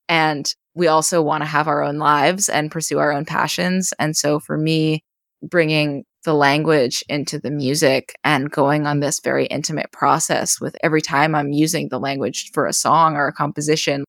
And 0.09 0.51
we 0.74 0.88
also 0.88 1.22
want 1.22 1.43
to 1.43 1.47
have 1.47 1.67
our 1.67 1.84
own 1.84 1.99
lives 1.99 2.49
and 2.49 2.72
pursue 2.72 2.97
our 2.97 3.11
own 3.11 3.26
passions. 3.26 3.93
And 3.99 4.17
so 4.17 4.39
for 4.39 4.57
me, 4.57 5.03
bringing 5.43 6.03
the 6.24 6.34
language 6.34 7.03
into 7.09 7.39
the 7.39 7.51
music 7.51 8.15
and 8.24 8.51
going 8.51 8.86
on 8.86 8.99
this 8.99 9.19
very 9.19 9.45
intimate 9.47 9.91
process 9.91 10.61
with 10.61 10.76
every 10.84 11.01
time 11.01 11.34
I'm 11.34 11.51
using 11.51 11.89
the 11.89 11.99
language 11.99 12.51
for 12.53 12.65
a 12.65 12.74
song 12.74 13.15
or 13.15 13.28
a 13.28 13.34
composition, 13.34 14.03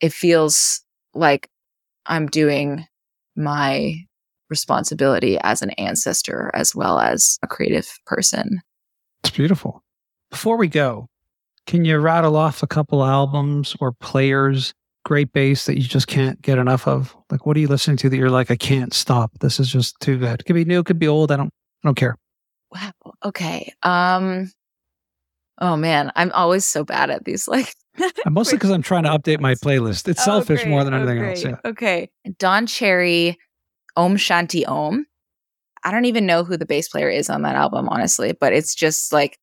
it 0.00 0.12
feels 0.12 0.82
like 1.14 1.48
I'm 2.06 2.26
doing 2.26 2.86
my 3.36 4.04
responsibility 4.50 5.38
as 5.42 5.62
an 5.62 5.70
ancestor 5.72 6.50
as 6.54 6.74
well 6.74 6.98
as 6.98 7.38
a 7.42 7.46
creative 7.46 7.88
person. 8.06 8.60
It's 9.24 9.30
beautiful. 9.30 9.82
Before 10.30 10.56
we 10.56 10.68
go, 10.68 11.08
can 11.66 11.84
you 11.84 11.98
rattle 11.98 12.36
off 12.36 12.62
a 12.62 12.66
couple 12.66 13.04
albums 13.04 13.76
or 13.80 13.92
players 13.92 14.72
great 15.08 15.32
bass 15.32 15.64
that 15.64 15.78
you 15.78 15.84
just 15.88 16.06
can't 16.06 16.40
get 16.42 16.58
enough 16.58 16.86
of? 16.86 17.16
Like, 17.30 17.46
what 17.46 17.56
are 17.56 17.60
you 17.60 17.66
listening 17.66 17.96
to 17.96 18.10
that 18.10 18.16
you're 18.18 18.28
like, 18.28 18.50
I 18.50 18.56
can't 18.56 18.92
stop. 18.92 19.32
This 19.40 19.58
is 19.58 19.72
just 19.72 19.98
too 20.00 20.18
good. 20.18 20.40
It 20.40 20.44
could 20.44 20.54
be 20.54 20.66
new, 20.66 20.80
it 20.80 20.86
could 20.86 20.98
be 20.98 21.08
old. 21.08 21.32
I 21.32 21.36
don't, 21.36 21.48
I 21.82 21.88
don't 21.88 21.94
care. 21.94 22.14
Wow. 22.70 22.92
Okay. 23.24 23.72
Um. 23.82 24.52
Oh 25.60 25.76
man, 25.76 26.12
I'm 26.14 26.30
always 26.32 26.64
so 26.66 26.84
bad 26.84 27.10
at 27.10 27.24
these. 27.24 27.48
Like, 27.48 27.74
mostly 28.28 28.58
because 28.58 28.70
I'm 28.70 28.82
trying 28.82 29.04
to 29.04 29.08
update 29.08 29.40
my 29.40 29.54
playlist. 29.64 30.06
It's 30.06 30.20
oh, 30.20 30.24
selfish 30.24 30.66
more 30.66 30.84
than 30.84 30.92
anything 30.92 31.18
okay. 31.18 31.30
else. 31.30 31.44
Yeah. 31.44 31.56
Okay. 31.64 32.10
Don 32.38 32.66
Cherry, 32.66 33.38
Om 33.96 34.16
Shanti 34.16 34.68
Om. 34.68 35.06
I 35.84 35.90
don't 35.90 36.04
even 36.04 36.26
know 36.26 36.44
who 36.44 36.58
the 36.58 36.66
bass 36.66 36.88
player 36.88 37.08
is 37.08 37.30
on 37.30 37.42
that 37.42 37.56
album, 37.56 37.88
honestly, 37.88 38.36
but 38.38 38.52
it's 38.52 38.74
just 38.74 39.12
like 39.12 39.38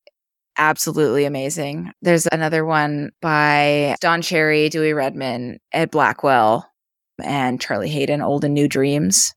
absolutely 0.58 1.26
amazing. 1.26 1.92
There's 2.02 2.28
another 2.32 2.66
one 2.66 3.12
by 3.22 3.96
Don 4.02 4.22
Cherry, 4.22 4.70
Dewey 4.70 4.94
Redman, 4.94 5.60
Ed 5.72 5.92
Blackwell, 5.92 6.70
and 7.24 7.62
Charlie 7.62 7.90
Haden, 7.90 8.22
Old 8.22 8.44
and 8.44 8.54
New 8.54 8.68
Dreams. 8.68 9.34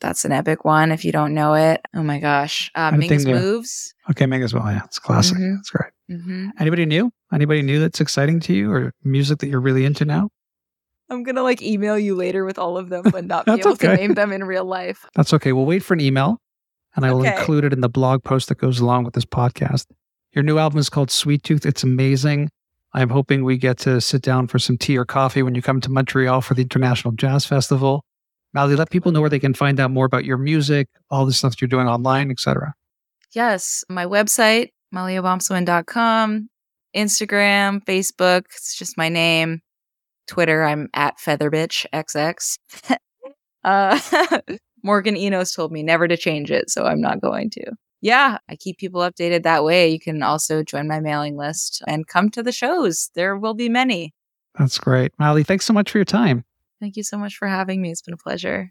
That's 0.00 0.24
an 0.24 0.32
epic 0.32 0.64
one 0.64 0.92
if 0.92 1.04
you 1.04 1.12
don't 1.12 1.34
know 1.34 1.54
it. 1.54 1.80
Oh 1.94 2.02
my 2.02 2.18
gosh. 2.18 2.70
Uh, 2.74 2.90
Mingus 2.90 3.26
Moves. 3.26 3.94
Okay, 4.10 4.26
Mingus 4.26 4.52
well, 4.52 4.66
yeah. 4.66 4.82
It's 4.84 4.98
classic. 4.98 5.38
Mm-hmm. 5.38 5.54
That's 5.54 5.70
great. 5.70 5.92
Mm-hmm. 6.10 6.48
Anybody 6.58 6.84
new? 6.84 7.10
Anybody 7.32 7.62
new 7.62 7.80
that's 7.80 8.00
exciting 8.00 8.40
to 8.40 8.52
you 8.52 8.70
or 8.70 8.92
music 9.02 9.38
that 9.38 9.48
you're 9.48 9.60
really 9.60 9.84
into 9.84 10.04
now? 10.04 10.28
I'm 11.10 11.22
gonna 11.22 11.42
like 11.42 11.62
email 11.62 11.98
you 11.98 12.14
later 12.14 12.44
with 12.44 12.58
all 12.58 12.76
of 12.76 12.88
them, 12.88 13.04
but 13.10 13.24
not 13.26 13.46
be 13.46 13.52
able 13.52 13.72
okay. 13.72 13.88
to 13.88 13.96
name 13.96 14.14
them 14.14 14.32
in 14.32 14.44
real 14.44 14.64
life. 14.64 15.06
That's 15.14 15.32
okay. 15.34 15.52
We'll 15.52 15.66
wait 15.66 15.82
for 15.82 15.94
an 15.94 16.00
email 16.00 16.40
and 16.96 17.04
I 17.04 17.12
will 17.12 17.20
okay. 17.20 17.36
include 17.36 17.64
it 17.64 17.72
in 17.72 17.80
the 17.80 17.88
blog 17.88 18.22
post 18.24 18.48
that 18.48 18.58
goes 18.58 18.80
along 18.80 19.04
with 19.04 19.14
this 19.14 19.24
podcast. 19.24 19.86
Your 20.34 20.42
new 20.42 20.58
album 20.58 20.80
is 20.80 20.90
called 20.90 21.12
Sweet 21.12 21.44
Tooth. 21.44 21.64
It's 21.64 21.84
amazing. 21.84 22.50
I'm 22.92 23.08
hoping 23.08 23.44
we 23.44 23.56
get 23.56 23.78
to 23.78 24.00
sit 24.00 24.20
down 24.22 24.48
for 24.48 24.58
some 24.58 24.76
tea 24.76 24.98
or 24.98 25.04
coffee 25.04 25.44
when 25.44 25.54
you 25.54 25.62
come 25.62 25.80
to 25.80 25.90
Montreal 25.90 26.40
for 26.40 26.54
the 26.54 26.62
International 26.62 27.14
Jazz 27.14 27.46
Festival. 27.46 28.04
Mallory, 28.52 28.74
let 28.74 28.90
people 28.90 29.12
know 29.12 29.20
where 29.20 29.30
they 29.30 29.38
can 29.38 29.54
find 29.54 29.78
out 29.78 29.92
more 29.92 30.06
about 30.06 30.24
your 30.24 30.36
music, 30.36 30.88
all 31.08 31.24
the 31.24 31.32
stuff 31.32 31.60
you're 31.60 31.68
doing 31.68 31.86
online, 31.86 32.32
etc. 32.32 32.74
Yes, 33.32 33.84
my 33.88 34.06
website, 34.06 34.70
maliobomsawin.com, 34.92 36.48
Instagram, 36.96 37.84
Facebook, 37.84 38.42
it's 38.56 38.76
just 38.76 38.98
my 38.98 39.08
name. 39.08 39.60
Twitter, 40.26 40.64
I'm 40.64 40.88
at 40.94 41.18
featherbitchxx. 41.18 42.58
uh, 43.64 44.00
Morgan 44.82 45.16
Enos 45.16 45.52
told 45.52 45.70
me 45.70 45.84
never 45.84 46.08
to 46.08 46.16
change 46.16 46.50
it, 46.50 46.70
so 46.70 46.84
I'm 46.86 47.00
not 47.00 47.20
going 47.20 47.50
to. 47.50 47.72
Yeah, 48.00 48.38
I 48.48 48.56
keep 48.56 48.78
people 48.78 49.00
updated 49.00 49.44
that 49.44 49.64
way. 49.64 49.88
You 49.88 49.98
can 49.98 50.22
also 50.22 50.62
join 50.62 50.86
my 50.86 51.00
mailing 51.00 51.36
list 51.36 51.82
and 51.86 52.06
come 52.06 52.30
to 52.30 52.42
the 52.42 52.52
shows. 52.52 53.10
There 53.14 53.36
will 53.36 53.54
be 53.54 53.68
many. 53.68 54.14
That's 54.58 54.78
great. 54.78 55.12
Mali, 55.18 55.42
thanks 55.42 55.64
so 55.64 55.72
much 55.72 55.90
for 55.90 55.98
your 55.98 56.04
time. 56.04 56.44
Thank 56.80 56.96
you 56.96 57.02
so 57.02 57.16
much 57.16 57.36
for 57.36 57.48
having 57.48 57.80
me. 57.80 57.90
It's 57.90 58.02
been 58.02 58.14
a 58.14 58.18
pleasure. 58.18 58.70